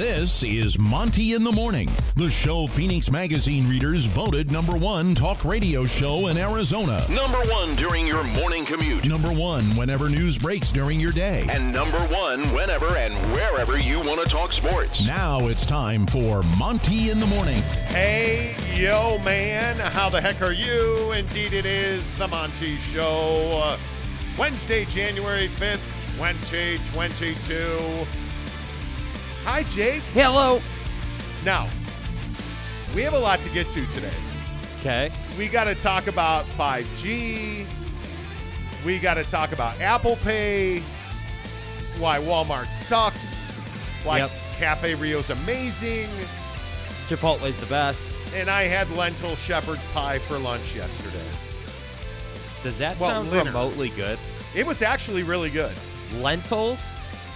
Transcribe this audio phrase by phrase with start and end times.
[0.00, 5.44] This is Monty in the Morning, the show Phoenix Magazine readers voted number one talk
[5.44, 7.04] radio show in Arizona.
[7.10, 9.06] Number one during your morning commute.
[9.06, 11.44] Number one whenever news breaks during your day.
[11.50, 15.06] And number one whenever and wherever you want to talk sports.
[15.06, 17.60] Now it's time for Monty in the Morning.
[17.88, 19.76] Hey, yo, man.
[19.76, 21.12] How the heck are you?
[21.12, 23.60] Indeed, it is the Monty Show.
[23.62, 23.76] Uh,
[24.38, 28.29] Wednesday, January 5th, 2022.
[29.44, 30.02] Hi, Jake.
[30.14, 30.60] Hello.
[31.44, 31.68] Now,
[32.94, 34.12] we have a lot to get to today.
[34.80, 35.10] Okay.
[35.38, 37.66] We got to talk about 5G.
[38.84, 40.80] We got to talk about Apple Pay.
[41.98, 43.34] Why Walmart sucks.
[44.04, 44.30] Why Yep.
[44.58, 46.08] Cafe Rio's amazing.
[47.08, 48.06] Chipotle's the best.
[48.34, 51.18] And I had lentil shepherd's pie for lunch yesterday.
[52.62, 54.18] Does that Well, sound remotely good?
[54.54, 55.74] It was actually really good.
[56.20, 56.80] Lentils?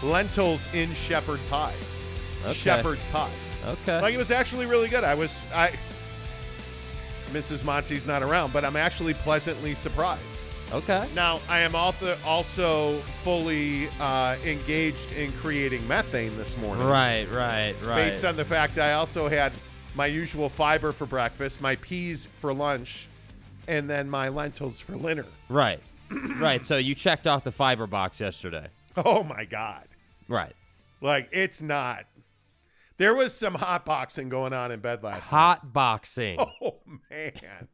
[0.03, 1.75] Lentils in shepherd pie.
[2.45, 2.53] Okay.
[2.53, 3.31] Shepherd's pie.
[3.67, 4.01] Okay.
[4.01, 5.05] Like it was actually really good.
[5.05, 5.73] I was I
[7.31, 7.65] Mrs.
[7.65, 10.23] Monty's not around, but I'm actually pleasantly surprised.
[10.73, 11.07] okay.
[11.15, 16.87] Now, I am also also fully uh, engaged in creating methane this morning.
[16.87, 17.97] Right, right, right.
[18.05, 19.53] Based on the fact I also had
[19.95, 23.09] my usual fiber for breakfast, my peas for lunch,
[23.69, 25.27] and then my lentils for dinner.
[25.49, 25.81] right.
[26.37, 26.65] right.
[26.65, 28.69] So you checked off the fiber box yesterday.
[28.97, 29.89] Oh my god.
[30.29, 30.55] Right.
[31.01, 32.05] Like it's not.
[32.97, 36.39] There was some hot boxing going on in bed last Hot boxing.
[36.63, 36.79] Oh
[37.11, 37.69] man.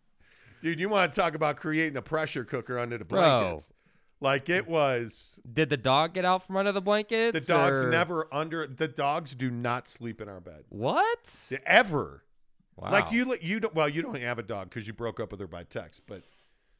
[0.62, 3.20] Dude, you want to talk about creating a pressure cooker under the Bro.
[3.40, 3.72] blankets.
[4.20, 7.38] Like it was Did the dog get out from under the blankets?
[7.38, 10.64] the dogs or- never under the dogs do not sleep in our bed.
[10.68, 11.52] What?
[11.66, 12.24] Ever.
[12.76, 12.90] Wow.
[12.92, 15.40] Like you you don't well, you don't have a dog cuz you broke up with
[15.40, 16.22] her by text, but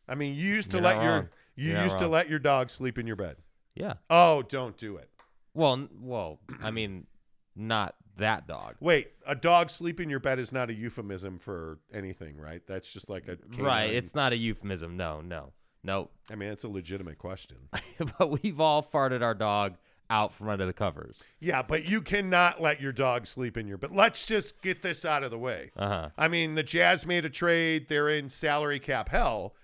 [0.09, 1.29] I mean, you used to You're let not your wrong.
[1.57, 3.37] you You're used to let your dog sleep in your bed.
[3.75, 3.95] Yeah.
[4.11, 5.09] Oh, don't do it.
[5.55, 7.07] Well, well, I mean,
[7.55, 8.77] not that dog.
[8.81, 12.63] Wait, a dog sleep in your bed is not a euphemism for anything, right?
[12.67, 13.93] That's just like a Right.
[13.93, 14.97] It's not a euphemism.
[14.97, 16.09] No, no, no.
[16.31, 17.59] I mean, it's a legitimate question.
[18.19, 19.77] but we've all farted our dog
[20.09, 21.19] out from under the covers.
[21.39, 23.91] yeah, but you cannot let your dog sleep in your bed.
[23.93, 25.71] Let's just get this out of the way.
[25.77, 26.09] Uh huh.
[26.19, 27.87] I mean, the Jazz made a trade.
[27.89, 29.55] They're in salary cap hell,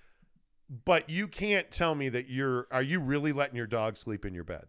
[0.85, 2.69] but you can't tell me that you're.
[2.71, 4.67] Are you really letting your dog sleep in your bed?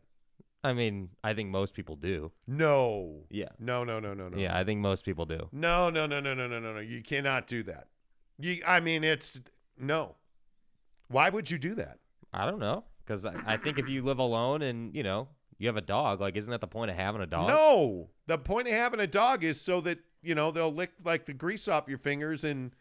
[0.64, 2.32] I mean, I think most people do.
[2.48, 3.26] No.
[3.30, 3.50] Yeah.
[3.60, 4.38] No, no, no, no, no.
[4.38, 5.48] Yeah, I think most people do.
[5.52, 6.80] No, no, no, no, no, no, no, no.
[6.80, 7.88] You cannot do that.
[8.40, 9.42] You, I mean, it's
[9.80, 10.16] no.
[11.10, 12.00] Why would you do that?
[12.34, 15.68] I don't know, because I, I think if you live alone and you know you
[15.68, 17.48] have a dog, like isn't that the point of having a dog?
[17.48, 21.26] No, the point of having a dog is so that you know they'll lick like
[21.26, 22.72] the grease off your fingers and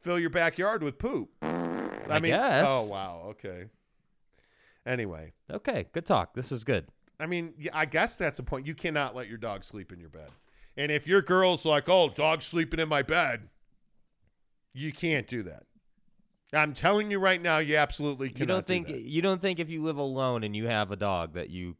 [0.00, 1.30] fill your backyard with poop.
[1.40, 2.66] I, I mean, guess.
[2.68, 3.66] oh wow, okay.
[4.84, 6.34] Anyway, okay, good talk.
[6.34, 6.86] This is good.
[7.20, 8.66] I mean, I guess that's the point.
[8.66, 10.28] You cannot let your dog sleep in your bed.
[10.76, 13.48] And if your girl's like, "Oh, dog's sleeping in my bed,"
[14.72, 15.64] you can't do that.
[16.52, 18.40] I'm telling you right now, you absolutely cannot.
[18.40, 19.00] You don't do think that.
[19.02, 21.76] you don't think if you live alone and you have a dog that you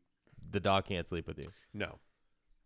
[0.51, 1.51] the dog can't sleep with you?
[1.73, 1.99] No,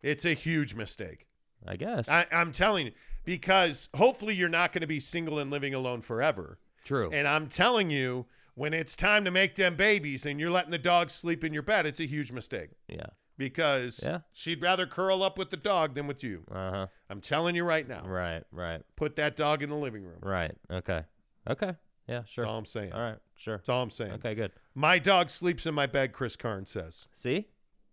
[0.02, 1.26] it's a huge mistake.
[1.66, 2.08] I guess.
[2.08, 2.92] I, I'm telling you
[3.24, 6.58] because hopefully you're not going to be single and living alone forever.
[6.84, 7.10] True.
[7.12, 10.78] And I'm telling you, when it's time to make them babies and you're letting the
[10.78, 13.06] dog sleep in your bed, it's a huge mistake yeah.
[13.38, 14.20] because Yeah.
[14.32, 16.44] she'd rather curl up with the dog than with you.
[16.50, 16.86] Uh huh.
[17.10, 18.06] I'm telling you right now.
[18.06, 18.42] Right.
[18.52, 18.82] Right.
[18.96, 20.18] Put that dog in the living room.
[20.20, 20.52] Right.
[20.70, 21.02] Okay.
[21.48, 21.74] Okay.
[22.08, 22.22] Yeah.
[22.24, 22.44] Sure.
[22.44, 22.92] That's all I'm saying.
[22.92, 23.18] All right.
[23.36, 23.56] Sure.
[23.56, 24.12] That's all I'm saying.
[24.12, 24.34] Okay.
[24.34, 24.52] Good.
[24.74, 27.06] My dog sleeps in my bed, Chris Karn says.
[27.12, 27.48] See,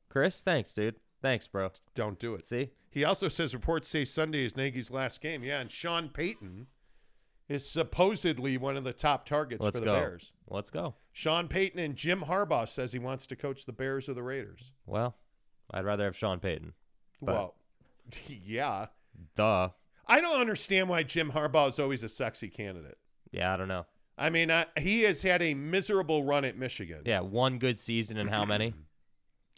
[0.09, 0.41] Chris.
[0.41, 0.96] Thanks, dude.
[1.22, 1.70] Thanks, bro.
[1.96, 2.47] Don't do it.
[2.47, 2.72] See.
[2.91, 5.44] He also says reports say Sunday is Nagy's last game.
[5.44, 6.66] Yeah, and Sean Payton
[7.49, 9.95] is supposedly one of the top targets Let's for the go.
[9.95, 10.31] Bears.
[10.47, 10.93] Let's go.
[11.11, 14.71] Sean Payton and Jim Harbaugh says he wants to coach the Bears or the Raiders.
[14.85, 15.15] Well,
[15.71, 16.73] I'd rather have Sean Payton.
[17.19, 17.55] Well,
[18.27, 18.87] yeah.
[19.35, 19.69] Duh.
[20.07, 22.97] I don't understand why Jim Harbaugh is always a sexy candidate.
[23.31, 23.53] Yeah.
[23.53, 23.85] I don't know.
[24.17, 27.01] I mean, I, he has had a miserable run at Michigan.
[27.05, 27.21] Yeah.
[27.21, 28.73] One good season and how many?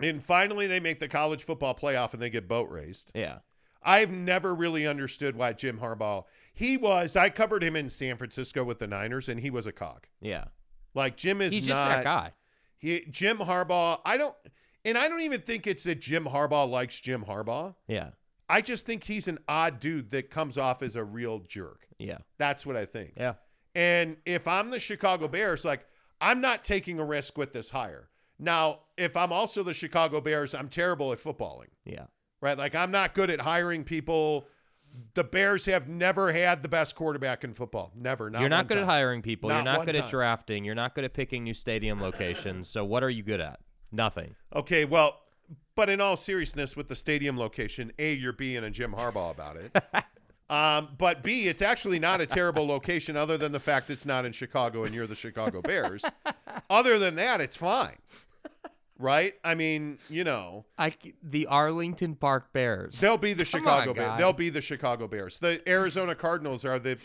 [0.01, 3.11] And finally, they make the college football playoff and they get boat raced.
[3.13, 3.39] Yeah.
[3.83, 6.23] I've never really understood why Jim Harbaugh,
[6.53, 9.71] he was, I covered him in San Francisco with the Niners and he was a
[9.71, 10.09] cock.
[10.19, 10.45] Yeah.
[10.93, 12.31] Like Jim is He's not just that guy.
[12.77, 14.35] He Jim Harbaugh, I don't
[14.83, 17.75] and I don't even think it's that Jim Harbaugh likes Jim Harbaugh.
[17.87, 18.09] Yeah.
[18.49, 21.87] I just think he's an odd dude that comes off as a real jerk.
[21.99, 22.17] Yeah.
[22.37, 23.13] That's what I think.
[23.15, 23.35] Yeah.
[23.75, 25.85] And if I'm the Chicago Bears, like
[26.19, 28.09] I'm not taking a risk with this hire.
[28.37, 32.05] Now, if I'm also the Chicago Bears, I'm terrible at footballing, Yeah.
[32.41, 32.57] right?
[32.57, 34.47] Like I'm not good at hiring people.
[35.13, 37.91] The Bears have never had the best quarterback in football.
[37.95, 38.29] Never.
[38.29, 38.83] Not You're not good time.
[38.83, 39.49] at hiring people.
[39.49, 40.03] Not You're not good time.
[40.03, 40.63] at drafting.
[40.63, 42.67] You're not good at picking new stadium locations.
[42.69, 43.59] So what are you good at?
[43.91, 44.35] Nothing.
[44.55, 45.19] Okay, well,
[45.75, 49.57] but in all seriousness, with the stadium location, A, you're being a Jim Harbaugh about
[49.57, 49.75] it.
[50.49, 54.25] um, but B, it's actually not a terrible location other than the fact it's not
[54.25, 56.03] in Chicago and you're the Chicago Bears.
[56.69, 57.97] other than that, it's fine.
[59.01, 59.33] Right?
[59.43, 60.93] I mean, you know, I
[61.23, 64.17] the Arlington Park Bears they'll be the Come Chicago on, Bears.
[64.19, 65.39] They'll be the Chicago Bears.
[65.39, 66.97] The Arizona Cardinals are the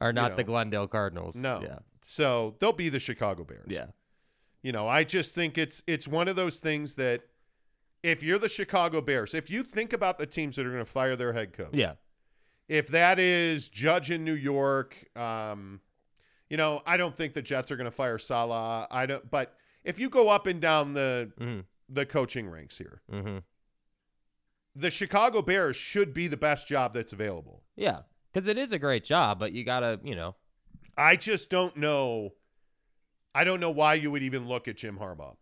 [0.00, 0.46] are not the know.
[0.46, 1.34] Glendale Cardinals.
[1.36, 1.60] no.
[1.62, 1.78] Yeah.
[2.04, 3.66] So they'll be the Chicago Bears.
[3.68, 3.86] Yeah.
[4.62, 7.22] You know, I just think it's it's one of those things that
[8.02, 10.90] if you're the Chicago Bears, if you think about the teams that are going to
[10.90, 11.92] fire their head coach, Yeah.
[12.68, 15.80] if that is Judge in New York, um,
[16.50, 18.86] you know, I don't think the Jets are going to fire Salah.
[18.90, 21.60] I don't, but if you go up and down the Mm-hmm.
[21.88, 23.38] the coaching ranks here, Mm-hmm.
[24.74, 27.62] the Chicago Bears should be the best job that's available.
[27.76, 28.00] Yeah.
[28.32, 30.36] Because it is a great job, but you gotta, you know,
[30.96, 32.30] I just don't know.
[33.34, 35.36] I don't know why you would even look at Jim Harbaugh.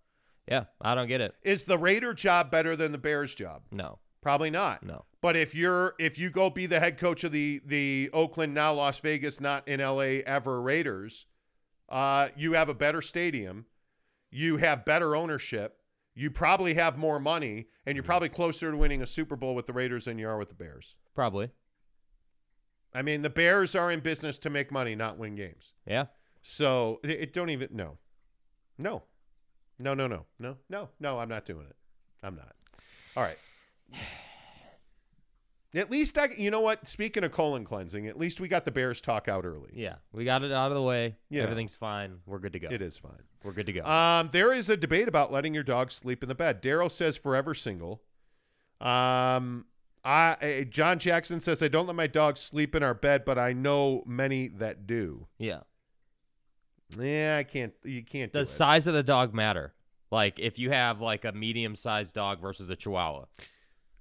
[0.48, 0.64] yeah.
[0.80, 1.34] I don't get it.
[1.42, 3.62] Is the Raider job better than the Bears job?
[3.70, 3.98] No.
[4.22, 4.82] Probably not.
[4.84, 5.04] No.
[5.20, 8.72] But if you're if you go be the head coach of the the Oakland now
[8.74, 11.26] Las Vegas not in LA ever Raiders,
[11.88, 13.66] uh, you have a better stadium,
[14.30, 15.78] you have better ownership,
[16.14, 18.08] you probably have more money, and you're mm-hmm.
[18.08, 20.54] probably closer to winning a Super Bowl with the Raiders than you are with the
[20.54, 20.96] Bears.
[21.14, 21.50] Probably.
[22.94, 25.74] I mean, the Bears are in business to make money, not win games.
[25.86, 26.06] Yeah.
[26.42, 27.98] So it, it don't even no,
[28.78, 29.02] no,
[29.78, 31.18] no, no, no, no, no, no.
[31.18, 31.76] I'm not doing it.
[32.22, 32.54] I'm not.
[33.16, 33.38] All right.
[35.72, 36.88] At least I, you know what?
[36.88, 39.70] Speaking of colon cleansing, at least we got the Bears talk out early.
[39.72, 39.96] Yeah.
[40.12, 41.14] We got it out of the way.
[41.30, 41.42] Know.
[41.42, 42.18] Everything's fine.
[42.26, 42.68] We're good to go.
[42.70, 43.22] It is fine.
[43.44, 43.84] We're good to go.
[43.84, 46.60] Um, there is a debate about letting your dog sleep in the bed.
[46.60, 48.02] Daryl says forever single.
[48.80, 49.66] Um,
[50.04, 53.38] I eh, John Jackson says I don't let my dog sleep in our bed, but
[53.38, 55.26] I know many that do.
[55.38, 55.60] yeah.
[56.98, 57.72] Yeah, I can't.
[57.84, 58.34] You can't.
[58.34, 58.46] It.
[58.46, 59.74] size of the dog matter?
[60.10, 63.26] Like if you have like a medium sized dog versus a chihuahua.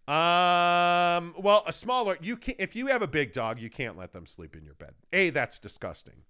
[0.10, 1.36] Um.
[1.38, 4.26] Well, a smaller you can if you have a big dog, you can't let them
[4.26, 4.94] sleep in your bed.
[5.14, 6.24] A, that's disgusting.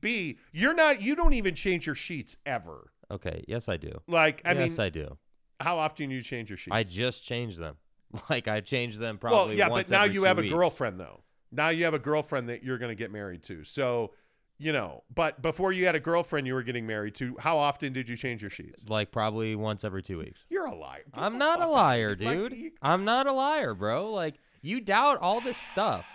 [0.00, 1.00] B, you're not.
[1.00, 2.92] You don't even change your sheets ever.
[3.10, 3.42] Okay.
[3.48, 4.00] Yes, I do.
[4.06, 5.16] Like, I yes, mean, Yes, I do.
[5.60, 6.74] how often do you change your sheets?
[6.74, 7.76] I just change them.
[8.30, 10.52] Like I change them probably well, yeah, but now you have weeks.
[10.52, 11.24] a girlfriend though.
[11.50, 13.64] Now you have a girlfriend that you're going to get married to.
[13.64, 14.12] So,
[14.58, 17.92] you know, but before you had a girlfriend you were getting married to, how often
[17.92, 18.84] did you change your sheets?
[18.88, 20.46] Like probably once every two weeks.
[20.48, 21.02] You're a liar.
[21.12, 22.08] Get I'm not a fuck out of liar.
[22.10, 22.56] Like, dude.
[22.56, 24.10] you- I'm not a liar, bro.
[24.12, 26.06] Like you doubt all this stuff.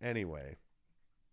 [0.00, 0.56] anyway,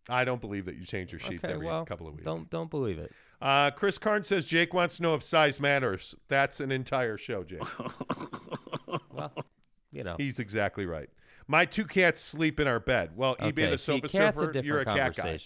[0.09, 2.25] I don't believe that you change your sheets okay, every well, couple of weeks.
[2.25, 3.11] don't don't believe it.
[3.41, 6.13] Uh, Chris Karn says Jake wants to know if size matters.
[6.27, 7.61] That's an entire show, Jake.
[9.09, 9.31] Well,
[9.91, 10.15] you know.
[10.17, 11.09] He's exactly right.
[11.51, 13.11] My two cats sleep in our bed.
[13.13, 15.37] Well, eBay okay, the see, sofa cat's surfer, a you're a cat guy.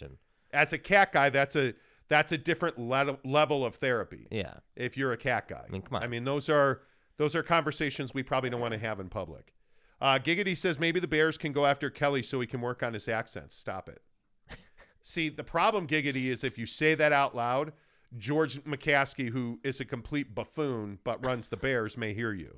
[0.53, 1.73] As a cat guy, that's a
[2.09, 4.27] that's a different le- level of therapy.
[4.29, 4.53] Yeah.
[4.75, 6.03] If you're a cat guy, I mean, come on.
[6.03, 6.81] I mean, those are
[7.17, 9.51] those are conversations we probably don't want to have in public.
[9.99, 12.93] Uh, Giggity says maybe the Bears can go after Kelly so he can work on
[12.93, 13.55] his accents.
[13.55, 14.03] Stop it.
[15.01, 17.73] See, the problem, Giggity, is if you say that out loud,
[18.15, 22.57] George McCaskey, who is a complete buffoon but runs the Bears, may hear you.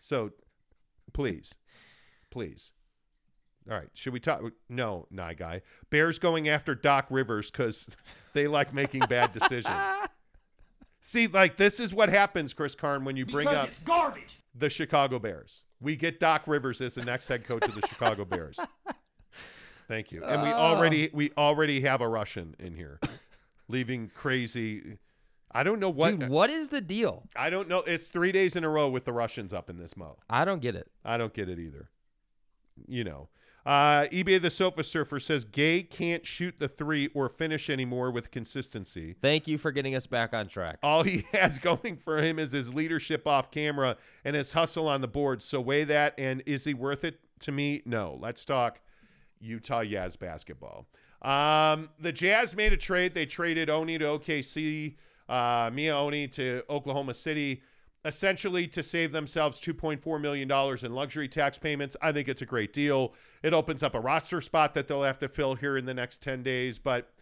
[0.00, 0.32] So,
[1.12, 1.54] please,
[2.30, 2.72] please.
[3.68, 4.42] All right, should we talk?
[4.68, 5.62] No, nah, guy.
[5.90, 7.86] Bears going after Doc Rivers because
[8.32, 9.90] they like making bad decisions.
[11.00, 14.42] See, like this is what happens, Chris Karn, when you bring up garbage.
[14.54, 15.62] the Chicago Bears.
[15.80, 18.58] We get Doc Rivers as the next head coach of the Chicago Bears.
[19.88, 20.24] Thank you.
[20.24, 20.58] And we ah.
[20.58, 22.98] already we already have a Russian in here,
[23.68, 24.98] leaving crazy.
[25.52, 26.18] I don't know what.
[26.18, 27.24] Dude, what is the deal?
[27.36, 27.80] I don't know.
[27.80, 30.18] It's three days in a row with the Russians up in this mo.
[30.28, 30.88] I don't get it.
[31.04, 31.88] I don't get it either.
[32.86, 33.28] You know.
[33.66, 38.30] Uh, eBay the Sofa Surfer says Gay can't shoot the three or finish anymore with
[38.30, 39.16] consistency.
[39.20, 40.78] Thank you for getting us back on track.
[40.84, 45.00] All he has going for him is his leadership off camera and his hustle on
[45.00, 45.42] the board.
[45.42, 46.14] So weigh that.
[46.16, 47.82] And is he worth it to me?
[47.84, 48.16] No.
[48.20, 48.78] Let's talk
[49.40, 50.86] Utah Jazz basketball.
[51.22, 53.14] Um, the Jazz made a trade.
[53.14, 54.94] They traded Oni to OKC,
[55.28, 57.62] uh, Miye Oni to Oklahoma City,
[58.06, 61.96] essentially to save themselves $2.4 million in luxury tax payments.
[62.00, 63.12] I think it's a great deal.
[63.42, 66.22] It opens up a roster spot that they'll have to fill here in the next
[66.22, 66.78] 10 days.
[66.78, 67.12] But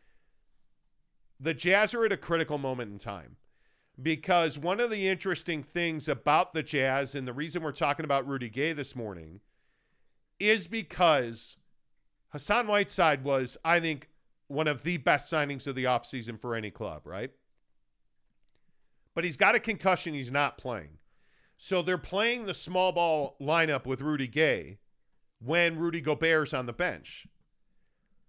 [1.40, 3.36] the Jazz are at a critical moment in time
[4.00, 8.28] because one of the interesting things about the Jazz and the reason we're talking about
[8.28, 9.40] Rudy Gay this morning
[10.38, 11.56] is because
[12.28, 14.08] Hassan Whiteside was, I think,
[14.48, 17.30] one of the best signings of the offseason for any club, right?
[19.14, 20.14] But he's got a concussion.
[20.14, 20.98] He's not playing.
[21.56, 24.78] So they're playing the small ball lineup with Rudy Gay
[25.38, 27.26] when Rudy Gobert's on the bench,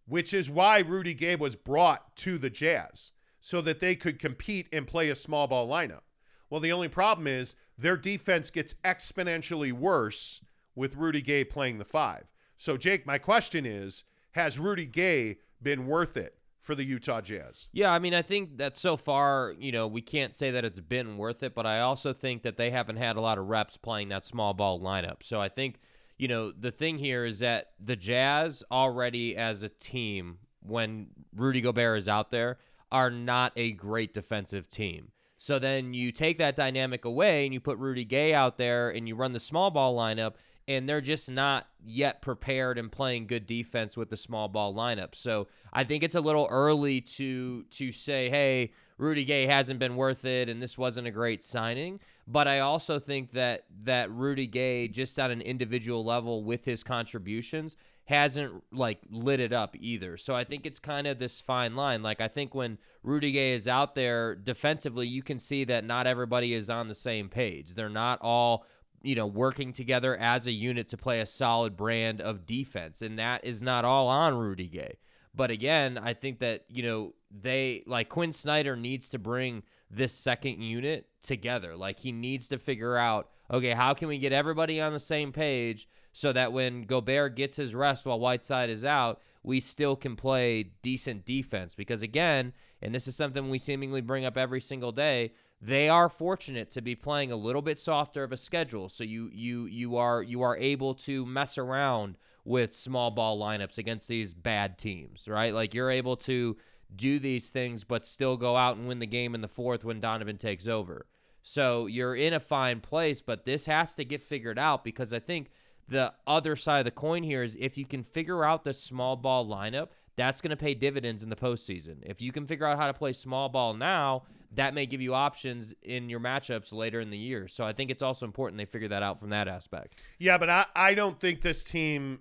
[0.06, 4.68] which is why Rudy Gay was brought to the Jazz so that they could compete
[4.72, 6.02] and play a small ball lineup.
[6.50, 10.42] Well, the only problem is their defense gets exponentially worse
[10.76, 12.26] with Rudy Gay playing the five.
[12.58, 17.70] So, Jake, my question is Has Rudy Gay been worth it for the Utah Jazz?
[17.72, 20.80] Yeah, I mean, I think that so far, you know, we can't say that it's
[20.80, 23.78] been worth it, but I also think that they haven't had a lot of reps
[23.78, 25.22] playing that small ball lineup.
[25.22, 25.80] So I think,
[26.18, 31.62] you know, the thing here is that the Jazz already as a team, when Rudy
[31.62, 32.58] Gobert is out there,
[32.92, 35.12] are not a great defensive team.
[35.38, 39.08] So then you take that dynamic away and you put Rudy Gay out there and
[39.08, 40.34] you run the small ball lineup
[40.68, 45.14] and they're just not yet prepared and playing good defense with the small ball lineup.
[45.14, 49.96] So I think it's a little early to to say, hey, Rudy Gay hasn't been
[49.96, 52.00] worth it and this wasn't a great signing.
[52.28, 56.84] But I also think that that Rudy Gay, just at an individual level with his
[56.84, 60.18] contributions, hasn't like lit it up either.
[60.18, 62.02] So I think it's kind of this fine line.
[62.02, 66.08] Like I think when Rudy Gay is out there defensively, you can see that not
[66.08, 67.76] everybody is on the same page.
[67.76, 68.66] They're not all
[69.06, 73.02] you know, working together as a unit to play a solid brand of defense.
[73.02, 74.98] And that is not all on Rudy Gay.
[75.34, 80.14] But again, I think that, you know, they like Quinn Snyder needs to bring this
[80.14, 81.76] second unit together.
[81.76, 85.32] Like he needs to figure out, okay, how can we get everybody on the same
[85.32, 90.16] page so that when Gobert gets his rest while Whiteside is out, we still can
[90.16, 91.76] play decent defense.
[91.76, 96.10] Because again, and this is something we seemingly bring up every single day, they are
[96.10, 98.90] fortunate to be playing a little bit softer of a schedule.
[98.90, 103.78] So you you you are you are able to mess around with small ball lineups
[103.78, 105.54] against these bad teams right?
[105.54, 106.58] Like you're able to
[106.96, 110.00] do these things but still go out and win the game in the fourth when
[110.00, 111.08] Donovan takes over.
[111.42, 115.20] So you're in a fine place but this has to get figured out because I
[115.20, 115.50] think
[115.88, 119.16] the other side of the coin here is if you can figure out the small
[119.16, 121.98] ball lineup that's going to pay dividends in the postseason.
[122.04, 125.14] If you can figure out how to play small ball now, that may give you
[125.14, 127.48] options in your matchups later in the year.
[127.48, 130.00] So I think it's also important they figure that out from that aspect.
[130.18, 132.20] Yeah, but I, I don't think this team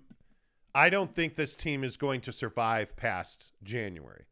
[0.75, 4.25] I don't think this team is going to survive past January.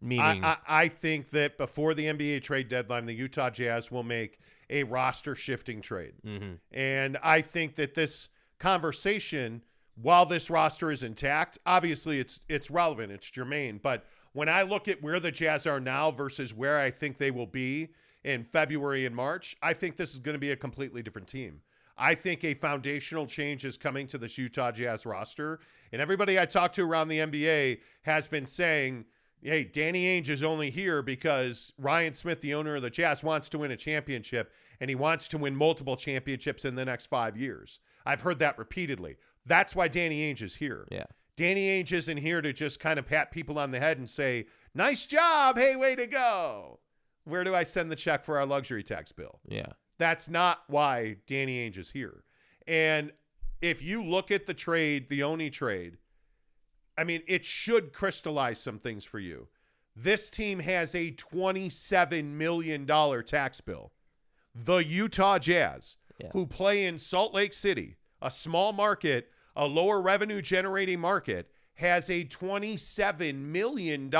[0.00, 4.04] Meaning I, I, I think that before the NBA trade deadline, the Utah Jazz will
[4.04, 4.38] make
[4.70, 6.12] a roster shifting trade.
[6.24, 6.54] Mm-hmm.
[6.70, 8.28] And I think that this
[8.60, 9.62] conversation,
[10.00, 14.88] while this roster is intact, obviously it's it's relevant, it's germane, but when I look
[14.88, 17.88] at where the Jazz are now versus where I think they will be
[18.22, 21.62] in February and March, I think this is going to be a completely different team.
[21.96, 25.58] I think a foundational change is coming to this Utah Jazz roster.
[25.92, 29.06] And everybody I talk to around the NBA has been saying,
[29.42, 33.48] hey, Danny Ainge is only here because Ryan Smith, the owner of the Jazz, wants
[33.48, 37.36] to win a championship and he wants to win multiple championships in the next five
[37.36, 37.80] years.
[38.06, 39.16] I've heard that repeatedly.
[39.48, 40.86] That's why Danny Ainge is here.
[40.90, 41.06] Yeah.
[41.36, 44.46] Danny Ainge isn't here to just kind of pat people on the head and say,
[44.74, 45.56] nice job.
[45.56, 46.80] Hey, way to go.
[47.24, 49.40] Where do I send the check for our luxury tax bill?
[49.48, 49.66] Yeah.
[49.98, 52.22] That's not why Danny Ainge is here.
[52.66, 53.12] And
[53.60, 55.96] if you look at the trade, the Oni trade,
[56.96, 59.48] I mean, it should crystallize some things for you.
[59.96, 62.86] This team has a $27 million
[63.24, 63.92] tax bill.
[64.54, 66.30] The Utah Jazz, Yeah.
[66.32, 72.08] who play in Salt Lake City, a small market a lower revenue generating market has
[72.08, 74.10] a $27 million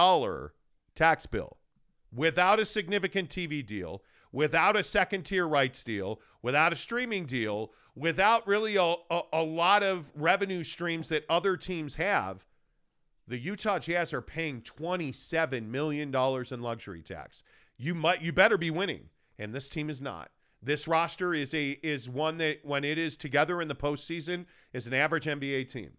[0.95, 1.57] tax bill
[2.13, 4.03] without a significant TV deal,
[4.33, 9.43] without a second tier rights deal, without a streaming deal, without really a, a, a,
[9.43, 12.45] lot of revenue streams that other teams have.
[13.27, 17.43] The Utah Jazz are paying $27 million in luxury tax.
[17.77, 20.31] You might you better be winning, and this team is not.
[20.63, 24.87] This roster is a is one that when it is together in the postseason is
[24.87, 25.93] an average NBA team.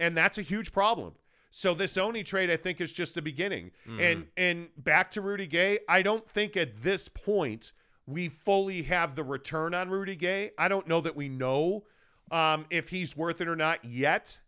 [0.00, 1.14] And that's a huge problem.
[1.50, 3.70] So this Oni trade, I think, is just the beginning.
[3.88, 4.00] Mm-hmm.
[4.00, 7.72] And and back to Rudy Gay, I don't think at this point
[8.06, 10.50] we fully have the return on Rudy Gay.
[10.58, 11.84] I don't know that we know
[12.30, 14.40] um, if he's worth it or not yet.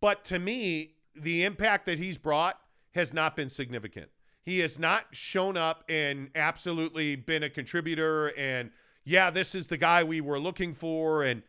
[0.00, 2.58] But to me, the impact that he's brought
[2.94, 4.10] has not been significant.
[4.44, 8.28] He has not shown up and absolutely been a contributor.
[8.28, 8.70] And
[9.04, 11.22] yeah, this is the guy we were looking for.
[11.22, 11.42] And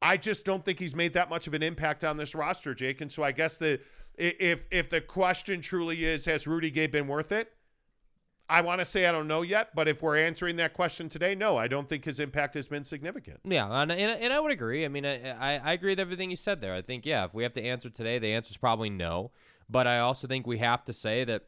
[0.00, 3.00] I just don't think he's made that much of an impact on this roster, Jake.
[3.00, 3.80] And so I guess the
[4.16, 7.52] if if the question truly is, has Rudy Gay been worth it?
[8.50, 11.34] I want to say I don't know yet, but if we're answering that question today,
[11.34, 13.40] no, I don't think his impact has been significant.
[13.44, 14.86] Yeah, and, and, and I would agree.
[14.86, 16.72] I mean, I, I, I agree with everything you said there.
[16.74, 19.32] I think, yeah, if we have to answer today, the answer is probably no.
[19.68, 21.42] But I also think we have to say that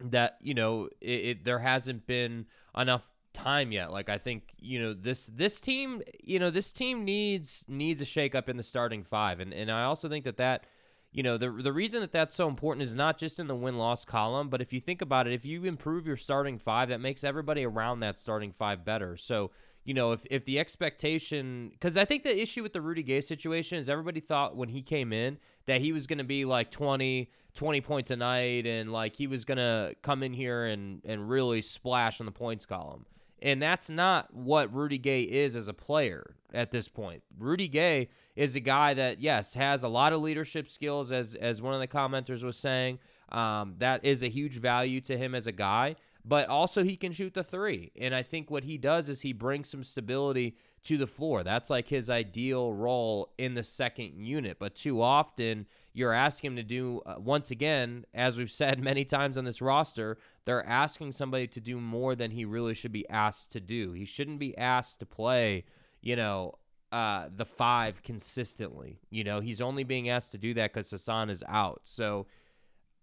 [0.00, 2.46] that you know it, it, there hasn't been
[2.76, 7.04] enough time yet like i think you know this this team you know this team
[7.04, 10.36] needs needs a shake up in the starting five and and i also think that
[10.36, 10.64] that
[11.12, 13.76] you know, the the reason that that's so important is not just in the win
[13.76, 17.00] loss column, but if you think about it, if you improve your starting five, that
[17.00, 19.16] makes everybody around that starting five better.
[19.18, 19.50] So,
[19.84, 23.20] you know, if if the expectation, because I think the issue with the Rudy Gay
[23.20, 26.70] situation is everybody thought when he came in that he was going to be like
[26.70, 31.02] 20, 20 points a night and like he was going to come in here and
[31.04, 33.06] and really splash on the points column.
[33.42, 37.24] And that's not what Rudy Gay is as a player at this point.
[37.36, 41.60] Rudy Gay is a guy that, yes, has a lot of leadership skills, as as
[41.60, 43.00] one of the commenters was saying.
[43.30, 47.12] Um, that is a huge value to him as a guy, but also he can
[47.12, 47.90] shoot the three.
[48.00, 51.42] And I think what he does is he brings some stability to the floor.
[51.42, 54.58] That's like his ideal role in the second unit.
[54.58, 59.04] But too often, you're asking him to do, uh, once again, as we've said many
[59.04, 63.08] times on this roster, they're asking somebody to do more than he really should be
[63.08, 63.92] asked to do.
[63.92, 65.64] He shouldn't be asked to play,
[66.00, 66.54] you know,
[66.90, 69.00] uh, the five consistently.
[69.10, 71.82] You know, he's only being asked to do that because Hassan is out.
[71.84, 72.26] So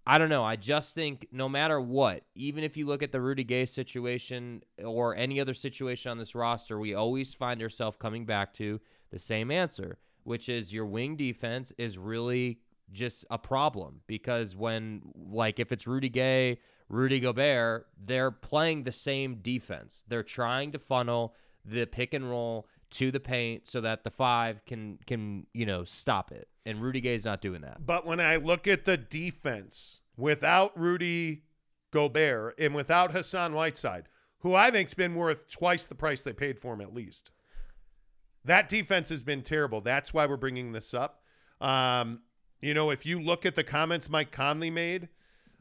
[0.09, 0.43] I don't know.
[0.43, 4.63] I just think no matter what, even if you look at the Rudy Gay situation
[4.83, 9.19] or any other situation on this roster, we always find ourselves coming back to the
[9.19, 12.59] same answer, which is your wing defense is really
[12.91, 16.57] just a problem because when like if it's Rudy Gay,
[16.89, 20.05] Rudy Gobert, they're playing the same defense.
[20.07, 24.63] They're trying to funnel the pick and roll to the paint so that the five
[24.65, 26.47] can can you know stop it.
[26.65, 27.85] And Rudy Gay's not doing that.
[27.85, 31.43] But when I look at the defense without Rudy
[31.91, 34.07] Gobert and without Hassan Whiteside,
[34.39, 37.31] who I think's been worth twice the price they paid for him at least,
[38.45, 39.81] that defense has been terrible.
[39.81, 41.23] That's why we're bringing this up.
[41.61, 42.21] Um,
[42.61, 45.09] you know, if you look at the comments Mike Conley made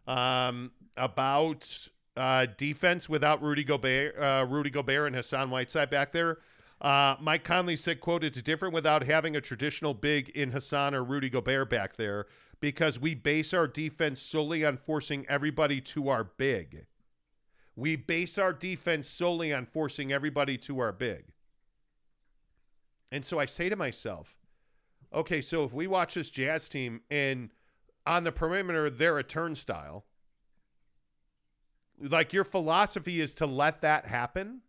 [0.06, 6.38] um, about uh, defense without Rudy Gobert, uh, Rudy Gobert and Hassan Whiteside back there,
[6.80, 11.02] uh, Mike Conley said, "quote It's different without having a traditional big in Hassan or
[11.02, 12.26] Rudy Gobert back there
[12.60, 16.86] because we base our defense solely on forcing everybody to our big.
[17.76, 21.26] We base our defense solely on forcing everybody to our big."
[23.10, 24.36] And so I say to myself,
[25.12, 27.50] okay, so if we watch this Jazz team and
[28.06, 30.04] on the perimeter they're a turnstile,
[32.00, 34.60] like your philosophy is to let that happen.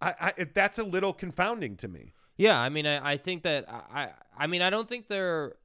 [0.00, 2.12] I, I that's a little confounding to me.
[2.36, 5.56] Yeah, I mean, I, I think that I, I mean, I don't think they're,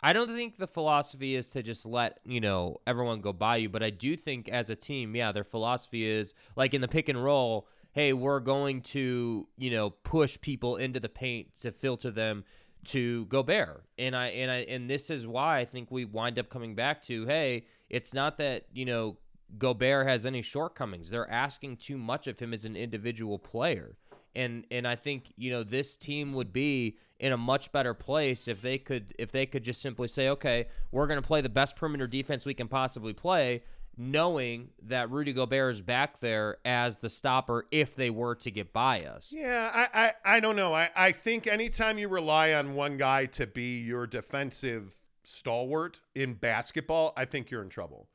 [0.00, 3.68] I don't think the philosophy is to just let you know everyone go by you,
[3.68, 7.08] but I do think as a team, yeah, their philosophy is like in the pick
[7.08, 7.68] and roll.
[7.90, 12.44] Hey, we're going to you know push people into the paint to filter them
[12.84, 16.38] to go Gobert, and I and I and this is why I think we wind
[16.38, 19.16] up coming back to hey, it's not that you know
[19.58, 21.10] Gobert has any shortcomings.
[21.10, 23.96] They're asking too much of him as an individual player.
[24.34, 28.48] And and I think, you know, this team would be in a much better place
[28.48, 31.48] if they could if they could just simply say, "Okay, we're going to play the
[31.48, 33.62] best perimeter defense we can possibly play."
[33.96, 38.72] knowing that Rudy Gobert is back there as the stopper if they were to get
[38.72, 39.32] by us.
[39.34, 40.74] Yeah, I, I, I don't know.
[40.74, 46.34] I, I think anytime you rely on one guy to be your defensive stalwart in
[46.34, 48.08] basketball, I think you're in trouble.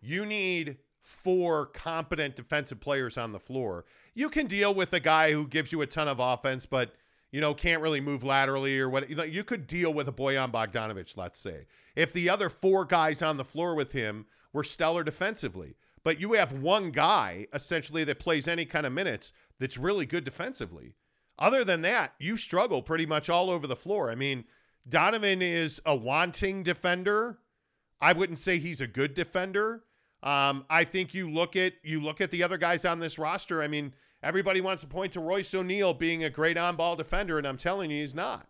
[0.00, 3.84] You need four competent defensive players on the floor.
[4.14, 6.94] You can deal with a guy who gives you a ton of offense, but
[7.30, 9.08] you know can't really move laterally or what.
[9.10, 13.36] You could deal with a Bojan Bogdanovic, let's say, if the other four guys on
[13.36, 15.76] the floor with him were stellar defensively.
[16.02, 20.24] But you have one guy essentially that plays any kind of minutes that's really good
[20.24, 20.94] defensively.
[21.38, 24.10] Other than that, you struggle pretty much all over the floor.
[24.10, 24.44] I mean,
[24.88, 27.38] Donovan is a wanting defender.
[28.00, 29.84] I wouldn't say he's a good defender.
[30.22, 33.62] Um, I think you look at you look at the other guys on this roster.
[33.62, 37.46] I mean, everybody wants to point to Royce O'Neale being a great on-ball defender, and
[37.46, 38.48] I'm telling you, he's not.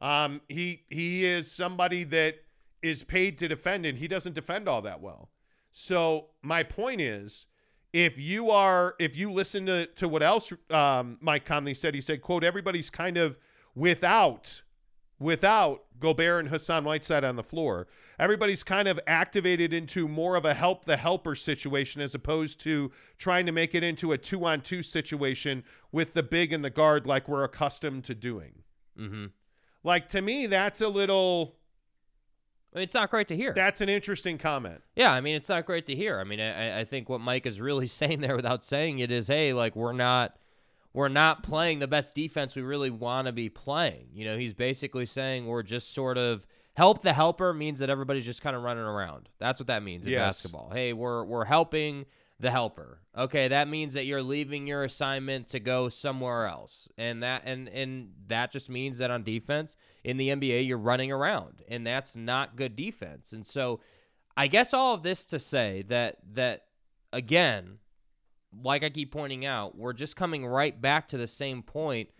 [0.00, 2.36] Um, he he is somebody that
[2.82, 5.30] is paid to defend, and he doesn't defend all that well.
[5.72, 7.46] So my point is,
[7.92, 12.00] if you are if you listen to to what else um, Mike Conley said, he
[12.00, 13.38] said, "quote Everybody's kind of
[13.74, 14.62] without."
[15.18, 17.86] without Gobert and Hassan Whiteside on the floor.
[18.18, 22.92] Everybody's kind of activated into more of a help the helper situation as opposed to
[23.18, 26.70] trying to make it into a two on two situation with the big and the
[26.70, 28.62] guard like we're accustomed to doing.
[28.98, 29.26] Mm-hmm.
[29.82, 31.56] Like to me, that's a little.
[32.72, 33.52] It's not great to hear.
[33.52, 34.82] That's an interesting comment.
[34.96, 36.18] Yeah, I mean, it's not great to hear.
[36.18, 39.28] I mean, I, I think what Mike is really saying there without saying it is,
[39.28, 40.36] hey, like we're not
[40.92, 44.08] we're not playing the best defense we really want to be playing.
[44.14, 48.24] You know, he's basically saying we're just sort of help the helper means that everybody's
[48.24, 49.28] just kind of running around.
[49.38, 50.36] That's what that means in Yes.
[50.42, 50.70] basketball.
[50.72, 52.06] Hey, we're we're helping
[52.40, 52.98] the helper.
[53.16, 56.88] Okay, that means that you're leaving your assignment to go somewhere else.
[56.98, 61.12] And that and and that just means that on defense in the NBA you're running
[61.12, 63.32] around and that's not good defense.
[63.32, 63.80] And so
[64.36, 66.64] I guess all of this to say that that
[67.12, 67.78] again,
[68.62, 72.10] like I keep pointing out, we're just coming right back to the same point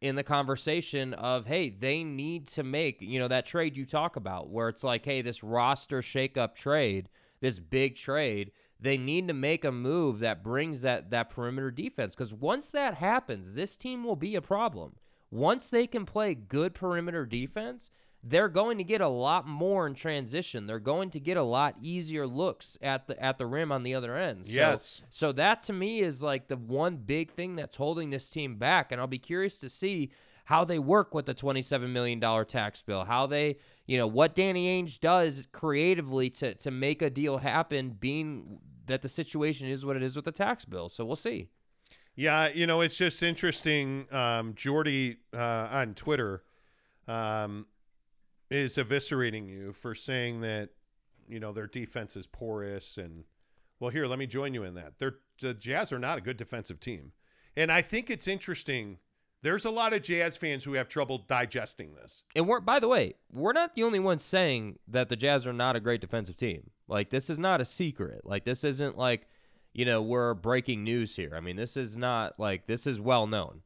[0.00, 4.16] in the conversation of hey, they need to make, you know, that trade you talk
[4.16, 7.08] about where it's like, hey, this roster shakeup trade,
[7.40, 12.14] this big trade they need to make a move that brings that that perimeter defense
[12.14, 14.94] because once that happens, this team will be a problem.
[15.30, 17.90] Once they can play good perimeter defense,
[18.22, 20.66] they're going to get a lot more in transition.
[20.66, 23.94] They're going to get a lot easier looks at the at the rim on the
[23.94, 24.46] other end.
[24.46, 25.02] So, Yes.
[25.10, 28.90] So that to me is like the one big thing that's holding this team back,
[28.90, 30.10] and I'll be curious to see
[30.44, 33.04] how they work with the twenty-seven million dollar tax bill.
[33.04, 37.90] How they, you know, what Danny Ainge does creatively to to make a deal happen,
[37.90, 40.88] being that the situation is what it is with the tax bill.
[40.88, 41.48] So we'll see.
[42.16, 44.12] Yeah, you know, it's just interesting.
[44.12, 46.42] Um, Jordy uh, on Twitter
[47.06, 47.66] um,
[48.50, 50.70] is eviscerating you for saying that,
[51.28, 52.96] you know, their defense is porous.
[52.96, 53.24] And,
[53.80, 54.94] well, here, let me join you in that.
[54.98, 57.12] They're, the Jazz are not a good defensive team.
[57.56, 58.98] And I think it's interesting.
[59.42, 62.24] There's a lot of Jazz fans who have trouble digesting this.
[62.34, 65.52] And we're by the way, we're not the only ones saying that the Jazz are
[65.52, 66.70] not a great defensive team.
[66.86, 68.22] Like this is not a secret.
[68.24, 69.28] Like this isn't like,
[69.72, 71.32] you know, we're breaking news here.
[71.36, 73.62] I mean, this is not like this is well known.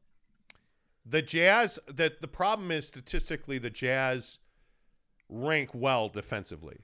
[1.05, 4.39] The Jazz, that the problem is statistically, the Jazz
[5.33, 6.77] rank well defensively.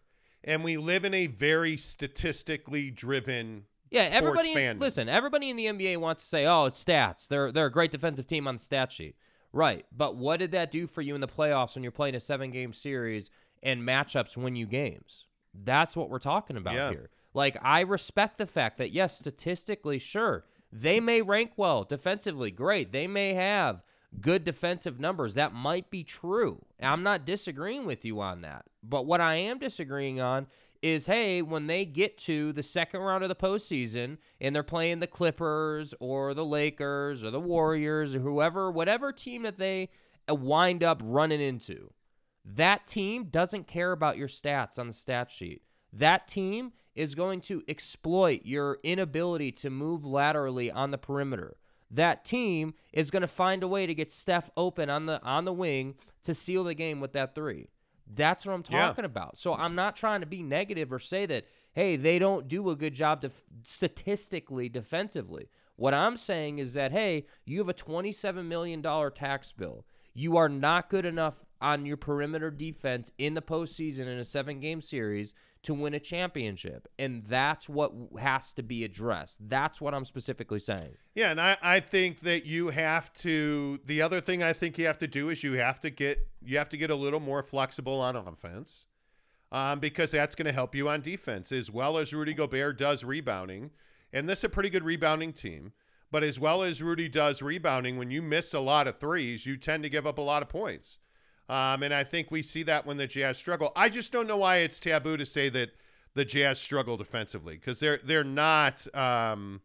[0.43, 4.15] And we live in a very statistically driven Yeah, sports
[4.47, 4.55] everybody.
[4.55, 4.79] fandom.
[4.79, 7.27] listen, everybody in the NBA wants to say, "Oh, it's stats.
[7.27, 9.15] They're they're a great defensive team on the stat sheet."
[9.51, 12.19] Right, but what did that do for you in the playoffs when you're playing a
[12.19, 13.29] seven game series
[13.63, 15.25] and matchups win you games?
[15.53, 16.89] That's what we're talking about Yeah.
[16.91, 17.09] here.
[17.33, 22.51] Like, I respect the fact that yes, statistically, sure, they may rank well defensively.
[22.51, 23.81] Great, they may have
[24.21, 25.35] good defensive numbers.
[25.35, 26.65] That might be true.
[26.81, 28.65] I'm not disagreeing with you on that.
[28.83, 30.47] But what I am disagreeing on
[30.81, 34.99] is hey, when they get to the second round of the postseason and they're playing
[34.99, 39.89] the Clippers or the Lakers or the Warriors or whoever, whatever team that they
[40.29, 41.91] uh, wind up running into,
[42.45, 45.63] that team doesn't care about your stats on the stat sheet.
[45.91, 51.57] That team is going to exploit your inability to move laterally on the perimeter.
[51.91, 55.45] That team is going to find a way to get Steph open on the on
[55.45, 57.67] the wing to seal the game with that three.
[58.11, 58.87] That's what I'm Yeah.
[58.87, 59.37] talking about.
[59.37, 62.75] So I'm not trying to be negative or say that hey, they don't do a
[62.75, 65.49] good job def- statistically defensively.
[65.75, 69.85] What I'm saying is that hey, you have a 27 million dollar tax bill.
[70.13, 74.59] You are not good enough on your perimeter defense in the postseason in a seven
[74.59, 76.87] game series to win a championship.
[76.97, 79.49] And that's what has to be addressed.
[79.49, 80.95] That's what I'm specifically saying.
[81.15, 84.85] Yeah, and I, I think that you have to the other thing I think you
[84.85, 87.43] have to do is you have to get you have to get a little more
[87.43, 88.85] flexible on offense.
[89.51, 93.03] Um, because that's going to help you on defense as well as Rudy Gobert does
[93.03, 93.71] rebounding.
[94.13, 95.73] And this is a pretty good rebounding team.
[96.11, 99.57] But as well as Rudy does rebounding, when you miss a lot of threes, you
[99.57, 100.99] tend to give up a lot of points.
[101.49, 103.71] Um, and I think we see that when the Jazz struggle.
[103.75, 105.71] I just don't know why it's taboo to say that
[106.13, 109.61] the Jazz struggle defensively because they're they're not um,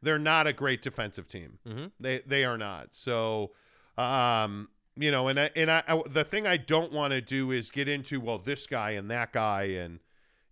[0.00, 1.58] they're not a great defensive team.
[1.66, 1.90] Mhm.
[1.98, 2.94] They they are not.
[2.94, 3.52] So
[3.98, 7.50] um, you know, and I, and I, I the thing I don't want to do
[7.50, 9.98] is get into well this guy and that guy and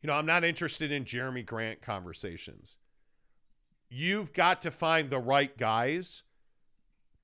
[0.03, 2.77] you know I'm not interested in Jerami Grant conversations.
[3.89, 6.23] You've got to find the right guys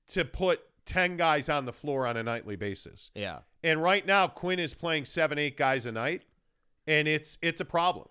[0.09, 3.11] to put 10 guys on the floor on a nightly basis.
[3.13, 3.39] Yeah.
[3.63, 6.23] And right now, Quinn is playing seven, eight guys a night,
[6.87, 8.07] and it's it's a problem.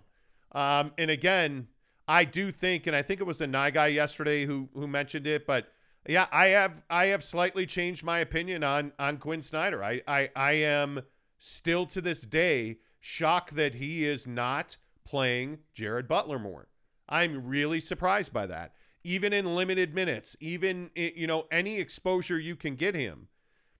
[0.53, 1.69] Um, and again,
[2.07, 5.27] I do think, and I think it was the Nye guy yesterday who who mentioned
[5.27, 5.69] it, but
[6.09, 9.83] yeah, I have I have slightly changed my opinion on on Quinn Snyder.
[9.83, 11.03] I I, I am
[11.39, 16.69] still to this day shocked that he is not playing Jared Butler more.
[17.09, 18.75] I'm really surprised by that.
[19.07, 23.29] Even in limited minutes, even you know any exposure you can get him.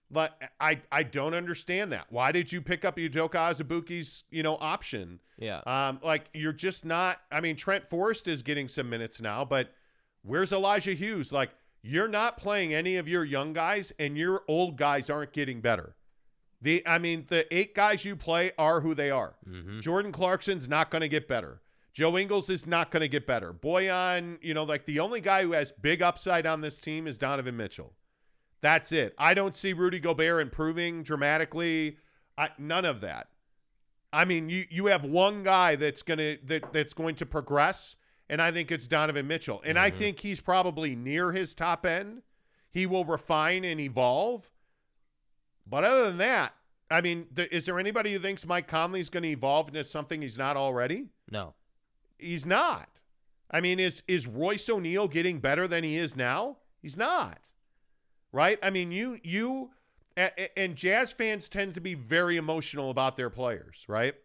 [0.09, 2.05] But I I don't understand that.
[2.09, 5.19] Why did you pick up Udoka Azubuike's you know option?
[5.37, 5.59] Yeah.
[5.65, 7.19] Um, like you're just not.
[7.29, 9.73] I mean, Trent Forrest is getting some minutes now, but
[10.21, 11.33] where's Elijah Hughes?
[11.33, 11.49] Like
[11.81, 15.95] you're not playing any of your young guys, and your old guys aren't getting better.
[16.61, 19.35] The I mean, the eight guys you play are who they are.
[19.81, 21.61] Jordan Clarkson's not going to get better.
[21.97, 23.51] Joe Ingles is not going to get better.
[23.51, 27.17] Bojan, you know, like the only guy who has big upside on this team is
[27.17, 27.95] Donovan Mitchell.
[28.61, 29.15] That's it.
[29.17, 31.97] I don't see Rudy Gobert improving dramatically.
[32.37, 33.29] I, none of that.
[34.13, 37.95] I mean, you you have one guy that's gonna that that's going to progress,
[38.29, 39.63] and I think it's Donovan Mitchell.
[39.65, 39.97] And I mm-hmm.
[39.97, 42.21] think he's probably near his top end.
[42.69, 44.51] He will refine and evolve.
[45.65, 46.53] But other than that,
[46.91, 50.21] I mean, th- is there anybody who thinks Mike Conley's going to evolve into something
[50.21, 51.07] he's not already?
[51.31, 51.55] No.
[52.19, 53.01] He's not.
[53.49, 56.57] I mean, is is Royce O'Neale getting better than he is now?
[56.81, 57.53] He's not.
[58.31, 58.59] Right?
[58.61, 59.71] I mean, you you
[60.55, 64.15] and Jazz fans tend to be very emotional about their players, right?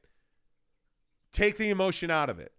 [1.33, 2.53] Take the emotion out of it.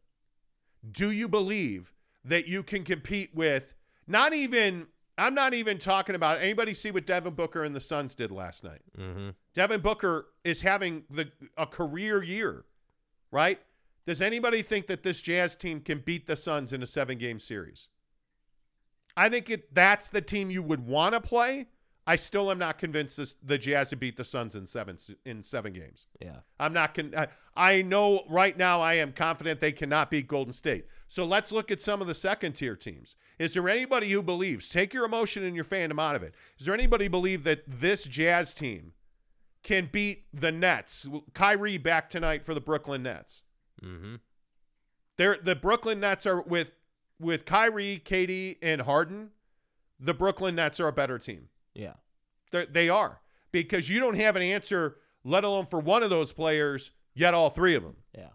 [0.89, 1.93] Do you believe
[2.25, 3.75] that you can compete with
[4.07, 8.15] not even I'm not even talking about anybody see what Devin Booker and the Suns
[8.15, 8.81] did last night.
[8.97, 9.29] Mm-hmm.
[9.53, 12.65] Devin Booker is having the a career year,
[13.31, 13.59] right?
[14.05, 17.39] Does anybody think that this Jazz team can beat the Suns in a seven game
[17.39, 17.87] series?
[19.15, 21.67] I think it that's the team you would want to play.
[22.05, 25.41] I still am not convinced this, the Jazz to beat the Suns in seven in
[25.41, 26.07] seven games.
[26.21, 26.37] Yeah.
[26.59, 30.51] I'm not con- I, I know right now I am confident they cannot beat Golden
[30.51, 30.85] State.
[31.07, 33.15] So let's look at some of the second tier teams.
[33.39, 36.33] Is there anybody who believes, take your emotion and your fandom out of it.
[36.59, 38.93] Is there anybody believe that this Jazz team
[39.61, 41.07] can beat the Nets?
[41.33, 43.43] Kyrie back tonight for the Brooklyn Nets.
[43.83, 44.15] Mm-hmm.
[45.17, 46.73] They're, the Brooklyn Nets are with
[47.19, 49.29] with Kyrie, KD, and Harden.
[49.99, 51.49] The Brooklyn Nets are a better team.
[51.73, 51.93] Yeah.
[52.51, 56.33] They're, they are because you don't have an answer, let alone for one of those
[56.33, 57.97] players, yet all three of them.
[58.17, 58.29] Yeah.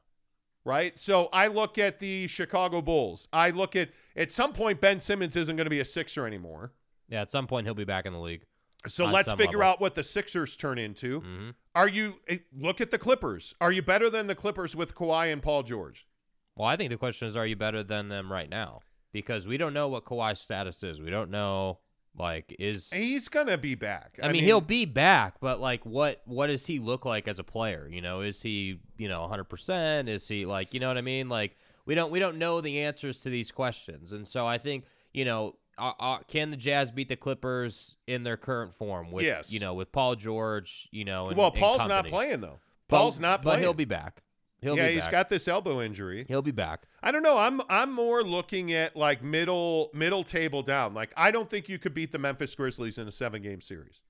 [0.65, 0.99] Right.
[0.99, 3.29] So I look at the Chicago Bulls.
[3.33, 6.73] I look at at some point Ben Simmons isn't going to be a Sixer anymore.
[7.09, 7.23] Yeah.
[7.23, 8.45] At some point, he'll be back in the league.
[8.87, 9.73] So On let's figure level.
[9.73, 11.21] out what the Sixers turn into.
[11.21, 11.55] Mhm.
[11.75, 13.55] Are you eh, look at the Clippers?
[13.61, 16.07] Are you better than the Clippers with Kawhi and Paul George?
[16.57, 18.81] Well, I think the question is, are you better than them right now?
[19.13, 21.01] Because we don't know what Kawhi's status is.
[21.01, 21.79] We don't know,
[22.17, 24.19] like, is He's going to be back.
[24.23, 27.45] I, mean, he'll be back, but like, what what does he look like as a
[27.45, 27.89] player?
[27.91, 29.45] You know, is he you know 100?
[29.45, 31.29] percent Is he like you know what I mean?
[31.29, 34.85] Like, we don't we don't know the answers to these questions, and so I think
[35.13, 39.11] you know, uh, uh, can the Jazz beat the Clippers in their current form?
[39.11, 39.53] With, Yes.
[39.53, 40.89] You know, with Paul George.
[40.91, 42.59] You know, and, well, Paul's not playing though.
[42.89, 43.59] But- Paul's not playing.
[43.59, 44.23] but he'll be back.
[44.61, 46.25] He'll yeah, he's got this elbow injury.
[46.27, 46.83] He'll be back.
[47.01, 47.39] I don't know.
[47.39, 50.95] I'm I'm more looking at like middle middle table down.
[50.95, 54.01] Like I don't think you could beat the Memphis Grizzlies in a seven game series.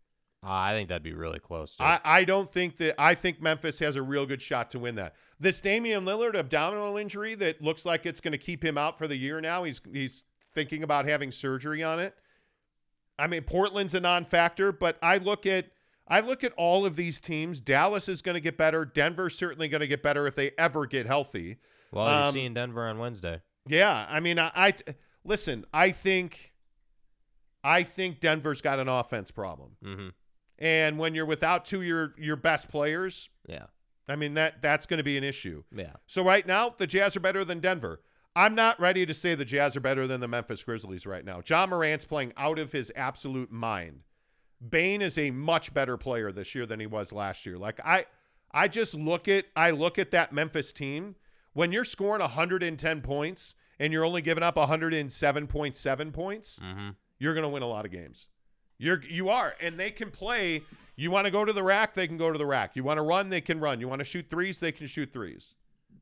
[0.42, 1.76] Uh, I think that'd be really close.
[1.76, 4.78] To I, I don't think that I think Memphis has a real good shot to
[4.78, 5.16] win that.
[5.38, 9.06] This Damian Lillard abdominal injury that looks like it's going to keep him out for
[9.06, 9.64] the year now.
[9.64, 10.24] He's he's
[10.58, 12.16] thinking about having surgery on it.
[13.16, 15.66] I mean, Portland's a non-factor, but I look at
[16.08, 17.60] I look at all of these teams.
[17.60, 18.84] Dallas is going to get better.
[18.84, 21.58] Denver's certainly going to get better if they ever get healthy.
[21.92, 23.40] well, you're um, seeing Denver on Wednesday.
[23.68, 24.74] Yeah, I mean, I, I
[25.24, 25.64] listen.
[25.72, 26.52] I think,
[27.62, 30.08] I think Denver's got an offense problem, Mm-hmm.
[30.58, 33.66] and when you're without two of your your best players, Yeah.
[34.08, 35.62] I mean that that's going to be an issue.
[35.72, 35.92] Yeah.
[36.06, 38.00] So right now, the Jazz are better than Denver.
[38.38, 41.42] I'm not ready to say the Jazz are better than the Memphis Grizzlies right now.
[41.44, 44.02] Ja Morant's playing out of his absolute mind.
[44.70, 47.58] Bane is a much better player this year than he was last year.
[47.58, 48.06] Like I
[48.52, 51.16] I just look at I look at that Memphis team
[51.52, 56.90] when you're scoring 110 points and you're only giving up 107.7 points, Mm-hmm.
[57.18, 58.26] you're going to win a lot of games.
[58.78, 60.62] You're you are and they can play.
[60.94, 62.76] You want to go to the rack, they can go to the rack.
[62.76, 63.80] You want to run, they can run.
[63.80, 65.54] You want to shoot threes, they can shoot threes.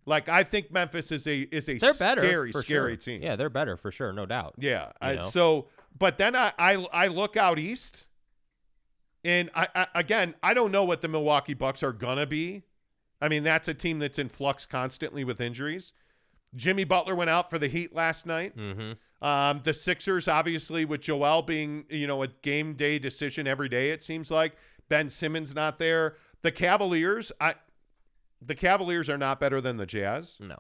[0.07, 2.23] Like I think Memphis is a is a They're better.
[2.23, 2.97] scary for scary sure.
[2.97, 3.23] team.
[3.23, 4.55] Yeah, they're better for sure, no doubt.
[4.57, 4.92] Yeah.
[5.01, 5.66] I, so,
[5.99, 8.07] but then I, I I look out east,
[9.25, 12.62] and I, I again I don't know what the Milwaukee Bucks are gonna be.
[13.21, 15.92] I mean that's a team that's in flux constantly with injuries.
[16.55, 18.57] Jimmy Butler went out for the Heat last night.
[18.57, 18.92] Mm-hmm.
[19.27, 23.90] Um, the Sixers, obviously, with Joel being you know a game day decision every day,
[23.90, 24.55] it seems like
[24.88, 26.14] Ben Simmons not there.
[26.42, 27.55] The Cavaliers, I,
[28.40, 30.38] the Cavaliers are not better than the Jazz.
[30.40, 30.59] No.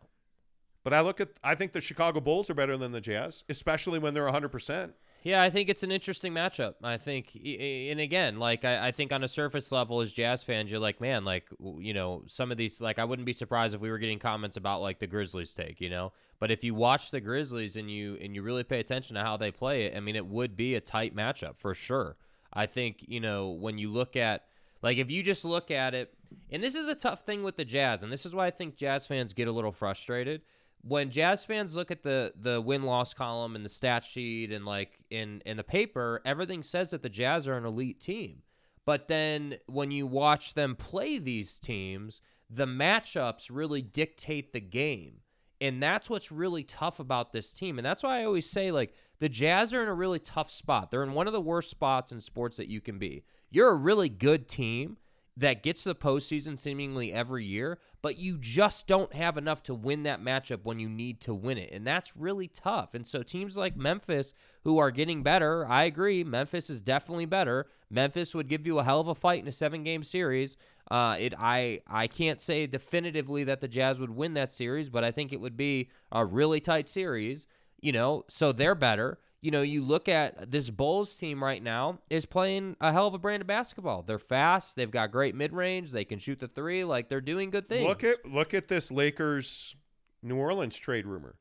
[0.84, 3.98] But I look at, I think the Chicago Bulls are better than the Jazz, especially
[3.98, 4.92] when they're 100%.
[5.26, 6.74] Yeah, I think it's an interesting matchup.
[6.84, 10.70] I think, and again, like I, I think on a surface level, as Jazz fans,
[10.70, 13.80] you're like, man, like you know, some of these, like I wouldn't be surprised if
[13.80, 16.12] we were getting comments about like the Grizzlies take, you know.
[16.38, 19.36] But if you watch the Grizzlies and you and you really pay attention to how
[19.36, 22.16] they play it, I mean, it would be a tight matchup for sure.
[22.52, 24.44] I think you know when you look at
[24.80, 26.14] like if you just look at it,
[26.50, 28.76] and this is the tough thing with the Jazz, and this is why I think
[28.76, 30.42] Jazz fans get a little frustrated
[30.86, 34.64] when Jazz fans look at the the win loss column and the stat sheet and
[34.64, 38.42] like in in the paper, everything says that the Jazz are an elite team.
[38.84, 45.22] But then when you watch them play these teams, the matchups really dictate the game.
[45.60, 47.78] And that's what's really tough about this team.
[47.78, 50.90] And that's why I always say like the Jazz are in a really tough spot.
[50.90, 53.24] They're in one of the worst spots in sports that you can be.
[53.50, 54.98] You're a really good team
[55.36, 60.02] that gets the postseason seemingly every year, but you just don't have enough to win
[60.04, 61.70] that matchup when you need to win it.
[61.72, 62.94] And that's really tough.
[62.94, 64.32] And so teams like Memphis,
[64.64, 67.66] who are getting better, I agree, Memphis is definitely better.
[67.90, 70.56] Memphis would give you a hell of a fight in a seven game series.
[70.90, 75.04] Uh, it I I can't say definitively that the Jazz would win that series, but
[75.04, 77.46] I think it would be a really tight series.
[77.82, 82.00] You know, so they're better you know, you look at this Bulls team right now
[82.10, 84.02] is playing a hell of a brand of basketball.
[84.02, 84.74] They're fast.
[84.74, 85.92] They've got great mid range.
[85.92, 86.82] They can shoot the three.
[86.82, 87.86] Like they're doing good things.
[87.86, 89.76] Look at look at this Lakers
[90.20, 91.36] New Orleans trade rumor.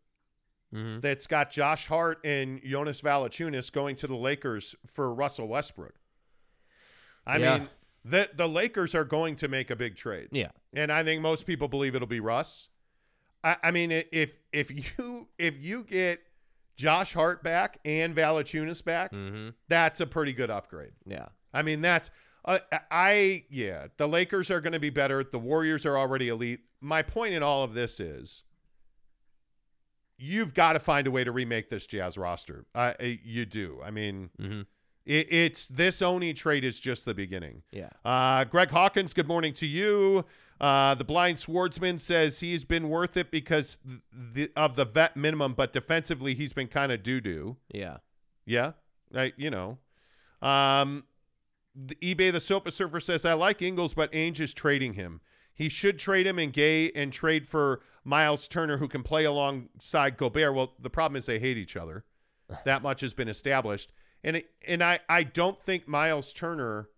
[0.71, 1.01] Mhm.
[1.01, 5.95] That's got Josh Hart and Jonas Valanciunas going to the Lakers for Russell Westbrook.
[7.25, 7.57] I Yeah.
[7.57, 7.69] mean,
[8.03, 10.29] the the Lakers are going to make a big trade.
[10.31, 10.51] Yeah.
[10.73, 12.69] and I think most people believe it'll be Russ.
[13.43, 16.21] I, I mean, if if you if you get
[16.75, 19.49] Josh Hart back and Valanciunas back, Mm-hmm.
[19.67, 20.91] that's a pretty good upgrade.
[21.05, 21.27] Yeah.
[21.53, 22.11] I mean, that's
[22.43, 22.59] uh,
[22.91, 23.87] I yeah.
[23.97, 25.23] The Lakers are going to be better.
[25.23, 26.59] The Warriors are already elite.
[26.81, 28.43] My point in all of this is,
[30.17, 32.65] you've got to find a way to remake this Jazz roster.
[32.73, 33.81] Uh, you do.
[33.83, 34.61] I mean, Mm-hmm.
[35.05, 37.63] it, it's this Oni trade is just the beginning.
[37.71, 37.89] Yeah.
[38.03, 40.25] Uh, Greg Hawkins, good morning to you.
[40.59, 43.77] Uh, the blind swordsman says he's been worth it because
[44.11, 47.57] the, of the vet minimum, but defensively he's been kind of doo doo.
[47.73, 47.97] Yeah.
[48.45, 48.73] Yeah,
[49.13, 49.79] I, you know.
[50.41, 51.03] Um,
[51.75, 55.21] the eBay the Sofa Surfer says I like Ingles, but Ainge is trading him.
[55.53, 60.17] He should trade him and Gay and trade for Miles Turner, who can play alongside
[60.17, 60.53] Gobert.
[60.53, 62.05] Well, the problem is they hate each other.
[62.65, 63.91] That much has been established,
[64.23, 66.89] and it, and I I don't think Miles Turner.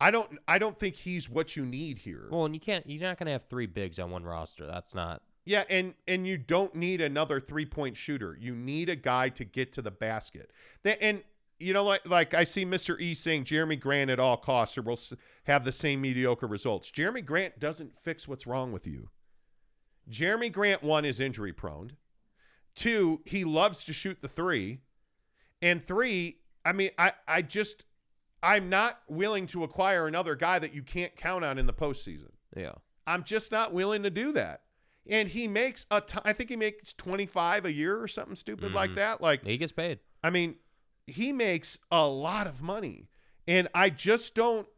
[0.00, 2.28] I don't I don't think he's what you need here.
[2.30, 2.88] Well, and you can't.
[2.88, 4.66] You're not gonna have three bigs on one roster.
[4.66, 5.22] That's not.
[5.44, 8.36] Yeah, and and you don't need another three point shooter.
[8.40, 10.50] You need a guy to get to the basket.
[10.84, 11.22] That and
[11.58, 12.98] you know, like like I see Mr.
[13.00, 15.12] E saying Jerami Grant at all costs, or we'll s-
[15.44, 16.90] have the same mediocre results.
[16.90, 19.10] Jerami Grant doesn't fix what's wrong with you.
[20.10, 21.92] Jerami Grant one is injury prone.
[22.74, 24.78] Two, he loves to shoot the three,
[25.60, 27.84] and three, I mean, I I just
[28.42, 32.30] I'm not willing to acquire another guy that you can't count on in the postseason.
[32.56, 32.72] Yeah.
[33.06, 34.62] I'm just not willing to do that.
[35.08, 38.72] And he makes a t- I think he makes 25 a year or something stupid
[38.72, 38.94] like Mhm.
[38.96, 39.20] that.
[39.20, 39.98] Like He gets paid.
[40.22, 40.56] I mean,
[41.06, 43.08] he makes a lot of money.
[43.48, 44.68] And I just don't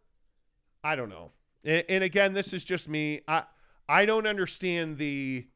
[0.85, 1.31] I don't know.
[1.65, 3.21] And, and again, this is just me.
[3.29, 3.45] I
[3.89, 5.47] I don't understand the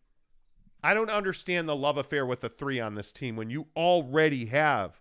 [0.84, 4.46] I don't understand the love affair with the 3 on this team when you already
[4.46, 5.00] have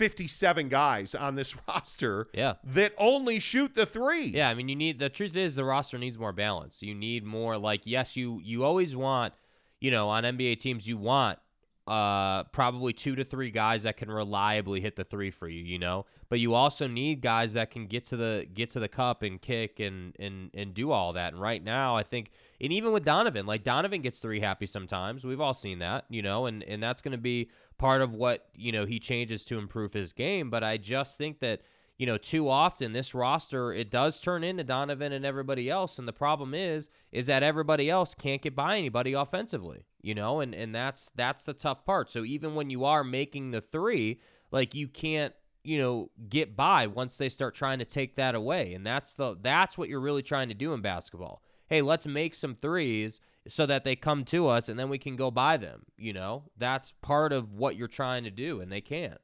[0.00, 2.54] 57 guys on this roster Yeah.
[2.64, 4.24] that only shoot the 3.
[4.28, 6.80] Yeah, I mean, you need the truth is the roster needs more balance.
[6.82, 9.34] You need more like yes, you you always want,
[9.78, 11.38] you know, on NBA teams you want
[11.86, 15.78] uh probably 2 to 3 guys that can reliably hit the 3 for you, you
[15.78, 16.06] know?
[16.28, 19.40] But you also need guys that can get to the get to the cup and
[19.40, 21.32] kick and and and do all that.
[21.32, 25.24] And right now, I think and even with Donovan, like Donovan gets 3 happy sometimes.
[25.24, 28.46] We've all seen that, you know, and and that's going to be part of what,
[28.54, 31.62] you know, he changes to improve his game, but I just think that
[31.96, 36.08] you know, too often this roster it does turn into Donovan and everybody else, and
[36.08, 40.54] the problem is is that everybody else can't get by anybody offensively, you know, and
[40.54, 42.08] and that's that's the tough part.
[42.08, 44.18] So even when you are making the three,
[44.50, 48.72] like you can't you know get by once they start trying to take that away,
[48.72, 51.42] and that's the that's what you're really trying to do in basketball.
[51.66, 55.16] Hey, let's make some threes so that they come to us and then we can
[55.16, 55.86] go buy them.
[55.96, 59.20] You know, that's part of what you're trying to do, and they can't.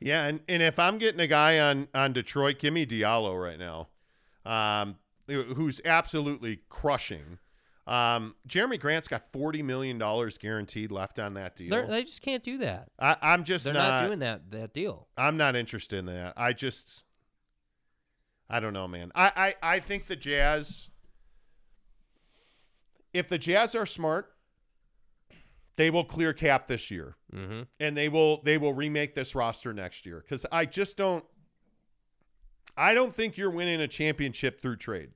[0.00, 3.58] Yeah, and, and if I'm getting a guy on on Detroit, give me Diallo right
[3.58, 3.88] now,
[4.44, 4.96] um,
[5.26, 7.38] who's absolutely crushing.
[7.86, 11.70] Um, Jerami Grant's got forty million dollars guaranteed left on that deal.
[11.70, 12.88] They're, they just can't do that.
[12.98, 15.08] I, I'm just They're not, not, doing that that deal.
[15.16, 16.34] I'm not interested in that.
[16.36, 17.04] I just,
[18.50, 19.12] I don't know, man.
[19.14, 20.88] I, I, I think the Jazz.
[23.14, 24.32] If the Jazz are smart,
[25.76, 27.62] they will clear cap this year Mm-hmm.
[27.80, 31.24] and they will they will remake this roster next year because I just don't
[32.76, 35.10] I don't think you're winning a championship through trade.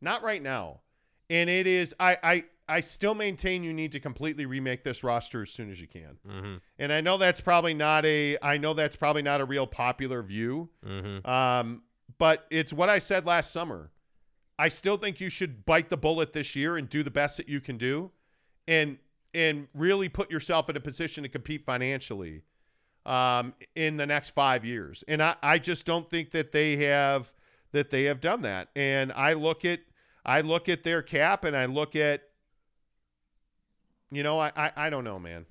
[0.00, 0.80] Not right now.
[1.28, 5.42] And it is I I I still maintain you need to completely remake this roster
[5.42, 6.18] as soon as you can.
[6.28, 6.54] Mm-hmm.
[6.80, 10.22] And I know that's probably not a I know that's probably not a real popular
[10.24, 10.70] view.
[10.84, 11.30] Mm-hmm.
[11.30, 11.82] Um,
[12.18, 13.92] but it's what I said last summer.
[14.60, 17.48] I still think you should bite the bullet this year and do the best that
[17.48, 18.10] you can do,
[18.68, 18.98] and
[19.32, 22.42] and really put yourself in a position to compete financially
[23.06, 25.02] um, in the next five years.
[25.08, 27.32] And I, I just don't think that they have
[27.72, 28.68] that they have done that.
[28.76, 29.80] And I look at
[30.26, 32.24] I look at their cap and I look at
[34.10, 35.46] you know I, I, I don't know man.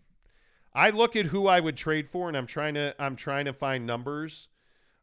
[0.71, 3.53] I look at who I would trade for and I'm trying to I'm trying to
[3.53, 4.49] find numbers.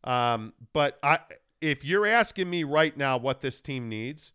[0.05, 1.19] Um, but I
[1.67, 4.33] if you're asking me right now what this team needs,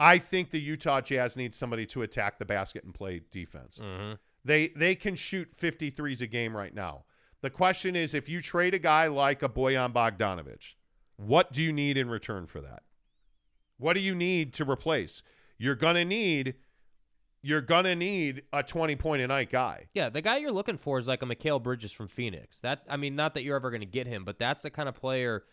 [0.00, 3.78] I think the Utah Jazz needs somebody to attack the basket and play defense.
[3.80, 4.14] Mm-hmm.
[4.44, 7.04] They they can shoot 53s a game right now.
[7.42, 10.74] The question is if you trade a guy like a Bojan Bogdanovic,
[11.16, 12.82] what do you need in return for that?
[13.76, 15.22] What do you need to replace?
[15.58, 16.54] You're going to need
[17.42, 19.88] you're going to need a 20 point a night guy.
[19.92, 22.60] Yeah, the guy you're looking for is like a Mikal Bridges from Phoenix.
[22.60, 24.88] That I mean, not that you're ever going to get him, but that's the kind
[24.88, 25.44] of player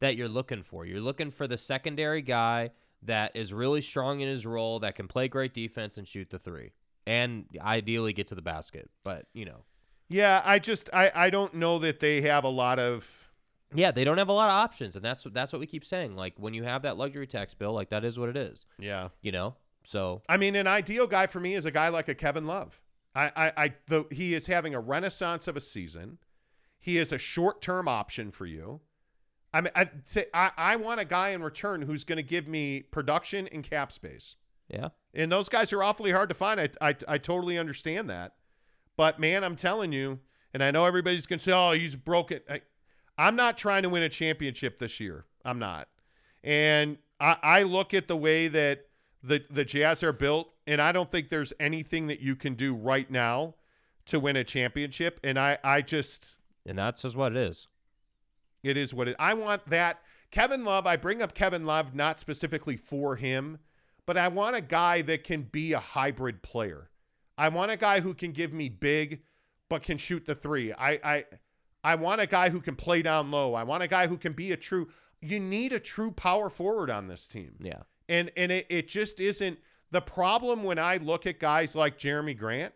[0.00, 0.84] that you're looking for.
[0.84, 2.70] You're looking for the secondary guy
[3.02, 6.38] that is really strong in his role, that can play great defense and shoot the
[6.38, 6.72] three,
[7.06, 8.90] and ideally get to the basket.
[9.04, 9.64] But you know,
[10.08, 13.08] Yeah, I just I I don't know that they have a lot of
[13.74, 15.84] yeah, they don't have a lot of options, and that's what that's what we keep
[15.84, 16.16] saying.
[16.16, 18.64] Like when you have that luxury tax bill, like that is what it is.
[18.78, 19.08] yeah.
[19.22, 22.14] You know, so I mean, an ideal guy for me is a guy like a
[22.14, 22.80] Kevin Love.
[23.14, 26.18] I, I, I the, he is having a renaissance of a season.
[26.78, 28.80] He is a short term option for you.
[29.56, 32.46] I mean, I say I, I want a guy in return who's going to give
[32.46, 34.36] me production and cap space.
[34.68, 36.60] yeah, And those guys are awfully hard to find.
[36.60, 38.34] I, I, I totally understand that.
[38.98, 40.20] But man, I'm telling you,
[40.52, 42.40] and I know everybody's going to say, oh, he's broken.
[42.50, 42.60] I,
[43.16, 45.24] I'm not trying to win a championship this year.
[45.42, 45.88] I'm not.
[46.44, 48.84] And I, I look at the way that
[49.22, 52.74] the, the Jazz are built, and I don't think there's anything that you can do
[52.74, 53.54] right now
[54.06, 55.18] to win a championship.
[55.24, 56.36] And I, I just,
[56.66, 57.68] and that's just what it is.
[58.66, 59.16] It is what it.
[59.18, 60.00] I want that
[60.30, 60.86] Kevin Love.
[60.86, 63.58] I bring up Kevin Love not specifically for him,
[64.06, 66.90] but I want a guy that can be a hybrid player.
[67.38, 69.22] I want a guy who can give me big,
[69.68, 70.72] but can shoot the three.
[70.72, 71.24] I I
[71.84, 73.54] I want a guy who can play down low.
[73.54, 74.88] I want a guy who can be a true.
[75.20, 77.56] You need a true power forward on this team.
[77.60, 79.58] Yeah, And and it, it just isn't
[79.90, 82.74] the problem when I look at guys like Jerami Grant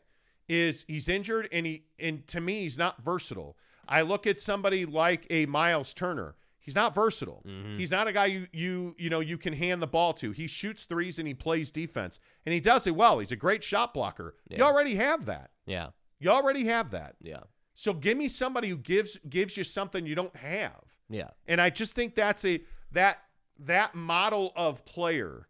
[0.48, 3.56] is he's injured and he and to me he's not versatile.
[3.90, 6.36] I look at somebody like a Miles Turner.
[6.60, 7.42] He's not versatile.
[7.46, 7.78] Mm-hmm.
[7.78, 10.30] He's not a guy you you you know you can hand the ball to.
[10.30, 13.18] He shoots threes and he plays defense and he does it well.
[13.18, 14.36] He's a great shot blocker.
[14.48, 15.50] You already have that.
[15.66, 15.88] yeah,
[16.20, 17.16] You already have that.
[17.20, 17.40] yeah,
[17.74, 20.80] So give me somebody who gives gives you something you don't have.
[21.08, 21.30] yeah.
[21.48, 22.60] And I just think that's a
[22.92, 23.18] that
[23.58, 25.48] that model of player,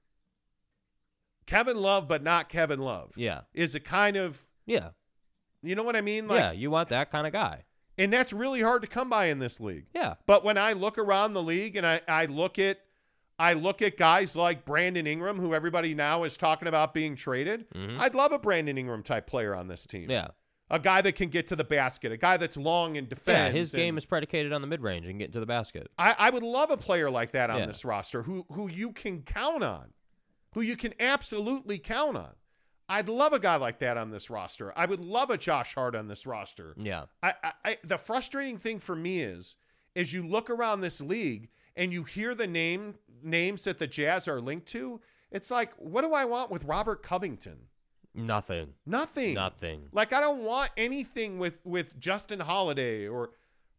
[1.47, 3.43] Kevin Love, but not Kevin Love, Yeah.
[3.53, 4.91] is a kind of Yeah.
[5.63, 6.29] you know what I mean?
[6.29, 7.65] Like, yeah, you want that kind of guy.
[8.01, 9.87] And that's really hard to come by in this league.
[9.95, 10.15] Yeah.
[10.27, 12.79] But when I look around the league and I, I look at
[13.39, 17.67] I look at guys like Brandon Ingram, who everybody now is talking about being traded.
[17.99, 20.03] I'd love a Brandon Ingram type player on this team.
[20.03, 20.11] Mm-hmm.
[20.11, 20.29] Yeah.
[20.73, 23.73] A guy that can get to the basket, a guy that's long and Yeah, his
[23.73, 25.89] game is predicated on the mid range and getting to the basket.
[25.99, 27.67] I, I would love a player like that on Yeah.
[27.67, 29.93] this roster who who you can count on,
[30.55, 32.33] who you can absolutely count on.
[32.91, 34.73] I'd love a guy like that on this roster.
[34.77, 36.75] I would love a Josh Hart on this roster.
[36.77, 37.05] Yeah.
[37.23, 39.57] I, I, I the frustrating thing for me is
[39.95, 44.27] is you look around this league and you hear the name names that the Jazz
[44.29, 45.01] are linked to.
[45.31, 47.69] It's like, what do I want with Robert Covington?
[48.15, 48.75] Nothing.
[48.85, 49.35] Nothing.
[49.35, 49.83] Nothing.
[49.93, 53.31] Like I don't want anything with with Justin Holiday or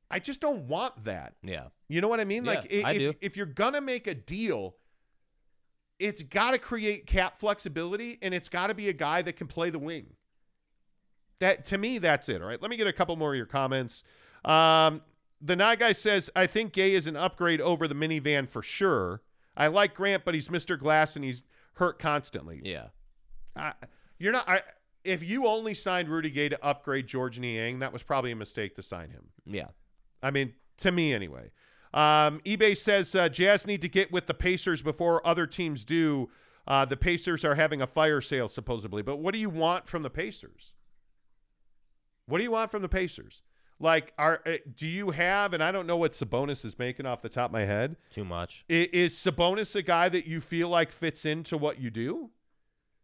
[0.09, 1.35] I just don't want that.
[1.43, 1.65] Yeah.
[1.89, 2.45] You know what I mean?
[2.45, 4.75] Yeah, like i- I if, if you're gonna make a deal,
[6.01, 9.47] it's got to create cap flexibility, and it's got to be a guy that can
[9.47, 10.07] play the wing.
[11.39, 12.41] That to me, that's it.
[12.41, 12.61] All right.
[12.61, 14.03] Let me get a couple more of your comments.
[14.43, 15.01] Um,
[15.41, 19.21] the Night Guy says, "I think Gay is an upgrade over the minivan for sure.
[19.55, 20.77] I like Grant, but he's Mr.
[20.77, 21.43] Glass and he's
[21.73, 22.61] hurt constantly.
[22.63, 22.87] Yeah.
[23.55, 23.73] I,
[24.17, 24.47] you're not.
[24.47, 24.61] I,
[25.03, 28.75] if you only signed Rudy Gay to upgrade Georges Niang, that was probably a mistake
[28.75, 29.29] to sign him.
[29.45, 29.67] Yeah.
[30.21, 31.51] I mean, to me anyway.
[31.93, 36.29] Um, eBay says uh, Jazz need to get with the Pacers before other teams do.
[36.67, 40.03] Uh, the Pacers are having a fire sale supposedly, but what do you want from
[40.03, 40.73] the Pacers?
[42.27, 43.41] What do you want from the Pacers?
[43.79, 45.53] Like, are uh, do you have?
[45.53, 47.95] And I don't know what Sabonis is making off the top of my head.
[48.13, 48.63] Too much.
[48.69, 52.29] I- Is Sabonis a guy that you feel like fits into what you do?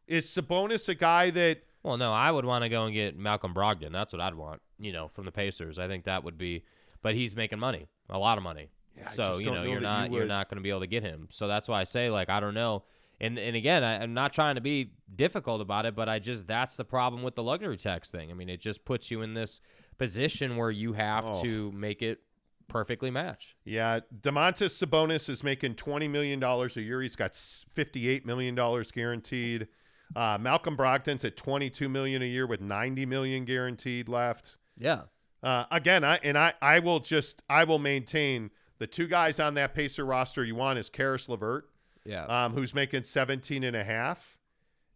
[0.07, 3.53] Is Sabonis a guy that Well, no, I would want to go and get Malcolm
[3.55, 3.91] Brogdon.
[3.91, 5.79] That's what I'd want, you know, from the Pacers.
[5.79, 6.63] I think that would be,
[7.01, 8.69] but he's making money, a lot of money.
[8.97, 10.69] Yeah, so you know, know you're that you not you are not going to be
[10.69, 11.27] able to get him.
[11.31, 12.83] So that's why I say like I don't know.
[13.19, 16.47] And and again, I, I'm not trying to be difficult about it, but I just
[16.47, 18.29] that's the problem with the luxury tax thing.
[18.31, 19.59] I mean, it just puts you in this
[19.97, 21.41] position where you have Oh.
[21.43, 22.19] to make it
[22.67, 23.55] perfectly match.
[23.65, 27.01] Yeah, Domantas Sabonis is making twenty million dollars a year.
[27.01, 29.67] He's got fifty-eight million dollars guaranteed.
[30.15, 34.57] Uh, Malcolm Brogdon's at twenty-two million a year with ninety million guaranteed left.
[34.77, 35.01] Yeah.
[35.43, 39.53] Uh, again, I and I, I will just I will maintain the two guys on
[39.55, 41.69] that Pacer roster you want is Caris LeVert,
[42.05, 42.25] Yeah.
[42.25, 44.38] um, who's making 17 and a half,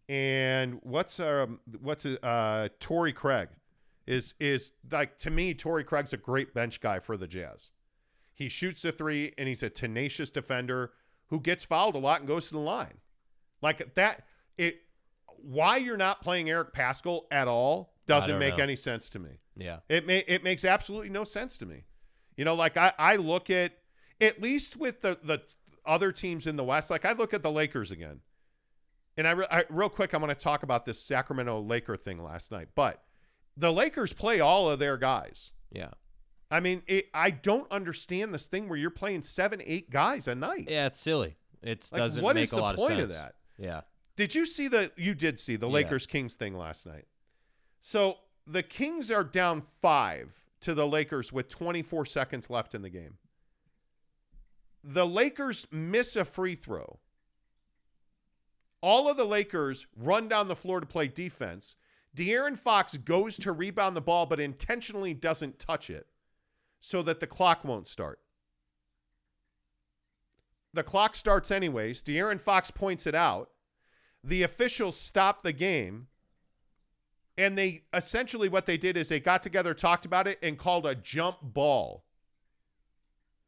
[0.10, 3.50] and what's um what's uh Torrey Craig
[4.08, 7.70] is is like to me Torrey Craig's a great bench guy for the Jazz.
[8.34, 10.92] He shoots a three, and he's a tenacious defender
[11.28, 12.98] who gets fouled a lot and goes to the line.
[13.62, 14.26] Like that,
[14.58, 14.82] it.
[15.44, 18.64] Why you're not playing Eric Paschall at all doesn't make know.
[18.64, 19.40] any sense to me.
[19.56, 19.78] Yeah.
[19.90, 21.84] It may it makes absolutely no sense to me.
[22.38, 23.74] You know, like I I look at
[24.20, 25.42] at least with the the
[25.86, 28.22] other teams in the West, like I look at the Lakers again.
[29.18, 32.24] And I, re- I real quick, I'm going to talk about this Sacramento Laker thing
[32.24, 32.70] last night.
[32.76, 33.04] But
[33.58, 35.52] the Lakers play all of their guys.
[35.70, 35.90] Yeah.
[36.50, 40.36] I mean, it, I don't understand this thing where you're playing seven, eight guys a
[40.36, 40.68] night.
[40.70, 41.36] Yeah, it's silly.
[41.62, 43.36] It Like, doesn't what make is a the lot point of of that?
[43.58, 43.82] Yeah.
[44.16, 44.92] Did you see the?
[44.96, 45.74] You did see the Yeah.
[45.74, 47.06] Lakers Kings thing last night.
[47.82, 48.18] So
[48.48, 53.18] the Kings are down five to the Lakers with 24 seconds left in the game.
[54.84, 57.00] The Lakers miss a free throw.
[58.82, 61.76] All of the Lakers run down the floor to play defense.
[62.16, 66.08] De'Aaron Fox goes to rebound the ball, but intentionally doesn't touch it
[66.80, 68.20] so that the clock won't start.
[70.74, 72.02] The clock starts anyways.
[72.02, 73.50] De'Aaron Fox points it out.
[74.24, 76.08] The officials stop the game.
[77.38, 80.86] And they essentially what they did is they got together, talked about it, and called
[80.86, 82.04] a jump ball,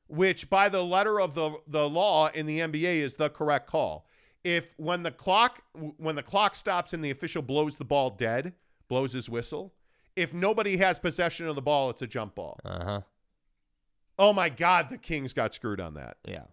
[0.08, 4.08] which by the letter of the, the law in the NBA is the correct call.
[4.44, 5.64] If when the clock
[5.98, 8.54] when the clock stops and the official blows the ball dead,
[8.90, 9.74] blows his whistle,
[10.16, 12.60] if nobody has possession of the ball, it's a jump ball.
[12.66, 13.02] Uh huh.
[14.20, 16.18] Oh my God, the Kings got screwed on that.
[16.26, 16.44] Yeah.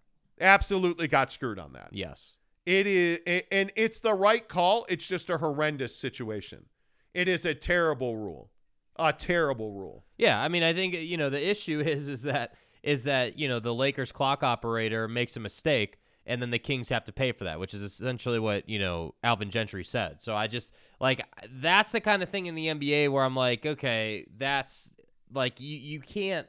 [0.41, 1.91] Absolutely got screwed on that.
[1.93, 2.37] Yes.
[2.65, 3.19] It is,
[3.51, 4.87] and it's the right call.
[4.89, 6.67] It's just a horrendous situation.
[7.15, 8.51] It is a terrible rule,
[8.97, 10.05] a terrible rule.
[10.17, 13.49] Yeah, I mean, I think you know the issue is is that is that you
[13.49, 17.33] know the Lakers clock operator makes a mistake, and then the Kings have to pay
[17.33, 20.21] for that, which is essentially what you know Alvin Gentry said.
[20.23, 23.67] So I just like that's the kind of thing in the NBA where I'm like,
[23.67, 24.93] okay, that's
[25.33, 26.47] like you you can't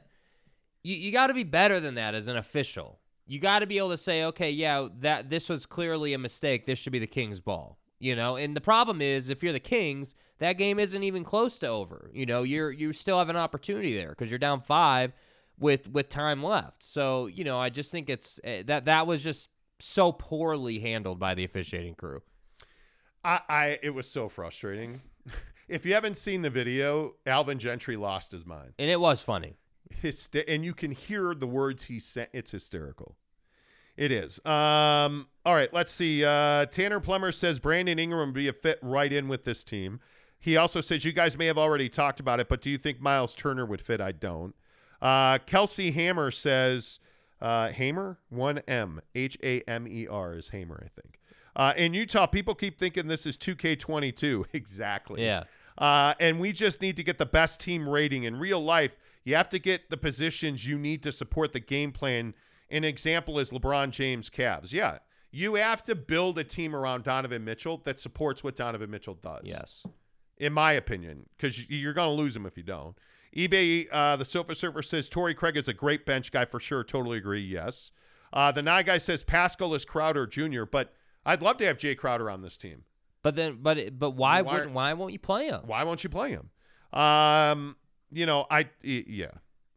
[0.82, 2.98] you you got to be better than that as an official.
[3.26, 6.66] You got to be able to say, okay, yeah, that this was clearly a mistake.
[6.66, 7.78] This should be the Kings' ball.
[8.02, 11.60] You know, and the problem is if you're the Kings, that game isn't even close
[11.60, 12.10] to over.
[12.12, 15.12] You know, you're you still have an opportunity there because you're down five
[15.56, 16.82] with with time left.
[16.82, 21.20] So you know, I just think it's eh, that that was just so poorly handled
[21.20, 22.22] by the officiating crew.
[23.22, 25.02] I, I it was so frustrating.
[25.68, 28.72] if you haven't seen the video, Alvin Gentry lost his mind.
[28.80, 29.58] And it was funny.
[30.02, 32.30] Hyster- and you can hear the words he sent.
[32.32, 33.16] It's hysterical.
[34.02, 34.44] It is.
[34.44, 36.24] Um, all right, let's see.
[36.24, 40.00] Uh, Tanner Plummer says Brandon Ingram would be a fit right in with this team.
[40.40, 43.00] He also says you guys may have already talked about it, but do you think
[43.00, 44.00] Miles Turner would fit?
[44.00, 44.56] I don't.
[45.00, 46.98] Uh, Kelsey Hammer says
[47.40, 51.20] uh, Hamer one M H A M E R is Hamer, I think.
[51.54, 54.46] Uh, in Utah, people keep thinking this is 2K22.
[54.52, 55.22] exactly.
[55.22, 55.44] Yeah.
[55.78, 58.24] Uh, and we just need to get the best team rating.
[58.24, 61.92] In real life, you have to get the positions you need to support the game
[61.92, 62.34] plan.
[62.72, 64.72] An example is LeBron James Cavs.
[64.72, 64.98] Yeah.
[65.30, 69.42] You have to build a team around Donovan Mitchell that supports what Donovan Mitchell does.
[69.44, 69.86] Yes.
[70.38, 72.96] In my opinion, because you're going to lose him if you don't.
[73.36, 76.82] eBay, uh, the Sofa Surfer says Torrey Craig is a great bench guy for sure.
[76.82, 77.40] Totally agree.
[77.42, 77.92] Yes.
[78.32, 80.92] Uh, the Nye guy says Paschall is Crowder Jr., but
[81.24, 82.84] I'd love to have Jae Crowder on this team.
[83.22, 85.60] But then, but but why Why- wouldn't why won't you play him?
[85.66, 86.50] Why won't you play him?
[86.98, 87.76] Um,
[88.10, 89.30] you know, I yeah.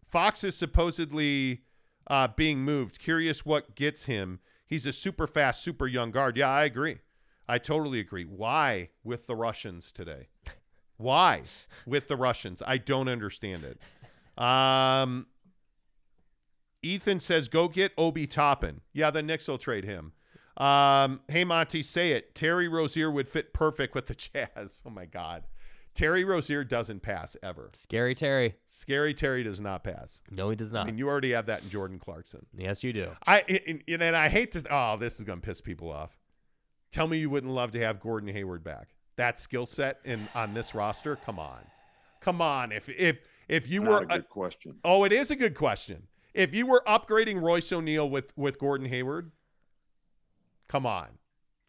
[0.07, 1.61] Fox is supposedly
[2.07, 2.99] uh, being moved.
[2.99, 4.39] Curious what gets him.
[4.67, 6.37] He's a super fast, super young guard.
[6.37, 6.97] Yeah, I agree.
[7.47, 8.25] I totally agree.
[8.25, 10.29] Why with the Russians today?
[10.97, 11.43] Why
[11.85, 12.61] with the Russians?
[12.65, 13.79] I don't understand it.
[14.41, 15.27] Um,
[16.81, 20.13] Ethan says, "Go get Obi Toppin." Yeah, the Knicks will trade him.
[20.57, 22.33] Um, hey Monty, say it.
[22.33, 24.15] Terry Rozier would fit perfect with the
[24.55, 24.81] Jazz.
[24.85, 25.43] Oh my God,
[25.95, 27.71] Terry Rozier doesn't pass ever.
[27.73, 28.55] Scary Terry.
[28.67, 30.19] Scary Terry does not pass.
[30.29, 30.85] No, he does I not.
[30.87, 32.45] mean, you already have that in Jordan Clarkson.
[32.55, 33.11] yes, you do.
[33.25, 34.63] I and, and, and I hate to.
[34.69, 36.19] Oh, this is gonna piss people off.
[36.91, 38.89] Tell me you wouldn't love to have Gordon Hayward back.
[39.15, 41.15] That skill set in on this roster.
[41.15, 41.61] Come on,
[42.19, 42.73] come on.
[42.73, 44.75] If if if you Not were a good question.
[44.83, 46.07] Oh, it is a good question.
[46.33, 49.31] If you were upgrading Royce O'Neale with with Gordon Hayward,
[50.67, 51.07] come on.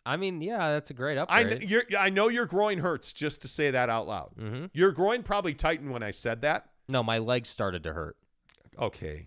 [0.06, 1.68] I mean, yeah, that's a great I upgrade.
[1.68, 4.30] you're, I know your groin hurts just to say that out loud.
[4.38, 4.66] mm-hmm.
[4.72, 6.70] Your groin probably tightened when I said that.
[6.88, 8.16] No, my legs started to hurt.
[8.78, 9.26] Okay,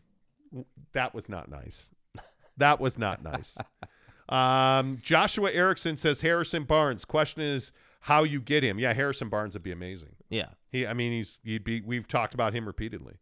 [0.94, 1.92] that was not nice.
[2.58, 3.58] That was not nice.
[4.30, 7.04] um, Joshua Erickson says Harrison Barnes.
[7.04, 8.80] Question is how you get him.
[8.80, 10.16] Yeah, Harrison Barnes would be amazing.
[10.30, 10.48] Yeah.
[10.72, 11.82] He, I mean, he's he'd be.
[11.82, 13.16] We've talked about him repeatedly.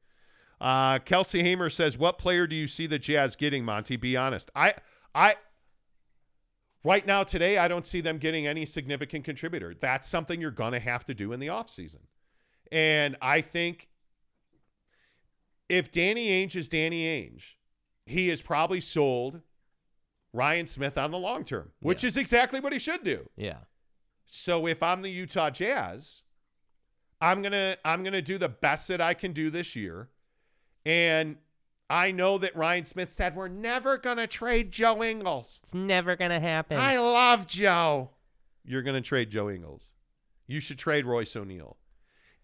[0.59, 3.95] Uh, Kelsey Hamer says, "What player do you see the Jazz getting, Monty?
[3.95, 4.51] Be honest.
[4.55, 4.73] I,
[5.15, 5.35] I,
[6.83, 9.73] right now today, I don't see them getting any significant contributor.
[9.79, 12.01] That's something you're gonna have to do in the offseason.
[12.71, 13.87] and I think
[15.69, 17.53] if Danny Ainge is Danny Ainge,
[18.05, 19.41] he is probably sold
[20.33, 22.07] Ryan Smith on the long term, which Yeah.
[22.09, 23.29] is exactly what he should do.
[23.35, 23.59] Yeah.
[24.25, 26.23] So if I'm the Utah Jazz,
[27.19, 30.09] I'm gonna I'm gonna do the best that I can do this year,
[30.85, 31.37] and
[31.89, 35.61] I know that Ryan Smith said we're never gonna trade Joe Ingles.
[35.63, 36.77] It's never gonna happen.
[36.77, 38.09] I love Joe.
[38.65, 39.93] You're gonna trade Joe Ingles.
[40.47, 41.77] You should trade Royce O'Neale.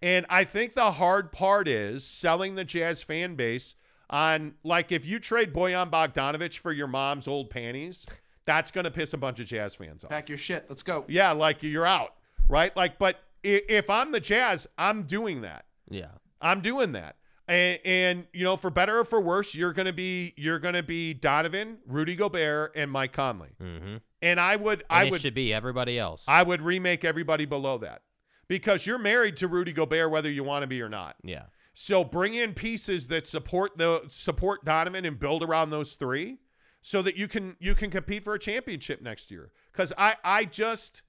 [0.02, 3.76] And I think the hard part is selling the Jazz fan base
[4.10, 8.06] on like if you trade Bojan Bogdanovic for your mom's old panties,
[8.46, 10.10] that's gonna piss a bunch of Jazz fans off.
[10.10, 10.66] Pack your shit.
[10.70, 11.04] Let's go.
[11.08, 12.16] Yeah, like you're out,
[12.48, 12.76] right?
[12.78, 15.66] Like, but if I'm the Jazz, I'm doing that.
[15.90, 16.08] yeah.
[16.42, 17.16] I'm doing that.
[17.48, 21.14] And, and you know, for better or for worse, you're gonna be you're gonna be
[21.14, 23.50] Donovan, Rudy Gobert, and Mike Conley.
[23.62, 23.98] Mm-hmm.
[24.22, 26.24] And I would And I it would should be everybody else.
[26.28, 28.04] I would remake everybody below that
[28.48, 31.18] because you're married to Rudy Gobert whether you want to be or not.
[31.24, 31.44] yeah.
[31.74, 36.38] So bring in pieces that support the support Donovan and build around those three
[36.82, 39.52] so that you can you can compete for a championship next year.
[39.74, 41.02] Cuz I I just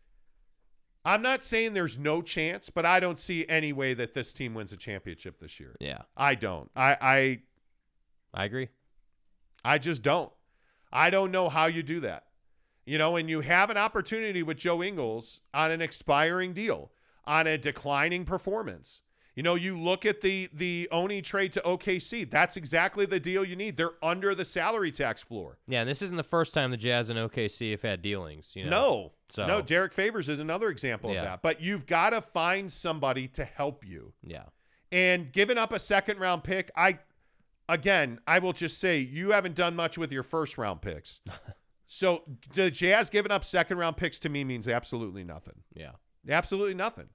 [1.05, 4.55] I'm not saying there's no chance, but I don't see any way that this team
[4.55, 5.77] wins a championship this year.
[5.81, 6.03] Yeah.
[6.17, 6.71] I don't.
[6.75, 7.39] I I
[8.33, 8.69] I agree.
[9.65, 10.33] I just don't.
[10.93, 12.25] I don't know how you do that.
[12.87, 16.93] You know, and you have an opportunity with Joe Ingles on an expiring deal,
[17.25, 19.03] on a declining performance.
[19.37, 22.31] You know, you look at the the Oni trade to OKC.
[22.31, 23.77] That's exactly the deal you need.
[23.77, 25.59] They're under the salary tax floor.
[25.67, 28.53] Yeah, and this isn't the first time the Jazz and OKC have had dealings.
[28.55, 28.71] You know?
[28.71, 29.13] No.
[29.31, 31.19] So- No, Derrick Favors is another example Yeah.
[31.19, 31.43] of that.
[31.43, 34.13] But you've got to find somebody to help you.
[34.23, 34.45] Yeah.
[34.93, 37.01] And giving up a second round pick, I
[37.69, 41.21] again, I will just say you haven't done much with your first round picks.
[41.87, 42.23] so
[42.55, 45.63] the Jazz giving up second round picks to me means absolutely nothing.
[45.75, 45.93] Yeah.
[46.29, 47.09] Absolutely nothing.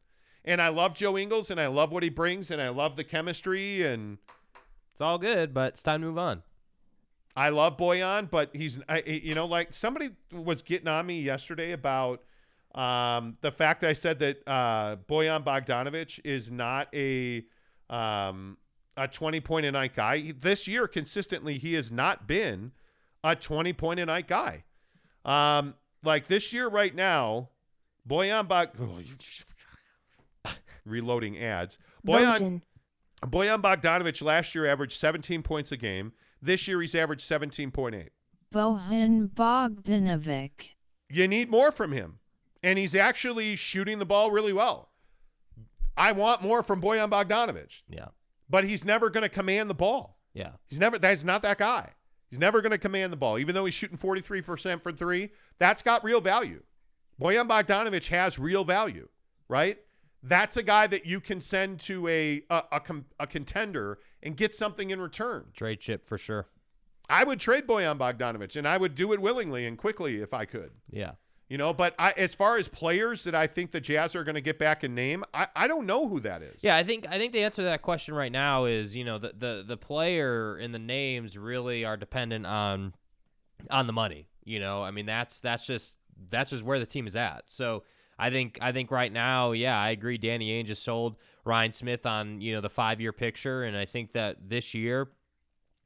[0.46, 3.04] And I love Joe Ingles and I love what he brings and I love the
[3.04, 4.18] chemistry and
[4.94, 6.44] It's all good, but it's time to move on.
[7.36, 11.72] I love Bojan, but he's I, you know like somebody was getting on me yesterday
[11.72, 12.24] about
[12.76, 17.46] um, the fact I said that uh, Bojan Bogdanovic is not a
[17.90, 18.58] um,
[18.98, 20.34] a 20 point a night guy.
[20.40, 22.72] This year consistently he has not been
[23.24, 24.66] a 20 point a night guy.
[25.26, 27.50] Um, like this year right now,
[28.08, 28.70] Bojan Bog
[30.90, 31.78] reloading ads.
[32.06, 32.62] Bojan
[33.24, 36.14] Bojan Bogdanovic last year averaged 17 points a game.
[36.42, 38.08] This year he's averaged 17.8.
[38.54, 40.76] Bojan Bogdanovic.
[41.10, 42.20] You need more from him.
[42.64, 44.90] And he's actually shooting the ball really well.
[45.96, 48.08] I want more from Bojan Bogdanovic, Yeah.
[48.50, 50.18] but he's never going to command the ball.
[50.34, 50.52] Yeah.
[50.68, 51.94] He's never that's not that guy.
[52.30, 55.30] He's never going to command the ball even though he's shooting 43% for 3.
[55.58, 56.64] That's got real value.
[57.20, 59.10] Bojan Bogdanovic has real value,
[59.50, 59.78] right?
[60.22, 64.36] That's a guy that you can send to a a, a, com- a contender and
[64.36, 65.46] get something in return.
[65.54, 66.48] Trade chip for sure.
[67.10, 70.46] I would trade Bojan Bogdanovic, and I would do it willingly and quickly if I
[70.46, 70.72] could.
[70.92, 71.14] Yeah.
[71.50, 74.36] You know, but I, as far as players that I think the Jazz are going
[74.36, 76.64] to get back and name, I, I don't know who that is.
[76.64, 79.18] Yeah, I think I think the answer to that question right now is you know
[79.18, 82.94] the the the player and the names really are dependent on
[83.72, 84.28] on the money.
[84.44, 85.98] You know, I mean that's that's just
[86.30, 87.46] that's just where the team is at.
[87.48, 87.84] So
[88.20, 90.18] I think I think right now, yeah, I agree.
[90.18, 91.16] Danny Ainge just sold
[91.46, 95.10] Ryan Smith on you know the five year picture, and I think that this year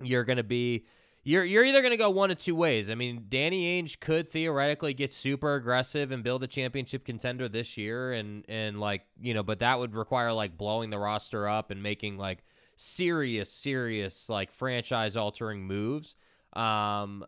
[0.01, 0.85] you're going to be
[1.23, 2.89] you're you're either going to go one of two ways.
[2.89, 7.77] I mean, Danny Ainge could theoretically get super aggressive and build a championship contender this
[7.77, 11.71] year and and like, you know, but that would require like blowing the roster up
[11.71, 12.39] and making like
[12.75, 16.15] serious serious like franchise altering moves.
[16.53, 17.25] Um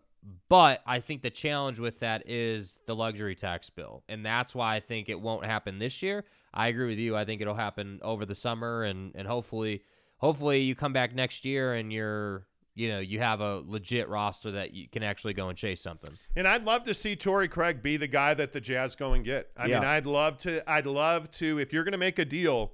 [0.49, 4.03] but I think the challenge with that is the luxury tax bill.
[4.09, 6.26] And that's why I think it won't happen this year.
[6.53, 7.15] I agree with you.
[7.15, 9.84] I think it'll happen over the summer and and hopefully
[10.17, 12.47] hopefully you come back next year and you're
[12.78, 16.11] you know, you have a legit roster that you can actually go and chase something.
[16.36, 19.23] And I'd love to see Torrey Craig be the guy that the Jazz go and
[19.23, 19.49] get.
[19.55, 20.69] I mean, I'd love to.
[20.69, 21.57] I'd love to.
[21.57, 22.73] If you're going to make a deal,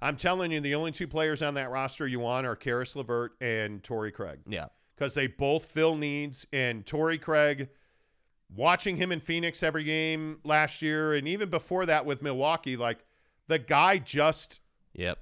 [0.00, 3.32] I'm telling you, the only two players on that roster you want are Caris LeVert
[3.40, 4.66] and Torrey Craig Yeah.
[5.00, 6.46] Because they both fill needs.
[6.52, 7.70] And Torrey Craig,
[8.54, 12.98] watching him in Phoenix every game last year, and even before that with Milwaukee, like
[13.48, 14.60] the guy just
[14.92, 15.18] Yep.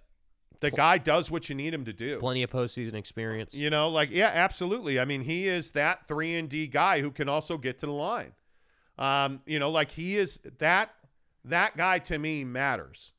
[0.61, 2.19] the guy does what you need him to do.
[2.19, 3.55] Plenty of postseason experience.
[3.55, 4.99] You know, like yeah, absolutely.
[4.99, 7.93] I mean, he is that three and D guy who can also get to the
[7.93, 8.33] line.
[8.99, 10.91] Um, you know, like he is that
[11.45, 13.13] that guy to me matters.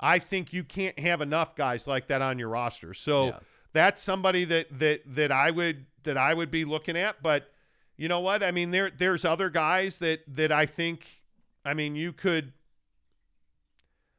[0.00, 2.94] I think you can't have enough guys like that on your roster.
[2.94, 3.38] So Yeah.
[3.72, 7.22] That's somebody that that that I would that I would be looking at.
[7.22, 7.50] But
[7.96, 8.42] you know what?
[8.42, 11.22] I mean, there there's other guys that that I think.
[11.64, 12.52] I mean, you could.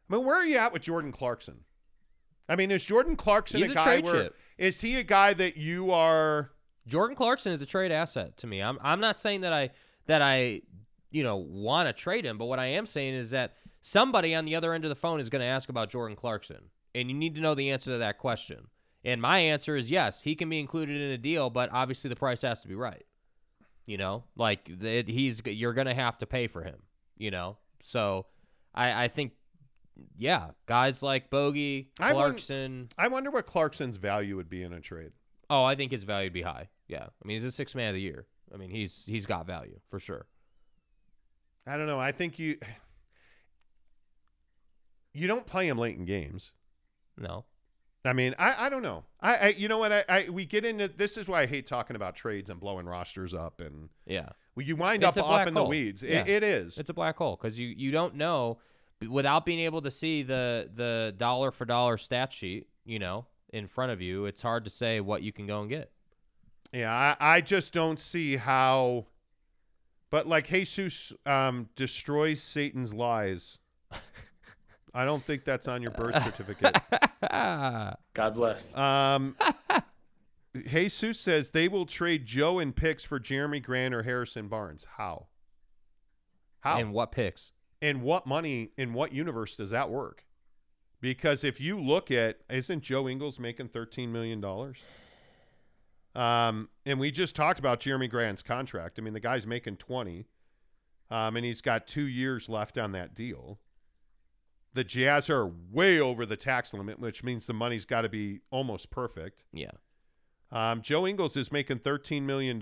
[0.10, 1.62] I mean, where are you at with Jordan Clarkson?
[2.48, 4.36] I mean, is Jordan Clarkson He's a a guy where chip.
[4.58, 6.52] is he a guy that you are
[6.88, 8.62] Jordan Clarkson is a trade asset to me.
[8.62, 9.72] I'm I'm not saying that I
[10.08, 10.62] that I
[11.12, 14.46] you know want to trade him, but what I am saying is that somebody on
[14.46, 17.16] the other end of the phone is going to ask about Jordan Clarkson, and you
[17.16, 18.68] need to know the answer to that question.
[19.06, 22.16] And my answer is yes, he can be included in a deal, but obviously the
[22.16, 23.06] price has to be right.
[23.86, 26.78] You know, like it, he's you're going to have to pay for him.
[27.18, 28.28] You know, so
[28.74, 29.34] I I think
[30.18, 32.90] yeah, guys like Bogey, I wouldn't- Clarkson.
[32.98, 35.12] I wonder what Clarkson's value would be in a trade.
[35.50, 36.70] Oh, I think his value would be high.
[36.88, 38.26] Yeah, I mean he's a six man of the year.
[38.54, 40.26] I mean he's he's got value for sure.
[41.68, 42.00] I don't know.
[42.00, 42.58] I think you
[45.14, 46.54] you don't play him late in games.
[47.18, 47.46] No,
[48.06, 49.06] I mean, I, I don't know.
[49.22, 51.66] I, I you know what I, I we get into this is why I hate
[51.66, 55.48] talking about trades and blowing rosters up and yeah, well, you wind It's up off
[55.48, 56.04] in the weeds.
[56.04, 56.22] Yeah.
[56.22, 56.78] It, it is.
[56.78, 58.60] it's a black hole because you you don't know
[59.10, 62.68] without being able to see the the dollar for dollar stat sheet.
[62.86, 65.70] You know, in front of you, it's hard to say what you can go and
[65.70, 65.90] get.
[66.74, 69.06] Yeah, I, I just don't see how.
[70.10, 73.58] But like Jesus um, destroys Satan's lies.
[74.94, 76.76] I don't think that's on your birth certificate.
[78.14, 78.76] God bless.
[78.76, 79.36] Um,
[80.68, 84.86] Jesus says they will trade Joe and picks for Jerami Grant or Harrison Barnes.
[84.98, 85.28] How?
[86.60, 86.78] How?
[86.80, 87.52] And what picks?
[87.84, 90.24] and what money in what universe does that work?
[91.02, 94.78] Because if you look at, isn't Joe Ingles making thirteen million dollars?
[96.16, 98.98] Um, and we just talked about Jerami Grant's contract.
[98.98, 100.28] I mean, the guy's making twenty,
[101.12, 103.60] um, and he's got two years left on that deal.
[104.74, 108.40] The Jazz are way over the tax limit, which means the money's got to be
[108.50, 109.44] almost perfect.
[109.54, 109.72] Yeah,
[110.52, 112.62] Um, Joe Ingles is making $13 million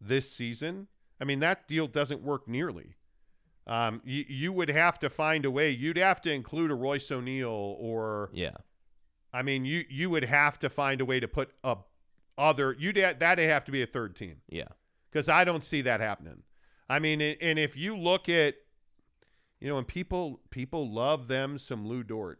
[0.00, 0.88] this season.
[1.20, 2.94] I mean, that deal doesn't work nearly.
[3.66, 5.70] Um, you, you would have to find a way.
[5.70, 8.56] You'd have to include a Royce O'Neale or, yeah,
[9.32, 11.76] I mean, you you would have to find a way to put a
[12.38, 12.76] other.
[12.78, 14.68] You'd ha- that'd have to be a third team yeah.
[15.10, 16.42] because I don't see that happening.
[16.88, 18.54] I mean, and and if you look at,
[19.66, 22.38] you know, and people people love them some Lou Dort.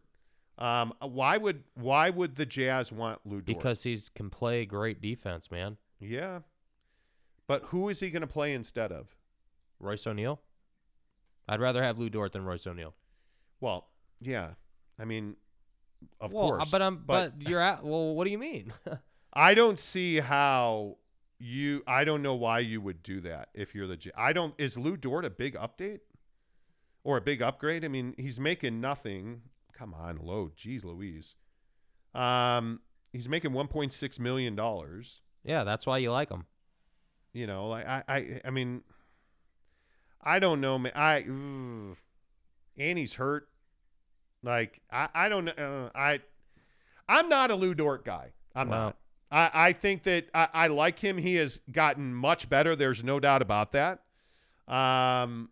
[0.59, 3.47] Um, why would why would the Jazz want Lou Dort?
[3.47, 5.77] Because he's can play great defense, man.
[5.99, 6.43] Yeah.
[7.49, 9.17] But who is he going to play instead of?
[9.81, 10.41] Royce O'Neale.
[11.49, 12.95] I'd rather have Lou Dort than Royce O'Neale.
[13.61, 13.89] Well,
[14.21, 14.51] yeah.
[14.97, 15.35] I mean,
[16.21, 16.71] of well, uh, course.
[16.71, 18.15] but I'm but, you're at well.
[18.15, 18.73] What do you mean?
[19.33, 20.99] I don't see how
[21.41, 21.83] you.
[21.89, 23.97] I don't know why you would do that if you're the.
[23.97, 24.55] J- I don't.
[24.59, 26.03] Is Lou Dort a big update
[27.07, 27.85] or a big upgrade?
[27.85, 29.43] I mean, he's making nothing.
[29.73, 30.51] Come on, low.
[30.57, 31.35] Jeez, Louise.
[32.15, 32.81] Um,
[33.13, 35.21] he's making 1.6 million dollars.
[35.45, 36.45] yeah, that's why you like him.
[37.33, 38.83] You know, like I, I, I mean,
[40.23, 40.93] I don't know, man.
[40.95, 41.97] I, ugh.
[42.75, 43.49] he's hurt.
[44.43, 45.53] Like I, I don't know.
[45.57, 46.21] Uh, I,
[47.09, 48.33] I'm not a Lou Dort guy.
[48.55, 48.97] I'm Well- not.
[49.29, 51.19] I, I think that I, I like him.
[51.19, 52.77] He has gotten much better.
[52.77, 54.03] There's no doubt about that.
[54.69, 55.51] Um,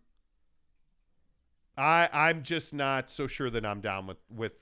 [1.76, 4.52] I, I'm just not so sure that I'm down with with.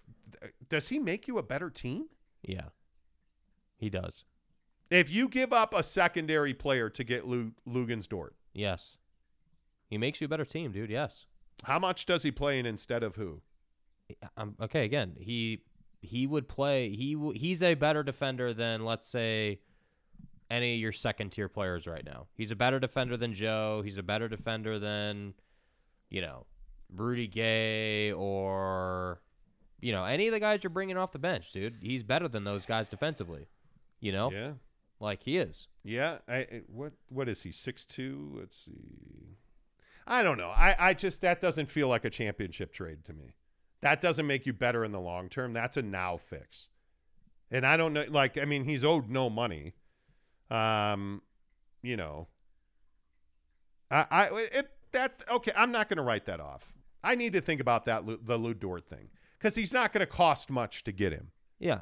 [0.69, 2.07] Does he make you a better team?
[2.43, 2.69] Yeah,
[3.77, 4.25] he does.
[4.91, 8.97] If you give up a secondary player to get Lu, Luguentz Dort, Yes,
[9.89, 10.91] he makes you a better team, dude.
[10.91, 11.27] Yes.
[11.65, 13.41] how much does he play in instead of who?
[14.37, 15.63] Um, okay, again, he
[16.01, 16.91] he would play.
[16.91, 19.61] He he's a better defender than let's say
[20.51, 22.27] any of your second tier players right now.
[22.35, 23.81] He's a better defender than Joe.
[23.85, 25.35] He's a better defender than
[26.11, 26.45] you know
[26.95, 29.21] Rudy Gay or
[29.81, 31.77] you know any of the guys you're bringing off the bench, dude.
[31.81, 33.49] He's better than those guys defensively.
[34.01, 34.53] You know, Yeah.
[35.01, 35.69] like he is.
[35.85, 37.53] Yeah, I, I- what what is he?
[37.53, 38.35] Six two.
[38.39, 39.37] Let's see.
[40.07, 40.49] I don't know.
[40.51, 43.35] I I just that doesn't feel like a championship trade to me.
[43.81, 45.53] That doesn't make you better in the long term.
[45.53, 46.69] That's a now fix.
[47.51, 48.05] And I don't know.
[48.09, 49.75] Like I mean, he's owed no money.
[50.51, 51.23] Um,
[51.83, 52.29] you know.
[53.91, 55.53] I I it that okay.
[55.57, 56.73] I'm not going to write that off.
[57.05, 60.07] I need to think about that the Lou Dort thing because he's not going to
[60.07, 61.33] cost much to get him.
[61.59, 61.81] Yeah,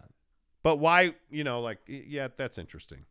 [0.62, 3.04] But why, you know, like yeah, that's interesting.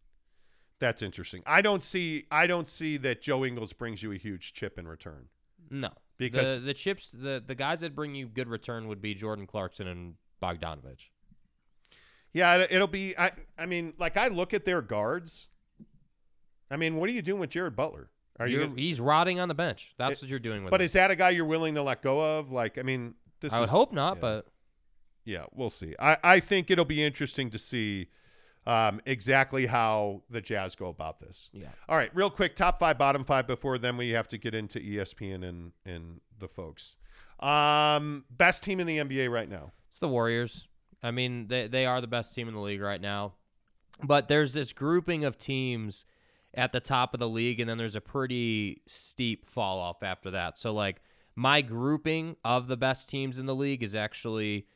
[0.79, 1.43] That's interesting.
[1.45, 4.87] I don't see I don't see that Joe Ingles brings you a huge chip in
[4.87, 5.27] return.
[5.69, 9.13] no, Because- the the chips the the guys that bring you good return would be
[9.13, 11.09] Jordan Clarkson and Bogdanovic.
[12.31, 15.47] Yeah, it'll be I I mean, like I look at their guards.
[16.71, 18.09] I mean, what are you doing with Jared Butler?
[18.39, 19.93] Are you gonna- he's rotting on the bench.
[19.97, 20.85] That's It- what you're doing with But him.
[20.85, 22.51] is that a guy you're willing to let go of?
[22.51, 24.21] Like, I mean, this I would is- hope not, yeah.
[24.21, 24.47] but
[25.25, 25.93] Yeah, we'll see.
[25.99, 28.07] I, I think it'll be interesting to see
[28.65, 31.49] um, exactly how the Jazz go about this.
[31.53, 31.69] yeah.
[31.87, 34.79] All right, real quick, top five, bottom five before then we have to get into
[34.79, 36.95] ESPN and and the folks.
[37.39, 39.71] Um, best team in the NBA right now.
[39.89, 40.67] It's the Warriors.
[41.01, 43.33] I mean, they they are the best team in the league right now.
[44.03, 46.05] But there's this grouping of teams
[46.59, 50.31] at the top of the league, and then there's a pretty steep fall off after
[50.31, 50.57] that.
[50.57, 51.01] So, like,
[51.35, 54.67] my grouping of the best teams in the league is actually,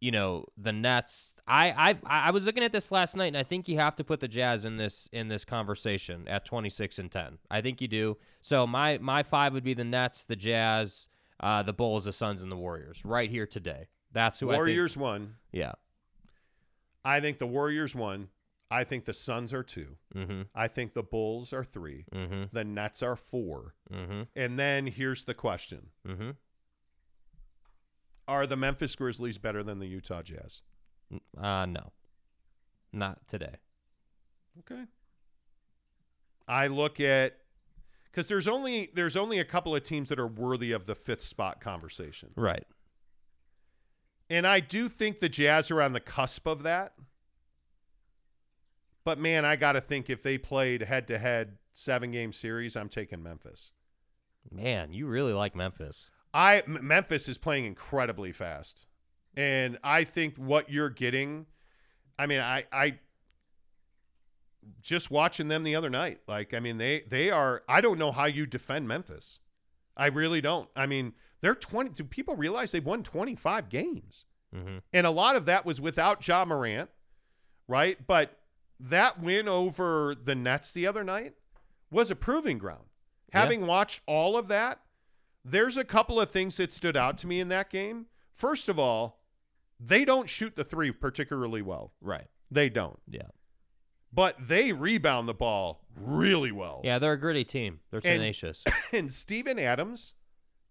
[0.00, 1.34] you know, the Nets.
[1.46, 4.04] I I I was looking at this last night, and I think you have to
[4.04, 7.36] put the Jazz in this in this conversation at 26 and 10.
[7.50, 8.16] I think you do.
[8.40, 11.06] So my my five would be the Nets, the Jazz,
[11.40, 13.88] uh, the Bulls, the Suns, and the Warriors right here today.
[14.12, 15.34] That's who Warriors I won.
[15.52, 15.72] Yeah.
[17.04, 18.28] I think the Warriors won.
[18.70, 19.96] I think the Suns are two.
[20.14, 20.42] Mm-hmm.
[20.54, 22.04] I think the Bulls are three.
[22.12, 22.44] Mm-hmm.
[22.52, 23.74] The Nets are four.
[23.92, 24.22] Mm-hmm.
[24.34, 26.30] And then here's the question Mm-hmm.
[28.28, 30.62] Are the Memphis Grizzlies better than the Utah Jazz?
[31.40, 31.92] Uh, no,
[32.92, 33.54] not today.
[34.58, 34.82] Okay.
[36.48, 37.36] I look at
[38.10, 41.22] because there's only there's only a couple of teams that are worthy of the fifth
[41.22, 42.64] spot conversation, Right.
[44.30, 46.94] and I do think the Jazz are on the cusp of that.
[49.06, 52.74] But man, I got to think if they played head to head seven game series,
[52.74, 53.70] I'm taking Memphis.
[54.50, 56.10] Man, you really like Memphis.
[56.34, 58.84] I M- Memphis is playing incredibly fast,
[59.36, 61.46] and I think what you're getting.
[62.18, 62.98] I mean, I I
[64.82, 66.18] just watching them the other night.
[66.26, 67.62] Like, I mean, they they are.
[67.68, 69.38] I don't know how you defend Memphis.
[69.96, 70.68] I really don't.
[70.74, 71.90] I mean, they're twenty.
[71.90, 74.24] Do people realize they've won twenty five games?
[74.52, 74.78] Mm-hmm.
[74.92, 76.90] And a lot of that was without Ja Morant,
[77.68, 78.04] right?
[78.04, 78.36] But
[78.78, 81.34] that win over the Nets the other night
[81.90, 82.84] was a proving ground.
[83.32, 83.40] Yeah.
[83.40, 84.80] Having watched all of that,
[85.44, 88.06] there's a couple of things that stood out to me in that game.
[88.34, 89.20] First of all,
[89.78, 91.92] they don't shoot the three particularly well.
[92.00, 92.26] Right.
[92.50, 92.98] They don't.
[93.08, 93.28] Yeah.
[94.12, 96.80] But they rebound the ball really well.
[96.84, 97.80] Yeah, they're a gritty team.
[97.90, 98.64] They're tenacious.
[98.92, 100.14] and Steven Adams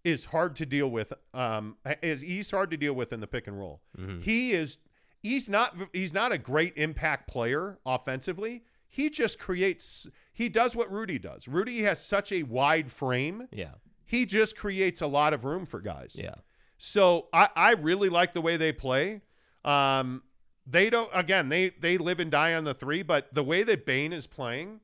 [0.04, 1.12] is hard to deal with.
[1.34, 3.82] Um, is he's hard to deal with in the pick and roll.
[3.98, 4.22] Mhm.
[4.22, 4.78] He is.
[5.26, 5.74] He's not.
[5.92, 8.62] He's not a great impact player offensively.
[8.88, 10.06] He just creates.
[10.32, 11.48] He does what Rudy does.
[11.48, 13.48] Rudy has such a wide frame.
[13.52, 13.72] Yeah.
[14.04, 16.16] He just creates a lot of room for guys.
[16.18, 16.36] Yeah.
[16.78, 19.22] So I, I really like the way they play.
[19.64, 20.22] Um,
[20.66, 23.86] they don't again they they live and die on the three, but the way that
[23.86, 24.80] Bane is playing,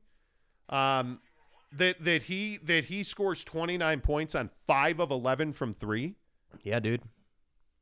[0.69, 1.19] um,
[1.71, 6.15] that that he that he scores twenty nine points on five of eleven from three.
[6.63, 7.01] Yeah, dude.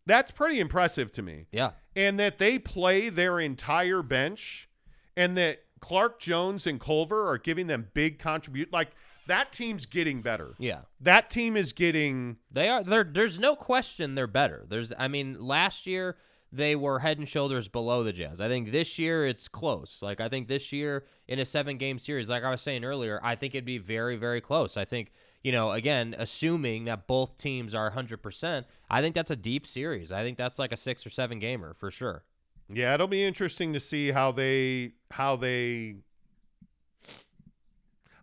[0.05, 1.47] That's pretty impressive to me.
[1.51, 1.71] Yeah.
[1.95, 4.69] And that they play their entire bench,
[5.15, 8.71] and that Clark Jones and Culver are giving them big contribute.
[8.71, 8.91] Like
[9.27, 10.55] that team's getting better.
[10.57, 10.81] Yeah.
[11.01, 14.65] That team is getting They are there there's no question they're better.
[14.69, 16.17] There's I mean, last year
[16.53, 18.41] they were head and shoulders below the Jazz.
[18.41, 19.99] I think this year it's close.
[20.01, 23.19] Like I think this year in a 7 game series, like I was saying earlier,
[23.23, 24.77] I think it'd be very very close.
[24.77, 25.11] I think,
[25.43, 30.11] you know, again, assuming that both teams are 100%, I think that's a deep series.
[30.11, 32.23] I think that's like a 6 or 7 gamer for sure.
[32.73, 35.97] Yeah, it'll be interesting to see how they how they.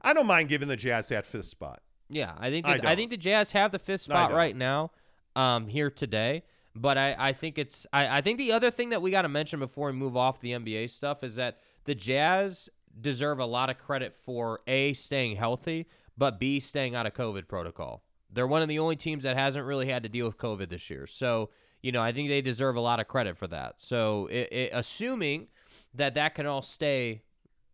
[0.00, 1.82] I don't mind giving the Jazz that fifth spot.
[2.08, 4.90] Yeah, I think I that, I, think the Jazz have the fifth spot right now,
[5.36, 6.44] um, here today.
[6.74, 9.28] But I, I think it's I, I think the other thing that we got to
[9.28, 13.68] mention before we move off the NBA stuff is that the Jazz deserve a lot
[13.68, 15.86] of credit for a staying healthy,
[16.18, 18.02] but b staying out of COVID protocol.
[18.30, 20.90] They're one of the only teams that hasn't really had to deal with COVID this
[20.90, 21.06] year.
[21.06, 21.50] So
[21.80, 23.76] you know I think they deserve a lot of credit for that.
[23.80, 25.46] So it, it, assuming
[25.94, 27.22] that that can all stay,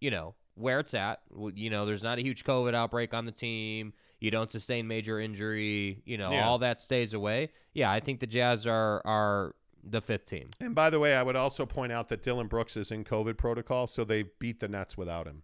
[0.01, 1.21] you know where it's at.
[1.55, 3.93] You know, there's not a huge COVID outbreak on the team.
[4.21, 6.01] You don't sustain major injury.
[6.05, 6.47] You know, Yeah.
[6.47, 7.51] all that stays away.
[7.73, 10.51] Yeah, I think the Jazz are are the fifth team.
[10.61, 13.37] And by the way, I would also point out that Dillon Brooks is in COVID
[13.37, 15.43] protocol, so they beat the Nets without him.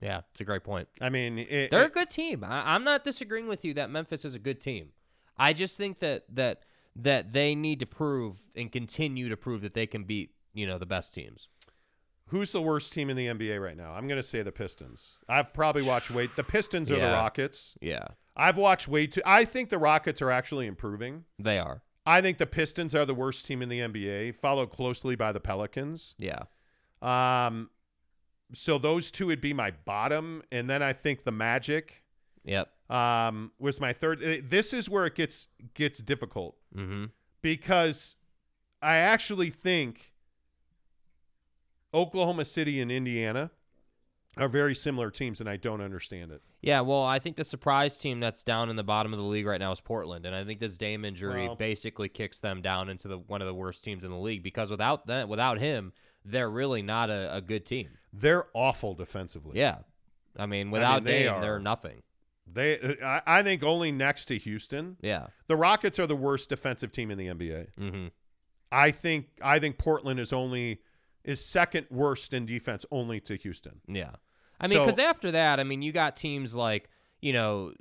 [0.00, 0.88] Yeah, it's a great point.
[1.00, 2.44] I mean, it, They're a good team.
[2.44, 4.90] I, I'm not disagreeing with you that Memphis is a good team.
[5.36, 6.62] I just think that that
[6.96, 10.78] that they need to prove and continue to prove that they can beat you know
[10.78, 11.48] the best teams.
[12.26, 13.92] who's the worst team in the NBA right now?
[13.92, 15.16] I'm going to say the Pistons.
[15.28, 17.74] I've probably watched way the Pistons or the Rockets.
[17.80, 19.22] Yeah, I've watched way too.
[19.24, 21.24] I think the Rockets are actually improving.
[21.38, 21.82] they are.
[22.06, 25.40] I think the Pistons are the worst team in the NBA, followed closely by the
[25.40, 26.14] Pelicans.
[26.18, 26.44] Yeah,
[27.02, 27.68] Um,
[28.52, 32.02] so those two would be my bottom, and then I think the Magic
[32.44, 32.70] yep.
[32.90, 34.22] um, was my third.
[34.22, 37.06] Uh, This is where it gets gets difficult Mm-hmm.
[37.42, 38.16] because
[38.82, 40.12] I actually think
[41.94, 43.50] Oklahoma City and Indiana
[44.36, 46.42] are very similar teams, and I don't understand it.
[46.60, 49.46] Yeah, well, I think the surprise team that's down in the bottom of the league
[49.46, 52.88] right now is Portland, and I think this Dame injury Well- basically kicks them down
[52.88, 55.92] into the one of the worst teams in the league because without that, without him,
[56.24, 57.88] they're really not a, a good team.
[58.12, 59.58] They're awful defensively.
[59.58, 59.78] Yeah,
[60.36, 62.02] I mean, without they Dame, are- they're nothing.
[62.50, 64.96] They, uh, I, I think only next to Houston.
[65.02, 65.26] Yeah.
[65.48, 67.66] The Rockets are the worst defensive team in the NBA.
[67.78, 68.06] Mm-hmm.
[68.72, 70.80] I think I think Portland is only
[71.24, 73.80] is second worst in defense only to Houston.
[73.86, 74.12] Yeah.
[74.58, 76.88] I mean, So- because after that, I mean, you got teams like,
[77.20, 77.72] you know,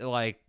[0.00, 0.40] like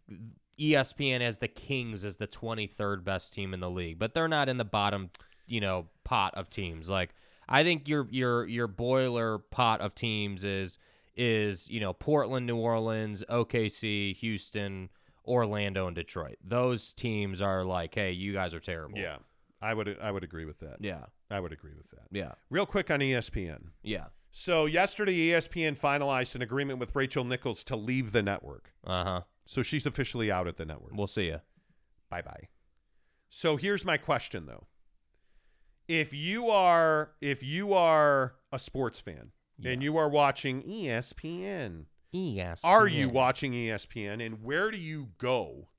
[0.60, 4.50] ESPN as the Kings as the 23rd best team in the league, but they're not
[4.50, 5.10] in the bottom,
[5.48, 6.90] you know, pot of teams.
[6.90, 7.16] Like,
[7.48, 10.78] I think your your your boiler pot of teams is
[11.16, 14.90] is you know Portland, New Orleans, OKC, Houston,
[15.26, 16.38] Orlando, and Detroit.
[16.44, 18.98] Those teams are like, hey, you guys are terrible.
[18.98, 19.18] Yeah.
[19.62, 20.78] I would I would agree with that.
[20.82, 22.08] yeah, I would agree with that.
[22.12, 23.68] yeah, Real quick on ESPN.
[23.82, 24.08] yeah.
[24.36, 28.74] So yesterday ESPN finalized an agreement with Rachel Nichols to leave the network.
[28.86, 29.22] Uh huh.
[29.46, 30.92] So she's officially out at the network.
[30.96, 31.40] We'll see you.
[32.10, 32.50] Bye bye.
[33.30, 34.68] So here's my question though.
[35.88, 39.32] If you are if you are a sports fan
[39.64, 42.62] and you are watching ESPN, Yes.
[42.64, 45.70] are you watching ESPN and where do you go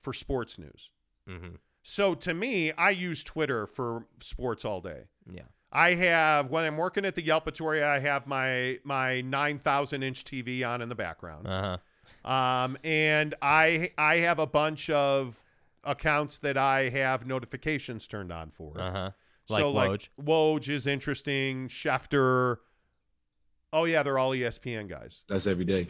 [0.00, 0.90] for sports news?
[1.28, 1.54] Mm-hmm.
[1.82, 5.04] So to me, I use Twitter for sports all day.
[5.30, 5.42] Yeah.
[5.72, 10.66] I have when I'm working at the Yelpatoria, I have my my 9,000 inch TV
[10.68, 11.46] on in the background.
[11.46, 11.78] Uh
[12.24, 12.30] huh.
[12.30, 15.42] Um, and I I have a bunch of
[15.82, 18.78] accounts that I have notifications turned on for.
[18.78, 19.10] Uh huh.
[19.52, 20.08] Like so like Woj.
[20.22, 21.68] Woj is interesting.
[21.68, 22.56] Schefter.
[23.72, 25.24] Oh yeah, they're all ESPN guys.
[25.28, 25.88] That's every day.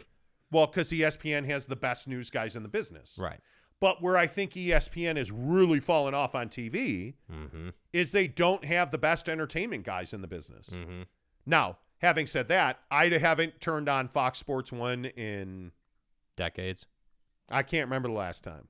[0.51, 3.17] Well, because ESPN has the best news guys in the business.
[3.19, 3.39] Right.
[3.79, 7.69] But where I think ESPN is really falling off on TV Mm-hmm.
[7.91, 10.69] is they don't have the best entertainment guys in the business.
[10.69, 11.01] Mm-hmm.
[11.45, 15.71] Now, having said that, I haven't turned on Fox Sports One in
[16.37, 16.85] Decades.
[17.49, 18.67] I can't remember the last time.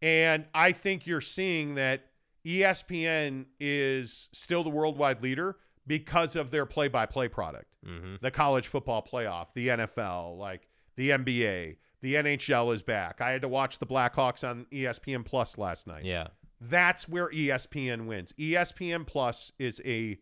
[0.00, 2.06] And I think you're seeing that
[2.46, 7.66] ESPN is still the worldwide leader because of their play-by-play product.
[7.86, 8.16] Mm-hmm.
[8.20, 13.20] The college football playoff, the NFL, like the NBA, the NHL is back.
[13.20, 16.04] I had to watch the Blackhawks on ESPN Plus last night.
[16.04, 16.28] Yeah.
[16.60, 18.32] That's where ESPN wins.
[18.38, 20.18] ESPN Plus is a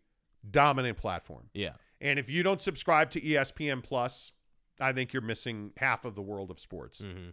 [0.50, 1.50] dominant platform.
[1.52, 1.74] Yeah.
[2.00, 4.32] And if you don't subscribe to ESPN Plus,
[4.80, 7.00] I think you're missing half of the world of sports.
[7.00, 7.30] Mm-hmm.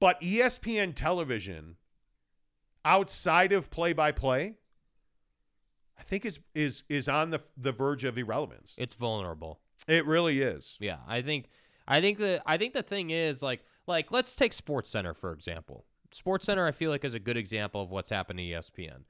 [0.00, 1.76] But ESPN television,
[2.86, 4.54] outside of play by play,
[5.98, 8.74] I think is is is on the the verge of irrelevance.
[8.78, 9.60] It's vulnerable.
[9.86, 10.78] It really is.
[10.80, 10.98] Yeah.
[11.06, 11.48] I think.
[11.86, 12.40] I think the.
[12.46, 15.84] I think the thing is like like let's take Sports Center for example.
[16.12, 19.02] Sports Center I feel like is a good example of what's happened to ESPN.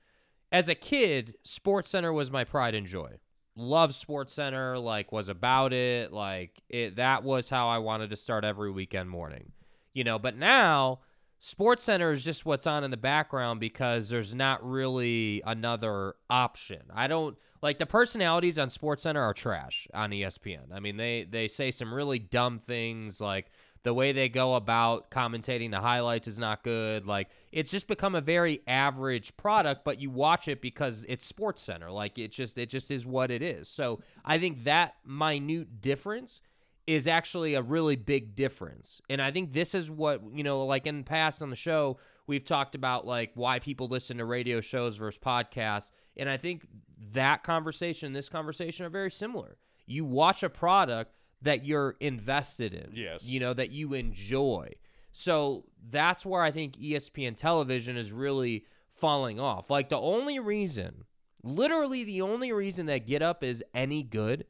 [0.51, 3.19] As a kid, Sports Center was my pride and joy.
[3.55, 4.79] Loved Sports Center.
[4.79, 6.13] Like was about it.
[6.13, 6.97] Like it.
[6.97, 9.53] That was how I wanted to start every weekend morning.
[9.93, 10.19] You know.
[10.19, 11.01] But now.
[11.39, 16.83] Sports Center is just what's on in the background because there's not really another option.
[16.93, 20.73] I don't like the personalities on Sports Center are trash on ESPN.
[20.73, 23.47] I mean, they they say some really dumb things like
[23.83, 27.07] the way they go about commentating the highlights is not good.
[27.07, 31.63] Like it's just become a very average product, but you watch it because it's Sports
[31.63, 31.91] Center.
[31.91, 33.69] Like it just it just is what it is.
[33.69, 36.43] So, I think that minute difference
[36.87, 39.01] is actually a really big difference.
[39.11, 41.99] And I think this is what, you know, like in the past on the show,
[42.27, 45.91] we've talked about like why people listen to radio shows versus podcasts.
[46.17, 46.67] And I think
[47.13, 49.57] that conversation, this conversation are very similar.
[49.87, 51.13] You watch a product
[51.43, 52.91] that you're invested in.
[52.93, 53.27] Yes.
[53.27, 54.73] You know, that you enjoy.
[55.13, 59.71] So that's where I think ESPN television is really falling off.
[59.71, 61.05] Like the only reason,
[61.43, 64.45] literally the only reason that Get Up is any good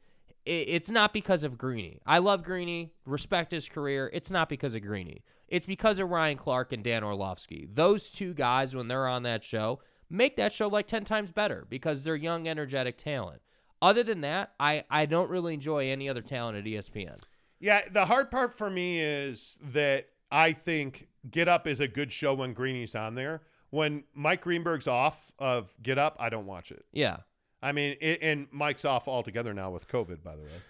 [0.47, 1.99] it's not because of Greeny.
[2.05, 4.09] I love Greeny, respect his career.
[4.13, 5.23] It's not because of Greeny.
[5.47, 7.67] It's because of Ryan Clark and Dan Orlovsky.
[7.71, 9.79] Those two guys, when they're on that show,
[10.09, 13.41] make that show like 10 times better because they're young, energetic talent.
[13.81, 17.17] Other than that, I, I don't really enjoy any other talent at ESPN.
[17.59, 22.11] Yeah, the hard part for me is that I think Get Up is a good
[22.11, 23.41] show when Greeny's on there.
[23.69, 26.85] When Mike Greenberg's off of Get Up, I don't watch it.
[26.91, 27.17] Yeah.
[27.61, 30.61] I mean, it, and Mike's off altogether now with COVID, by the way.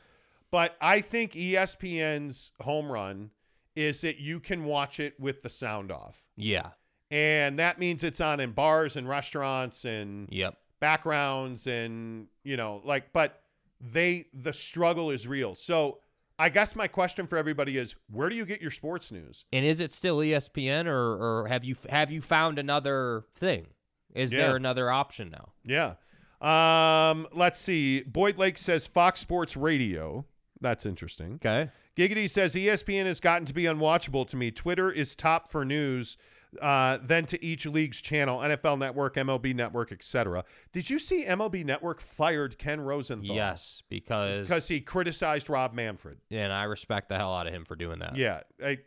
[0.52, 3.32] But I think ESPN's home run
[3.76, 6.24] is that you can watch it with the sound off.
[6.36, 6.70] Yeah.
[7.12, 10.58] And that means it's on in bars and restaurants and Yep.
[10.80, 13.42] backgrounds and, you know, like, but
[13.80, 15.54] they, the struggle is real.
[15.56, 16.00] So
[16.40, 19.46] I guess my question for everybody is where do you get your sports news?
[19.54, 23.68] And is it still ESPN or, or have you have you found another thing?
[24.16, 24.48] Is Yeah.
[24.48, 25.50] there another option now?
[25.64, 25.96] Yeah.
[26.42, 28.02] Um, let's see.
[28.02, 30.26] Boyd Lake says Fox Sports Radio.
[30.62, 31.36] That's interesting.
[31.36, 31.70] Okay.
[31.96, 34.52] Giggity says ESPN has gotten to be unwatchable to me.
[34.52, 36.16] Twitter is top for news,
[36.62, 40.44] uh, then to each league's channel, NFL Network, MLB Network, etc.
[40.74, 43.36] Did you see MLB Network fired Ken Rosenthal?
[43.36, 46.20] Yes, because because he criticized Rob Manfred.
[46.30, 48.16] and I respect the hell out of him for doing that.
[48.16, 48.78] Yeah, I,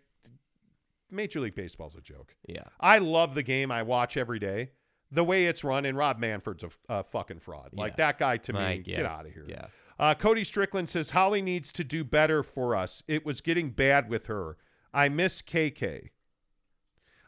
[1.10, 2.34] Major League Baseball's a joke.
[2.46, 2.62] Yeah.
[2.78, 3.72] I love the game.
[3.72, 4.70] I watch every day.
[5.12, 7.70] The way it's run, and Rob Manfred's a fucking fraud.
[7.72, 7.96] Like Yeah.
[8.06, 8.96] that guy to me, yeah.
[8.96, 9.46] get out of here.
[9.48, 9.66] Yeah.
[9.98, 13.02] Uh, Cody Strickland says Holly needs to do better for us.
[13.06, 14.56] It was getting bad with her.
[14.94, 16.10] I miss KK.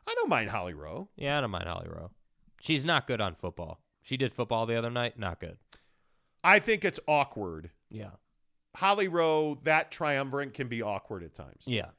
[0.07, 1.09] I don't mind Holly Rowe.
[1.17, 2.11] Yeah, I don't mind Holly Rowe.
[2.61, 3.81] She's not good on football.
[4.03, 5.19] She did football the other night.
[5.19, 5.59] Not good.
[6.43, 7.71] I think it's awkward.
[7.91, 8.11] Yeah.
[8.77, 11.65] Holly Rowe, that triumvirate can be awkward at times.
[11.67, 11.91] Yeah.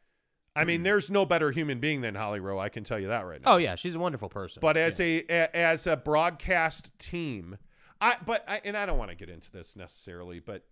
[0.56, 2.60] I mean, there's no better human being than Holly Rowe.
[2.60, 3.54] I can tell you that right now.
[3.54, 4.60] Oh yeah, she's a wonderful person.
[4.62, 5.06] But as Yeah.
[5.06, 7.58] a, a as a broadcast team,
[8.00, 10.64] I but I, and I don't want to get into this necessarily, but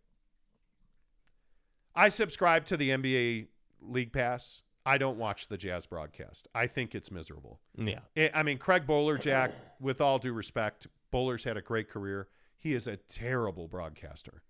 [1.96, 3.48] I subscribe to the NBA
[3.82, 4.62] League Pass.
[4.86, 6.48] I don't watch the Jazz broadcast.
[6.56, 7.60] I think it's miserable.
[7.78, 11.90] yeah, I I mean, Craig Bowler, Jack, with all due respect, Bowler's had a great
[11.90, 12.28] career.
[12.58, 14.42] He is a terrible broadcaster.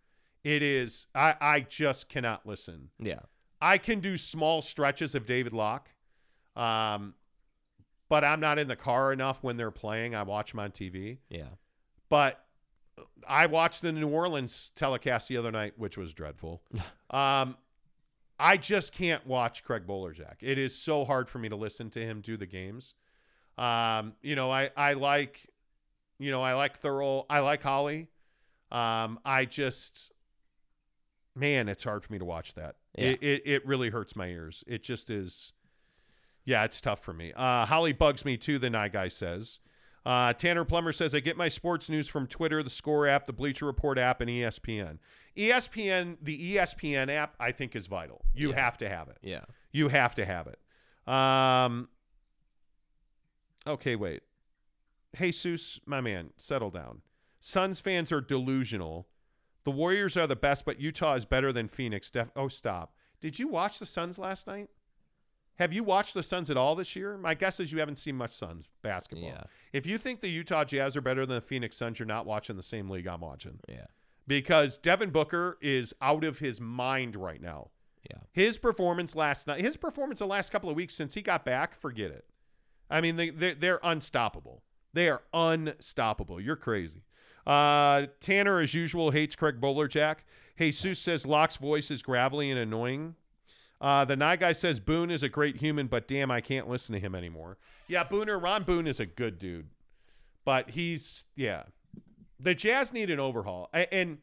[0.44, 2.90] It is, I, I just cannot listen.
[3.00, 3.20] yeah,
[3.62, 5.90] I can do small stretches of David Locke,
[6.56, 7.14] um,
[8.10, 10.16] but I'm not in the car enough when they're playing.
[10.16, 11.20] I watch them on TV.
[11.30, 11.44] yeah.
[12.10, 12.44] But
[13.28, 16.62] I watched the New Orleans telecast the other night, which was dreadful.
[17.10, 17.56] um,
[18.38, 20.38] I just can't watch Craig Bolerjack.
[20.42, 22.96] It is so hard for me to listen to him do the games.
[23.58, 25.46] Um, you know, I I like,
[26.20, 27.26] you know, I like Thurl.
[27.30, 28.10] I like Holly.
[28.72, 30.11] Um, I just,
[31.36, 32.76] man, it's hard for me to watch that.
[32.98, 33.06] Yeah.
[33.06, 34.64] It, it it really hurts my ears.
[34.68, 35.54] It just is.
[36.46, 37.32] Yeah, it's tough for me.
[37.36, 38.58] Uh, Holly bugs me too.
[38.60, 39.60] The night guy says.
[40.04, 43.34] Uh, Tanner Plummer says I get my sports news from Twitter, the Score app, the
[43.34, 44.98] Bleacher Report app, and ESPN.
[45.38, 48.26] ESPN, the ESPN app, I think is vital.
[48.34, 48.56] You Yeah.
[48.56, 49.20] have to have it.
[49.22, 49.42] Yeah.
[49.72, 50.60] You have to have it.
[51.12, 51.88] Um.
[53.68, 54.22] Okay, wait.
[55.16, 57.02] Jesus, my man, settle down.
[57.40, 59.08] Suns fans are delusional.
[59.64, 62.10] The Warriors are the best, but Utah is better than Phoenix.
[62.10, 62.96] Def- oh, stop.
[63.20, 64.70] Did you watch the Suns last night?
[65.56, 67.18] Have you watched the Suns at all this year?
[67.18, 69.30] My guess is you haven't seen much Suns basketball.
[69.30, 69.44] Yeah.
[69.74, 72.56] If you think the Utah Jazz are better than the Phoenix Suns, you're not watching
[72.56, 73.60] the same league I'm watching.
[73.70, 73.86] Yeah.
[74.28, 77.70] Because Devin Booker is out of his mind right now.
[78.10, 78.18] Yeah.
[78.32, 81.76] His performance last night, his performance the last couple of weeks since he got back,
[81.76, 82.26] forget it.
[82.90, 84.64] I mean, they, they're, they're unstoppable.
[84.94, 86.42] They are unstoppable.
[86.42, 87.04] You're crazy.
[87.46, 90.18] Uh, Tanner, as usual, hates Craig Bolerjack.
[90.58, 93.16] Jesus says Locke's voice is gravelly and annoying.
[93.80, 96.94] Uh, the Nye guy says Boone is a great human, but damn, I can't listen
[96.94, 97.58] to him anymore.
[97.88, 99.70] Yeah, Booner, Ron Boone is a good dude,
[100.46, 101.64] but he's yeah.
[102.40, 104.20] The Jazz need an overhaul, A- and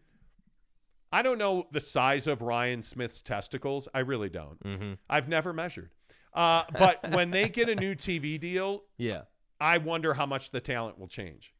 [1.12, 3.88] I don't know the size of Ryan Smith's testicles.
[3.92, 4.62] I really don't.
[4.62, 4.92] Mm-hmm.
[5.10, 5.90] I've never measured.
[6.34, 9.22] Uh, but when they get a new TV deal, Yeah.
[9.60, 11.52] I wonder how much the talent will change.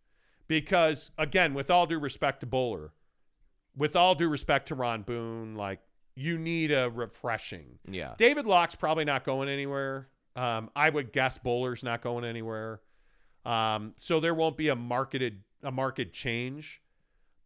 [0.48, 2.92] Because again, with all due respect to Bowler,
[3.76, 5.80] with all due respect to Ron Boone, like
[6.16, 7.78] you need a refreshing.
[7.88, 8.14] Yeah.
[8.18, 10.08] David Locke's probably not going anywhere.
[10.34, 12.80] Um, I would guess Bowler's not going anywhere.
[13.44, 16.82] Um, so there won't be a marketed a market change.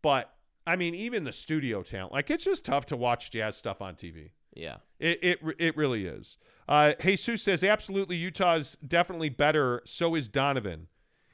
[0.03, 0.33] But
[0.67, 3.95] I mean, even the studio talent, like it's just tough to watch jazz stuff on
[3.95, 4.31] TV.
[4.55, 4.77] Yeah.
[4.99, 6.39] It it it really is.
[6.69, 9.83] Uh, Jesus says absolutely Utah's definitely better.
[9.85, 10.89] So is Donovan.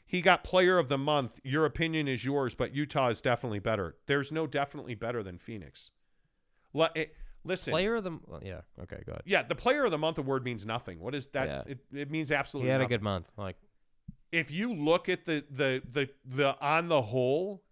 [0.08, 1.38] He got Player of the Month.
[1.44, 3.94] Your opinion is yours, but Utah is definitely better.
[4.06, 5.90] There's no definitely better than Phoenix.
[6.74, 7.04] It- eh,
[7.44, 8.62] listen, Player of the well, yeah.
[8.82, 9.22] Okay, go ahead.
[9.26, 10.98] yeah, the Player of the Month award means nothing.
[10.98, 11.46] What is that?
[11.66, 11.72] Yeah.
[11.72, 12.68] It, it means absolutely.
[12.68, 13.30] He had a good month.
[13.36, 13.56] Like
[14.32, 17.62] If you look at the the the the on the whole,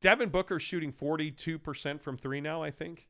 [0.00, 2.62] Devin Booker's shooting 42 percent from three now.
[2.62, 3.08] I think.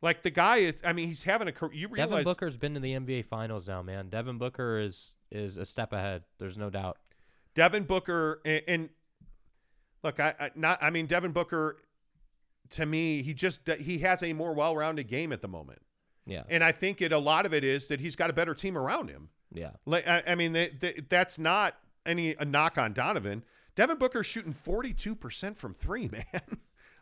[0.00, 1.52] Like the guy is, I mean, he's having a.
[1.72, 4.08] You realize Devin Booker's been to the NBA Finals now, man.
[4.08, 6.22] Devin Booker is is a step ahead.
[6.38, 6.98] There's no doubt.
[7.54, 8.88] Devin Booker and, and
[10.02, 11.78] look, I, I not I mean Devin Booker
[12.70, 15.80] to me, he just he has a more well-rounded game at the moment.
[16.26, 16.42] Yeah.
[16.48, 18.76] And I think it a lot of it is that he's got a better team
[18.76, 19.30] around him.
[19.52, 19.70] Yeah.
[19.86, 23.44] Like I, I mean they, they, that's not any a knock on Donovan.
[23.74, 26.24] Devin Booker's shooting 42% from 3, man.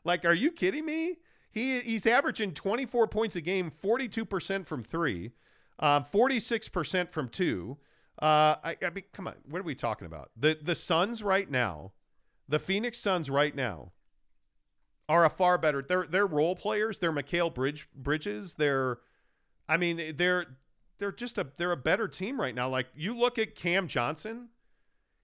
[0.05, 1.17] like are you kidding me?
[1.51, 5.33] He he's averaging 24 points a game, 42% from 3,
[5.79, 7.79] um, 46% from 2.
[8.21, 9.35] Uh, I, I mean, come on.
[9.49, 10.31] What are we talking about?
[10.37, 11.93] The the Suns right now,
[12.49, 13.93] the Phoenix Suns right now,
[15.09, 15.83] are a far better.
[15.83, 16.99] They're they're role players.
[16.99, 18.55] They're Mikal Bridge Bridges.
[18.55, 18.99] They're,
[19.69, 20.47] I mean, they're
[20.99, 22.69] they're just a they're a better team right now.
[22.69, 24.49] Like you look at Cam Johnson.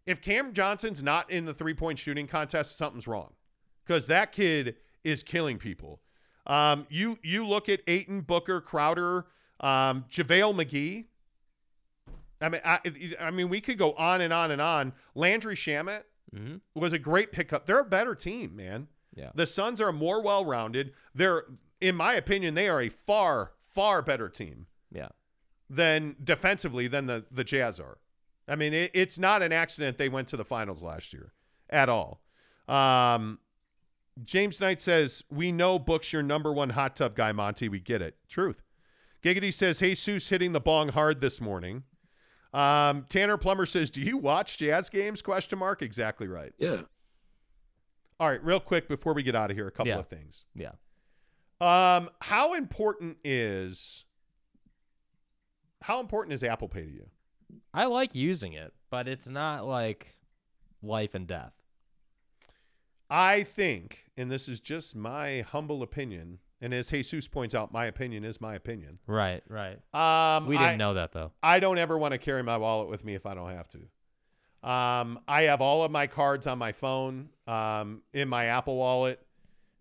[0.05, 3.33] If Cam Johnson's not in the three point shooting contest, something's wrong,
[3.87, 6.01] because that kid is killing people.
[6.47, 9.27] Um, you you look at Ayton Booker, Crowder,
[9.61, 11.05] um, JaVale McGee.
[12.43, 12.81] I mean, I,
[13.21, 14.93] I mean, we could go on and on and on.
[15.15, 16.03] Landry Shamet
[16.35, 16.57] Mm-hmm.
[16.81, 17.67] was a great pickup.
[17.67, 18.89] They're a better team, man.
[19.15, 19.33] Yeah.
[19.35, 20.95] The Suns are more well-rounded.
[21.15, 21.45] They're,
[21.79, 25.09] in my opinion, they are a far, far better team Yeah.
[25.69, 27.99] than defensively than the the Jazz are.
[28.49, 31.35] I mean, it, it's not an accident they went to the finals last year
[31.69, 32.23] at all.
[32.67, 33.39] Um,
[34.25, 37.69] James Knight says, We know Book's your number one hot tub guy, Monty.
[37.69, 38.17] We get it.
[38.29, 38.63] Truth.
[39.23, 41.85] Giggity says, Hey, Seuss hitting the bong hard this morning.
[42.53, 45.23] Um, Tanner Plummer says, Do you watch jazz games?
[45.23, 45.81] Question mark.
[45.83, 46.53] Exactly right.
[46.59, 46.83] Yeah.
[48.21, 49.99] All right, real quick before we get out of here, a couple Yeah.
[49.99, 50.45] of things.
[50.55, 50.73] Yeah.
[51.61, 54.05] Um, how important is
[55.81, 57.09] how important is Apple Pay to you?
[57.75, 60.15] I like using it, but it's not like
[60.83, 61.53] life and death.
[63.11, 67.87] I think, and this is just my humble opinion, and as Jesus points out, my
[67.87, 69.01] opinion is my opinion.
[69.09, 69.79] Right, right.
[69.93, 71.33] Um, We didn't I, know that though.
[71.43, 73.79] I don't ever want to carry my wallet with me if I don't have to.
[74.69, 79.21] Um, I have all of my cards on my phone, um, in my Apple Wallet.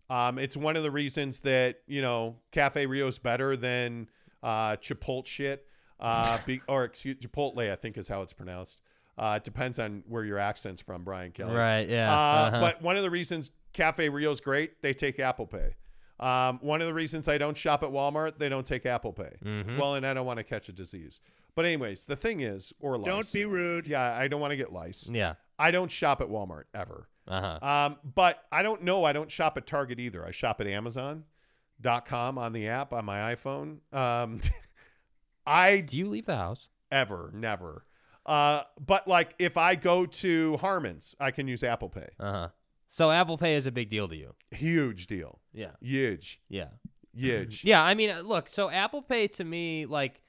[0.09, 4.09] Um, it's one of the reasons that you know Cafe Rio's better than
[4.41, 5.67] uh, Chipotle shit,
[5.99, 8.81] uh, be, or excuse Chipotle, I think is how it's pronounced.
[9.19, 11.53] Uh, it depends on where your accent's from, Brian Kelly.
[11.53, 12.11] Right, yeah.
[12.11, 12.59] Uh, uh-huh.
[12.59, 15.75] But one of the reasons Cafe Rio's great, they take Apple Pay.
[16.21, 19.33] Um, one of the reasons I don't shop at Walmart, they don't take Apple Pay.
[19.43, 19.77] Mhm.
[19.79, 21.19] Well, and I don't want to catch a disease.
[21.55, 23.05] But anyways, the thing is, or lice.
[23.07, 23.87] Don't be rude.
[23.87, 25.09] Yeah, I don't want to get lice.
[25.11, 25.33] yeah.
[25.59, 27.07] I don't shop at Walmart ever.
[27.27, 27.59] Uh-huh.
[27.67, 29.03] Um, but I don't know.
[29.03, 30.25] I don't shop at Target either.
[30.25, 33.79] I shop at Amazon.com on the app on my iPhone.
[33.93, 34.41] Um,
[35.45, 36.67] I Do you leave the house?
[36.91, 37.85] ever never.
[38.25, 42.09] Uh, but like if I go to Harmon's, I can use Apple Pay.
[42.19, 42.49] Uh-huh.
[42.87, 44.33] So Apple Pay is a big deal to you.
[44.51, 45.40] Huge deal.
[45.53, 45.71] Yeah.
[45.81, 46.41] Huge.
[46.49, 46.67] Yeah.
[47.13, 47.65] Huge.
[47.65, 50.21] Yeah, I mean, uh, look, so Apple Pay to me, like,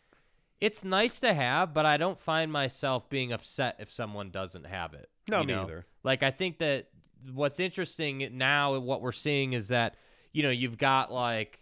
[0.60, 4.94] it's nice to have, but I don't find myself being upset if someone doesn't have
[4.94, 5.08] it.
[5.28, 5.62] No, you me know?
[5.62, 5.86] either.
[6.02, 6.88] Like, I think that
[7.32, 9.96] what's interesting now, what we're seeing is that,
[10.32, 11.60] you know, you've got like,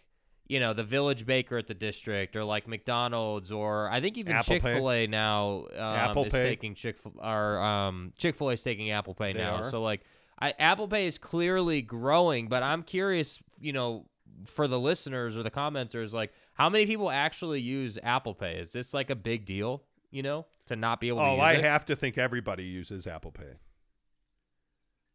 [0.49, 4.43] you know, the Village Baker at the district, or like McDonald's, or I think even
[4.43, 6.43] Chick Fil A now um, Apple is Pay.
[6.43, 9.57] taking Chick Fil or um, Chick Fil A is taking Apple Pay They now.
[9.57, 9.71] are.
[9.71, 10.01] So like,
[10.41, 14.07] I, Apple Pay is clearly growing, but I'm curious, you know,
[14.47, 18.59] for the listeners or the commenters, like how many people actually use Apple Pay?
[18.59, 19.83] Is this like a big deal?
[20.11, 21.61] You know, to not be able to Oh, I it?
[21.65, 23.59] have to think everybody uses Apple Pay.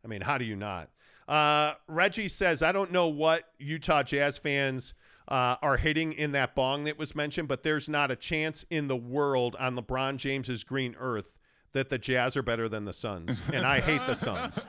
[0.03, 0.89] I mean, how do you not?
[1.27, 4.93] Uh, Reggie says, I don't know what Utah Jazz fans
[5.27, 8.87] uh, are hitting in that bong that was mentioned, but there's not a chance in
[8.87, 11.34] the world on LeBron James's green earth
[11.75, 14.65] that the Jazz are better than the Suns, and I hate the Suns.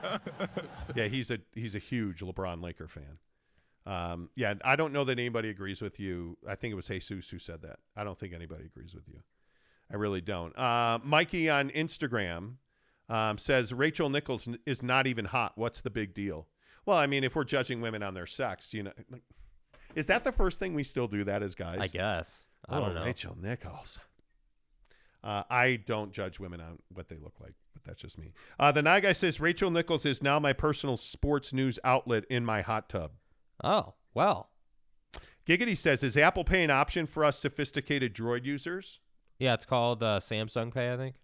[0.93, 3.17] Yeah, he's a he's a huge LeBron Laker fan.
[3.85, 6.37] Um, yeah, I don't know that anybody agrees with you.
[6.47, 7.79] I think it was Jesus who said that.
[7.95, 9.21] I don't think anybody agrees with you.
[9.89, 10.57] I really don't.
[10.57, 12.55] Uh, Mikey on Instagram
[13.07, 15.53] um, says Rachel Nichols is not even hot.
[15.55, 16.47] What's the big deal?
[16.85, 19.23] Well, I mean, if we're judging women on their sex, you know, like,
[19.95, 21.79] is that the first thing we still do that as guys?
[21.79, 22.45] I guess.
[22.67, 23.05] I oh, don't know.
[23.05, 23.99] Rachel Nichols.
[25.27, 28.31] Uh, I don't judge women on what they look like, but that's just me.
[28.57, 32.45] Uh, the Nye guy says Rachel Nichols is now my personal sports news outlet in
[32.45, 33.11] my hot tub.
[33.61, 34.51] Oh well,
[35.45, 39.01] Giggity says, is Apple Pay an option for us sophisticated droid users?
[39.37, 39.53] yeah.
[39.53, 41.15] It's called uh, Samsung Pay, I think.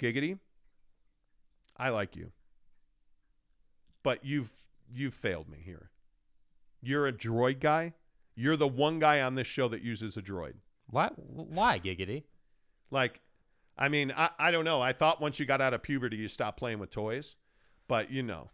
[0.00, 0.36] Giggity,
[1.76, 2.32] I like you,
[4.02, 4.50] but you've
[4.92, 5.90] you've failed me here.
[6.82, 7.92] You're a droid guy.
[8.34, 10.54] You're the one guy on this show that uses a droid.
[10.88, 11.10] Why?
[11.16, 12.24] Why giggity?
[12.90, 13.20] Like,
[13.78, 14.80] I mean, I, I don't know.
[14.80, 17.36] I thought once you got out of puberty, you stopped playing with toys,
[17.88, 18.50] but you know,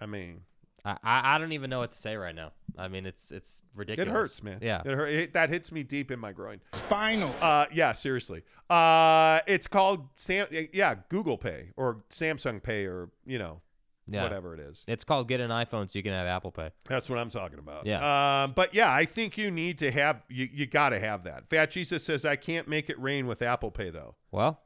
[0.00, 0.42] I mean,
[0.84, 2.52] I, I I don't even know what to say right now.
[2.76, 4.08] I mean, it's it's ridiculous.
[4.08, 4.58] it hurts, man.
[4.60, 4.82] Yeah.
[4.84, 6.60] it, hurt, it that hits me deep in my groin.
[6.72, 7.34] Spinal.
[7.40, 8.42] Uh, yeah, seriously.
[8.68, 10.46] Uh, it's called Sam.
[10.72, 13.60] Yeah, Google Pay or Samsung Pay or you know,
[14.06, 14.22] Yeah.
[14.22, 14.84] whatever it is.
[14.86, 16.70] It's called Get an iPhone so you can have Apple Pay.
[16.86, 17.86] That's what I'm talking about.
[17.86, 18.44] Yeah.
[18.44, 20.48] Um, but yeah, I think you need to have you.
[20.52, 21.48] You got to have that.
[21.48, 24.14] Fat Jesus says I can't make it rain with Apple Pay though.
[24.30, 24.60] Well,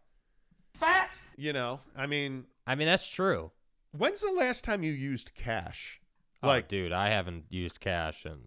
[0.75, 1.13] fat.
[1.37, 3.53] You know, I mean, I mean that's true.
[3.93, 6.01] when's the last time you used cash?
[6.43, 8.41] Like, Like dude, I haven't used cash and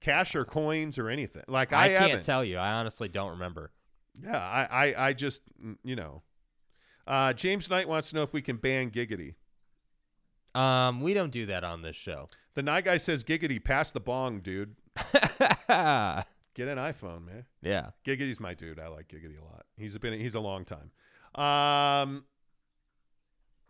[0.00, 1.42] cash or coins or anything.
[1.48, 2.24] Like I, I, can't haven't.
[2.24, 2.58] tell you.
[2.58, 3.72] I honestly don't remember.
[4.22, 5.42] Yeah, I, I, I just,
[5.84, 6.22] you know.
[7.06, 9.34] Uh, James Knight wants to know if we can ban Giggity.
[10.56, 12.28] Um, we don't do that on this show.
[12.54, 14.76] The night guy says, Giggity, pass the bong, dude.
[15.12, 17.44] Get an iPhone, man.
[17.60, 17.90] Yeah.
[18.06, 18.80] Giggity's my dude.
[18.80, 19.66] I like Giggity a lot.
[19.76, 20.90] He's been he's a long time.
[21.34, 22.24] Um,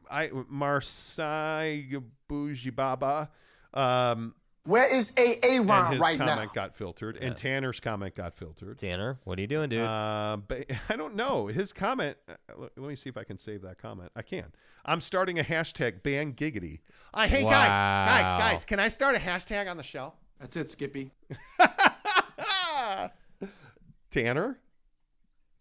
[0.08, 3.30] I Marsai Bougie Baba.
[3.74, 4.36] Um,
[4.66, 7.28] Where is AA and Ron his comment got filtered, Yeah.
[7.28, 8.78] and Tanner's comment got filtered.
[8.78, 9.80] Tanner, what are you doing, dude?
[9.82, 12.16] Uh, but I don't know his comment.
[12.28, 14.10] uh, Let let me see if I can save that comment.
[14.16, 14.52] I can.
[14.84, 16.80] I'm starting a hashtag ban giggity.
[17.14, 20.12] Uh, hey guys, guys, guys, can I start a hashtag on the show?
[20.40, 21.12] That's it, Skippy.
[24.10, 24.58] Tanner,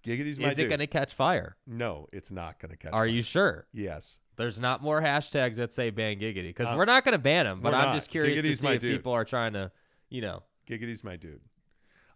[0.05, 1.55] Giggity's my Is it going to catch fire?
[1.67, 2.93] No, it's not going to catch.
[2.93, 3.05] Are fire.
[3.07, 3.65] you sure?
[3.73, 4.19] Yes.
[4.37, 7.45] There's not more hashtags that say ban Giggity because Uh, we're not going to ban
[7.47, 7.61] him.
[7.61, 7.93] But I'm not.
[7.95, 8.97] just curious Giggity's to see if dude.
[8.97, 9.71] people are trying to,
[10.09, 10.43] you know.
[10.69, 11.41] Giggity's my dude.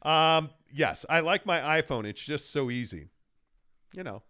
[0.01, 2.05] Um, yes, I like my iPhone.
[2.05, 3.07] It's just so easy.
[3.93, 4.21] You know,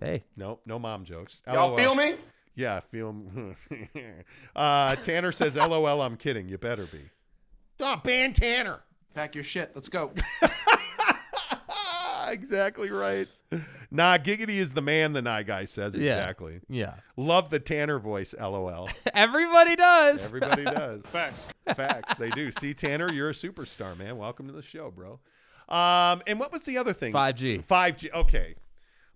[0.00, 1.42] Hey, no, no mom jokes.
[1.46, 1.76] Y'all LOL.
[1.76, 2.14] feel me?
[2.56, 3.08] Yeah, feel.
[3.08, 3.56] m-
[4.56, 6.48] uh, Tanner says, "LOL, I'm kidding.
[6.48, 7.00] You better be."
[7.80, 8.80] Oh, ban Tanner.
[9.14, 9.72] Pack your shit.
[9.74, 10.12] Let's go.
[12.32, 13.28] exactly right.
[13.90, 15.12] Nah, Giggity is the man.
[15.12, 16.16] The night guy says Yeah.
[16.16, 16.60] exactly.
[16.68, 16.94] yeah.
[17.16, 18.34] Love the Tanner voice.
[18.38, 18.88] LOL.
[19.14, 20.26] Everybody does.
[20.26, 21.06] Everybody does.
[21.06, 21.50] Facts.
[21.74, 22.14] Facts.
[22.16, 22.50] They do.
[22.50, 24.16] See, Tanner, you're a superstar, man.
[24.18, 25.20] Welcome to the show, bro.
[25.68, 27.12] Um, and what was the other thing?
[27.12, 27.64] 5G.
[27.64, 28.12] 5G.
[28.12, 28.56] Okay.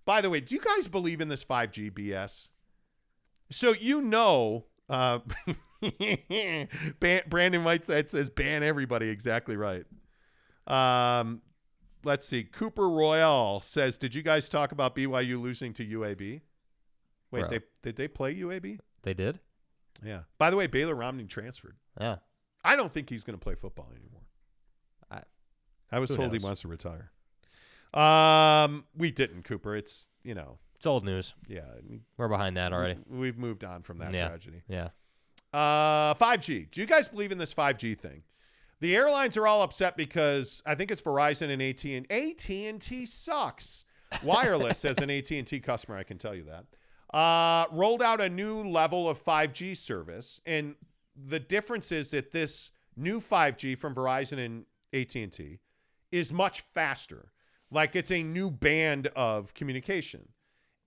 [0.05, 2.49] By the way, do you guys believe in this 5G BS?
[3.51, 5.19] So you know, uh,
[7.27, 9.09] Brandon Whiteside says ban everybody.
[9.09, 9.85] Exactly right.
[10.67, 11.41] Um,
[12.03, 12.43] let's see.
[12.43, 16.41] Cooper Royale says, "Did you guys talk about BYU losing to UAB?
[17.31, 17.49] Wait, Bro.
[17.49, 18.79] they did they play UAB?
[19.03, 19.39] They did?
[20.03, 20.21] Yeah.
[20.37, 21.77] By the way, Baylor Romney transferred.
[21.99, 22.17] Yeah.
[22.63, 24.21] I don't think he's going to play football anymore.
[25.11, 25.23] I-
[25.95, 27.11] I was told he wants to retire.
[27.93, 29.75] Um, we didn't, Cooper.
[29.75, 31.33] It's you know, It's old news.
[31.47, 31.63] yeah,
[32.17, 32.99] We're behind that already.
[33.07, 34.27] we- We've moved on from that Yeah.
[34.27, 34.63] tragedy.
[34.67, 34.89] Yeah.
[35.51, 36.65] Uh, 5G.
[36.69, 38.23] Do you guys believe in this 5G thing?
[38.81, 43.85] The airlines are all upset because I think it's Verizon and AT and AT&T sucks.
[44.23, 46.65] Wireless as an AT&T customer, I can tell you that.
[47.15, 50.75] Uh, rolled out a new level of 5G service, and
[51.15, 55.59] the difference is that this new 5G from Verizon and AT&T
[56.11, 57.31] is much faster.
[57.71, 60.29] Like it's a new band of communication.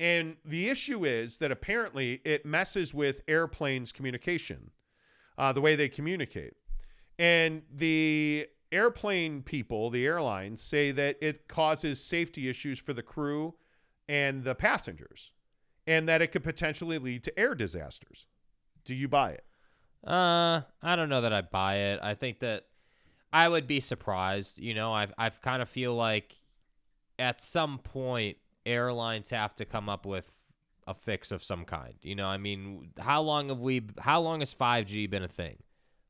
[0.01, 4.71] And the issue is that apparently it messes with airplanes' communication,
[5.39, 6.55] uh, the way they communicate.
[7.23, 13.55] And the airplane people, the airlines, say that it causes safety issues for the crew
[14.09, 15.31] and the passengers,
[15.87, 18.27] and that it could potentially lead to air disasters.
[18.85, 19.45] Do you buy it?
[20.05, 22.01] Uh, I don't know that I buy it.
[22.03, 22.65] I think that
[23.33, 24.59] I would be surprised.
[24.59, 26.35] You know, I've I've kind of feel like
[27.21, 28.37] at some point
[28.67, 30.29] airlines have to come up with
[30.89, 31.95] a fix of some kind.
[32.03, 33.83] You know, I mean, how long have we?
[34.01, 35.59] How long has 5G been a thing?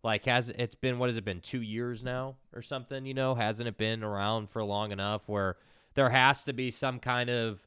[0.05, 3.07] Like, has it's been what has it been two years now or something?
[3.07, 5.57] You know, hasn't it been around for long enough where
[5.95, 7.67] there has to be some kind of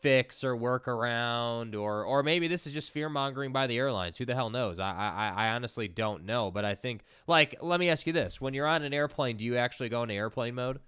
[0.00, 4.16] fix or workaround or or maybe this is just fear mongering by the airlines.
[4.18, 4.78] Who the hell knows?
[4.78, 6.50] I, I I honestly don't know.
[6.50, 9.44] But I think like let me ask you this: When you're on an airplane, do
[9.44, 10.80] you actually go into airplane mode?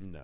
[0.00, 0.22] No.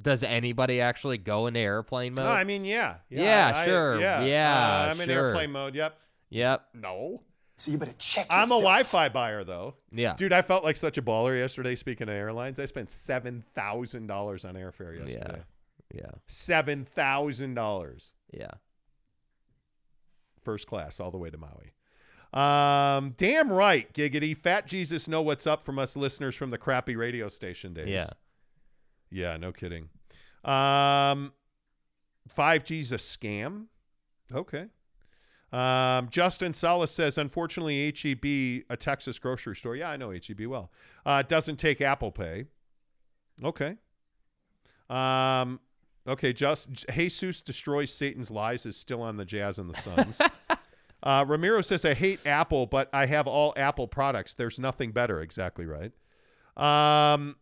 [0.00, 2.24] Does anybody actually go into airplane mode?
[2.24, 2.96] No, I mean, yeah.
[3.08, 4.00] Yeah, I- sure.
[4.00, 4.24] yeah.
[4.24, 5.74] Yeah, Uh, I'm in airplane mode.
[5.76, 5.96] Yep.
[6.30, 6.66] yep.
[6.74, 7.22] No.
[7.56, 8.56] So you better check I'm a.
[8.58, 9.74] Wi-Fi buyer though.
[9.92, 10.14] Yeah.
[10.16, 11.74] Dude, I felt like such a baller yesterday.
[11.76, 15.42] Speaking of airlines, I spent seven thousand dollars on airfare yesterday.
[15.94, 16.10] Yeah.
[16.26, 18.50] Seven thousand dollars, Yeah.
[20.42, 21.72] first class, all the way to Maui.
[22.32, 24.36] Um, damn right, giggity.
[24.36, 27.88] Fat Jesus, know what's up from us listeners from the crappy radio station days.
[27.88, 28.08] Yeah.
[29.10, 29.88] yeah, no kidding.
[30.44, 31.32] Um,
[32.36, 33.66] 5G's a scam.
[34.34, 34.66] Okay.
[35.54, 40.72] Um, Justin Salas says, unfortunately, HEB, a Texas grocery store, yeah, I know HEB well,
[41.06, 42.46] uh, doesn't take Apple Pay.
[43.42, 43.76] Okay.
[44.90, 45.60] Um,
[46.08, 50.18] okay, just Jesus destroys Satan's lies is still on the Jazz and the Suns.
[51.04, 54.34] uh, Ramiro says, I hate Apple, but I have all Apple products.
[54.34, 55.20] There's nothing better.
[55.20, 55.92] Exactly right.
[56.56, 57.36] Um,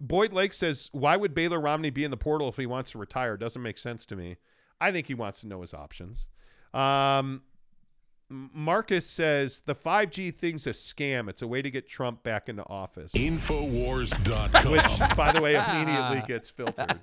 [0.00, 2.98] Boyd Lake says, why would Baylor Romney be in the portal if he wants to
[2.98, 3.38] retire?
[3.38, 4.36] Doesn't make sense to me.
[4.82, 6.26] I think he wants to know his options.
[6.74, 7.40] Um,
[8.52, 11.28] Marcus says the 5G thing's a scam.
[11.28, 14.72] It's a way to get Trump back into office, Infowars.com.
[14.72, 16.98] which, by the way, immediately gets filtered.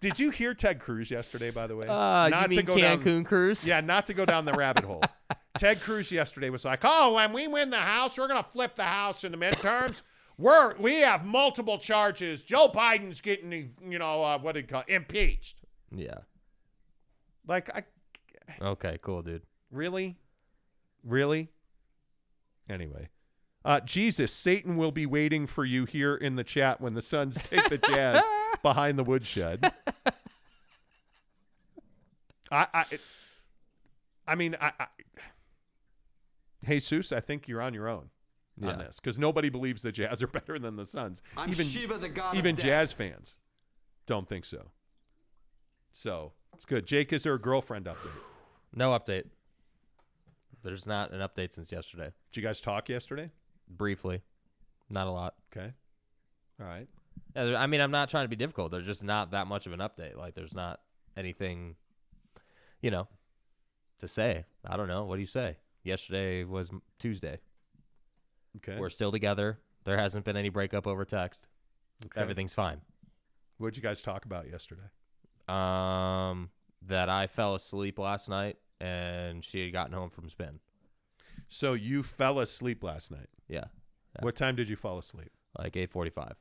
[0.00, 1.50] Did you hear Ted Cruz yesterday?
[1.50, 3.24] By the way, Uh, you mean Cancun down.
[3.24, 3.66] cruise?
[3.66, 5.02] Yeah, not to go down the rabbit hole.
[5.58, 8.84] Ted Cruz yesterday was like, "Oh, when we win the House, we're gonna flip the
[8.84, 10.02] House in the midterms.
[10.38, 12.42] We're we have multiple charges.
[12.42, 15.60] Joe Biden's getting, you know, uh, what did call impeached.
[15.94, 16.18] Yeah.
[17.46, 17.84] Like, I
[18.60, 18.98] Okay.
[19.02, 19.42] Cool, dude.
[19.70, 20.16] really,
[21.04, 21.48] really.
[22.68, 23.08] Anyway,
[23.64, 27.36] uh, Jesus, Satan will be waiting for you here in the chat when the Suns
[27.42, 28.22] take the Jazz
[28.62, 29.72] behind the woodshed.
[32.50, 32.84] I, I,
[34.26, 34.86] I mean, I, I,
[36.64, 38.10] Jesus, I think you're on your own
[38.58, 38.70] Yeah.
[38.72, 41.22] on this because nobody believes the Jazz are better than the Suns.
[41.36, 42.66] I'm even Shiva, the god even of death.
[42.66, 43.36] Jazz fans
[44.06, 44.70] don't think so.
[45.92, 46.86] So it's good.
[46.86, 48.18] Jake, is there a girlfriend update?
[48.74, 49.24] No update.
[50.62, 52.12] There's not an update since yesterday.
[52.30, 53.30] Did you guys talk yesterday?
[53.68, 54.22] Briefly.
[54.88, 55.34] Not a lot.
[55.50, 55.72] Okay.
[56.60, 56.86] All right.
[57.34, 58.70] Yeah, I mean, I'm not trying to be difficult.
[58.70, 60.16] There's just not that much of an update.
[60.16, 60.80] Like, there's not
[61.16, 61.76] anything,
[62.80, 63.08] you know,
[64.00, 64.44] to say.
[64.64, 65.04] I don't know.
[65.04, 65.56] What do you say?
[65.82, 67.38] Yesterday was Tuesday.
[68.58, 68.78] Okay.
[68.78, 69.58] We're still together.
[69.84, 71.46] There hasn't been any breakup over text.
[72.04, 72.20] Okay.
[72.20, 72.80] Everything's fine.
[73.58, 74.82] What did you guys talk about yesterday?
[75.48, 76.50] Um,
[76.86, 80.58] that I fell asleep last night and she had gotten home from spin.
[81.48, 83.28] So you fell asleep last night.
[83.48, 83.64] Yeah,
[84.20, 85.30] What time did you fall asleep?
[85.58, 86.32] like 8:45.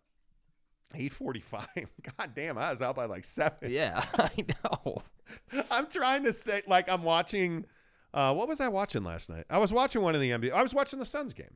[0.95, 1.87] 8:45.
[2.17, 3.71] God damn, I was out by like 7.
[3.71, 4.29] Yeah, I
[4.63, 4.97] know.
[5.71, 7.65] I'm trying to stay like I'm watching
[8.13, 9.45] uh what was I watching last night?
[9.49, 10.51] I was watching one of the NBA.
[10.51, 11.55] I was watching the Suns game.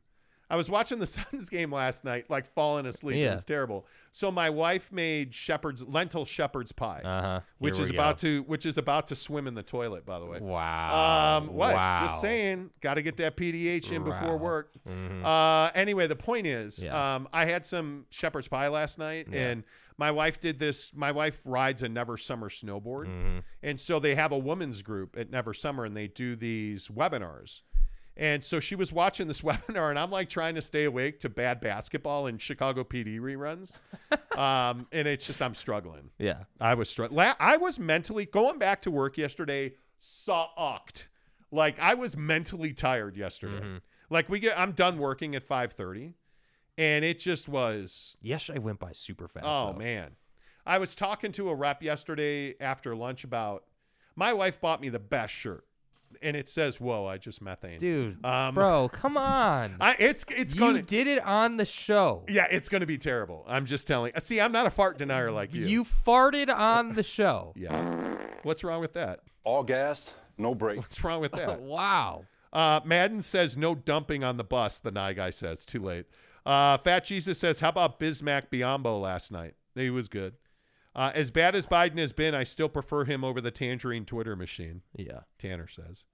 [0.50, 3.18] I was watching the Suns game last night like falling asleep.
[3.18, 3.32] It Yeah.
[3.32, 3.86] was terrible.
[4.12, 7.40] So my wife made shepherd's lentil shepherd's pie, Uh huh.
[7.58, 10.40] which is about to which is about to swim in the toilet by the way.
[10.40, 11.38] Wow.
[11.40, 11.74] Um, what?
[11.74, 12.00] Wow.
[12.00, 12.70] Just saying.
[12.82, 14.44] Got to get that PDH in before Wow.
[14.44, 14.72] work.
[14.88, 15.26] Mhm.
[15.26, 17.16] Uh, anyway, the point is, Yeah.
[17.16, 19.64] um, I had some shepherd's pie last night, and
[19.98, 20.94] my wife did this.
[20.94, 23.44] My wife rides a Never Summer snowboard, Mhm.
[23.64, 27.62] and so they have a women's group at Never Summer, and they do these webinars.
[28.18, 31.30] And so she was watching this webinar, and I'm like trying to stay awake to
[31.30, 33.74] bad basketball and Chicago PD reruns.
[34.38, 36.10] um, and it's just I'm struggling.
[36.18, 36.44] Yeah.
[36.60, 37.34] I was struggling.
[37.40, 39.74] I was mentally going back to work yesterday.
[40.00, 41.08] Sucked.
[41.52, 43.60] Like I was mentally tired yesterday.
[43.60, 43.78] Mm-hmm.
[44.10, 46.14] Like we get, I'm done working at 5:30,
[46.78, 48.18] and it just was.
[48.22, 49.46] Yesterday went by super fast.
[49.48, 49.80] Oh though.
[49.80, 50.12] man,
[50.66, 53.64] I was talking to a rep yesterday after lunch about.
[54.18, 55.66] My wife bought me the best shirt,
[56.22, 59.76] and it says, "Whoa, I just methane." dude, Um, bro, come on.
[59.82, 60.76] I, it's it's you going.
[60.78, 62.24] to did it on the show.
[62.30, 63.44] Yeah, it's going to be terrible.
[63.48, 64.12] I'm just telling.
[64.20, 65.66] See, I'm not a fart denier like you.
[65.66, 67.54] You farted on the show.
[67.58, 68.18] Yeah.
[68.44, 69.22] What's wrong with that?
[69.44, 70.78] All gas, no brake.
[70.78, 71.62] What's wrong with that?
[71.62, 72.26] wow.
[72.54, 74.80] Uh, Madden says no dumping on the bus.
[74.80, 76.06] The Nye guy says too late.
[76.46, 79.56] Uh, Fat Jesus says, "How about Bismack Biyombo last night?
[79.74, 80.34] He was good.
[80.96, 84.36] Uh, as bad as Biden has been, I still prefer him over the Tangerine Twitter
[84.36, 85.22] machine." Yeah.
[85.38, 86.06] Tanner says.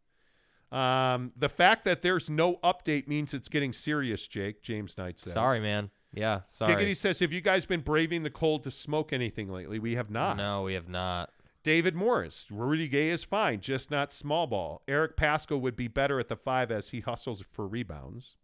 [0.71, 4.25] Um, the fact that there's no update means it's getting serious.
[4.27, 5.33] Jake James Knight says.
[5.33, 5.89] Sorry, man.
[6.13, 6.41] Yeah.
[6.49, 6.73] Sorry.
[6.73, 9.79] Giggity says, "Have you guys been braving the cold to smoke anything lately?
[9.79, 11.29] We have not." No, we have not.
[11.63, 14.81] David Morris, Rudy Gay is fine, just not small ball.
[14.87, 18.35] Eric Paschall would be better at the five as he hustles for rebounds.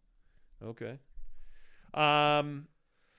[0.62, 0.98] Okay.
[1.94, 2.68] Um.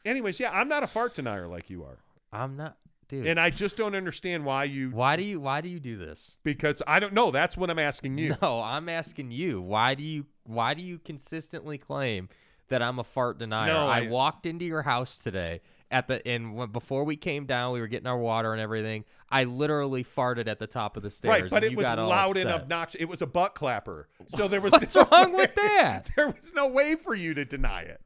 [0.05, 1.97] Anyways, yeah, I'm not a fart denier like you are,
[2.31, 2.77] I'm not,
[3.10, 3.26] dude.
[3.27, 4.90] and I just don't understand why you.
[4.91, 6.38] why do you why do you do this?
[6.44, 7.30] Because I don't know.
[7.31, 8.36] That's what I'm asking you.
[8.41, 9.61] No, I'm asking you.
[9.61, 12.30] Why do you why do you consistently claim
[12.69, 13.73] that I'm a fart denier?
[13.73, 15.60] No, I, I- walked into your house today
[15.91, 19.03] at the and when, before we came down, we were getting our water and everything.
[19.31, 21.41] I literally farted at the top of the stairs.
[21.41, 22.61] Right, but and it you was got all loud and upset.
[22.61, 23.02] obnoxious.
[23.02, 26.10] It was a butt clapper, so there was What's no wrong way- with that?
[26.15, 28.02] There was no way for you to deny it,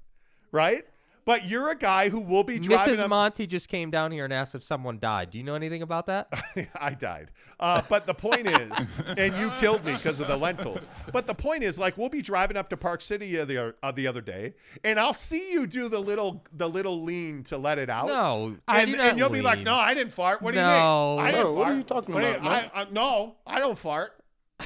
[0.52, 0.84] right?
[1.26, 2.96] But you're a guy who will be driving.
[2.96, 3.00] Mrs.
[3.00, 5.32] up- Monty just came down here and asked if someone died.
[5.32, 6.28] Do you know anything about that?
[6.76, 7.32] I died.
[7.60, 8.72] Uh, but the point is,
[9.18, 10.88] and you killed me because of the lentils.
[11.14, 13.92] But the point is, like, we'll be driving up to Park City uh, the uh,
[13.94, 17.80] the other day, and I'll see you do the little the little lean to let
[17.80, 18.08] it out.
[18.08, 20.42] No, and, I do not and you'll be like, "No, I didn't fart.
[20.42, 21.12] What do No.
[21.16, 21.26] you mean?
[21.28, 23.78] I didn't No, what are you talking What do about, I, I, no, I don't
[23.78, 24.12] fart.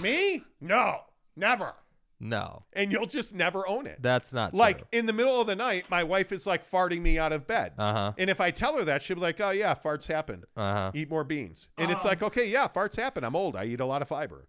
[0.02, 0.44] Me?
[0.60, 1.02] No,
[1.36, 1.74] never."
[2.20, 4.00] No, And you'll just never own it.
[4.02, 4.88] that's not Like true.
[4.92, 7.74] in the middle of the night, my wife is like farting me out of bed.
[7.78, 8.14] Uh-huh.
[8.18, 10.44] And if I tell her that, she'll be like, "Oh yeah, farts happen.
[10.56, 10.92] Uh-huh.
[10.96, 13.24] Eat more beans." And it's like, "Okay, yeah, farts happen.
[13.24, 13.56] I'm old.
[13.56, 14.48] I eat a lot of fiber.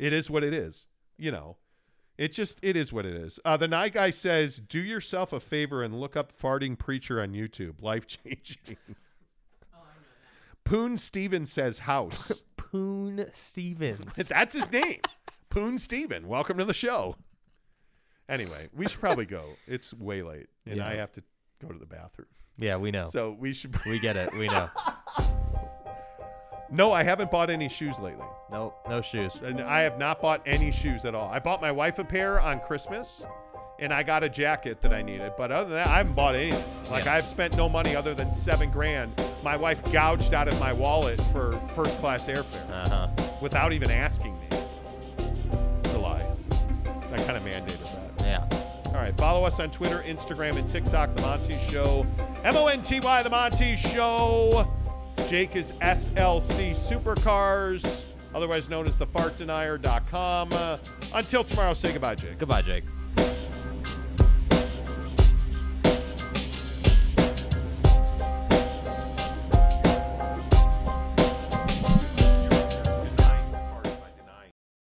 [0.00, 0.86] It is what it is.
[1.16, 1.58] You know,
[2.18, 5.38] it just it is what it is." Uh, the night guy says, "Do yourself a
[5.38, 7.74] favor and look up farting preacher on YouTube.
[7.82, 8.76] Life changing."
[10.64, 12.32] Poon Stevens says house.
[12.56, 14.16] Poon Stevens.
[14.16, 15.00] That's his name.
[15.56, 16.28] Poon Steven.
[16.28, 17.16] Welcome to the show.
[18.28, 19.42] Anyway, we should probably go.
[19.66, 20.86] It's way late, and Yeah.
[20.86, 21.22] I have to
[21.62, 22.28] go to the bathroom.
[22.58, 23.04] yeah, we know.
[23.08, 23.74] So we should.
[23.86, 24.34] we get it.
[24.36, 24.68] We know.
[26.68, 28.24] No, I haven't bought any shoes lately.
[28.50, 29.36] Nope, no shoes.
[29.36, 31.30] And I have not bought any shoes at all.
[31.30, 33.24] I bought my wife a pair on Christmas,
[33.78, 35.32] and I got a jacket that I needed.
[35.38, 36.64] But other than that, I haven't bought anything.
[36.90, 37.14] Like Yeah.
[37.14, 39.12] I've spent no money other than seven grand.
[39.44, 43.08] My wife gouged out of my wallet for first class airfare Uh-huh.
[43.40, 44.46] without even asking me.
[47.28, 47.34] It's a lie.
[47.34, 48.26] I kind of mandated that.
[48.26, 48.88] Yeah.
[48.88, 49.14] All right.
[49.16, 52.06] Follow us on Twitter, Instagram, and TikTok, The Monty Show.
[52.44, 54.66] M O N T Y, The Monty Show.
[55.28, 58.04] Jake is SLC Supercars,
[58.34, 60.52] otherwise known as the fartdenier.com.
[60.52, 60.78] Uh,
[61.14, 62.38] until tomorrow, say goodbye, Jake.
[62.38, 62.84] Goodbye, Jake.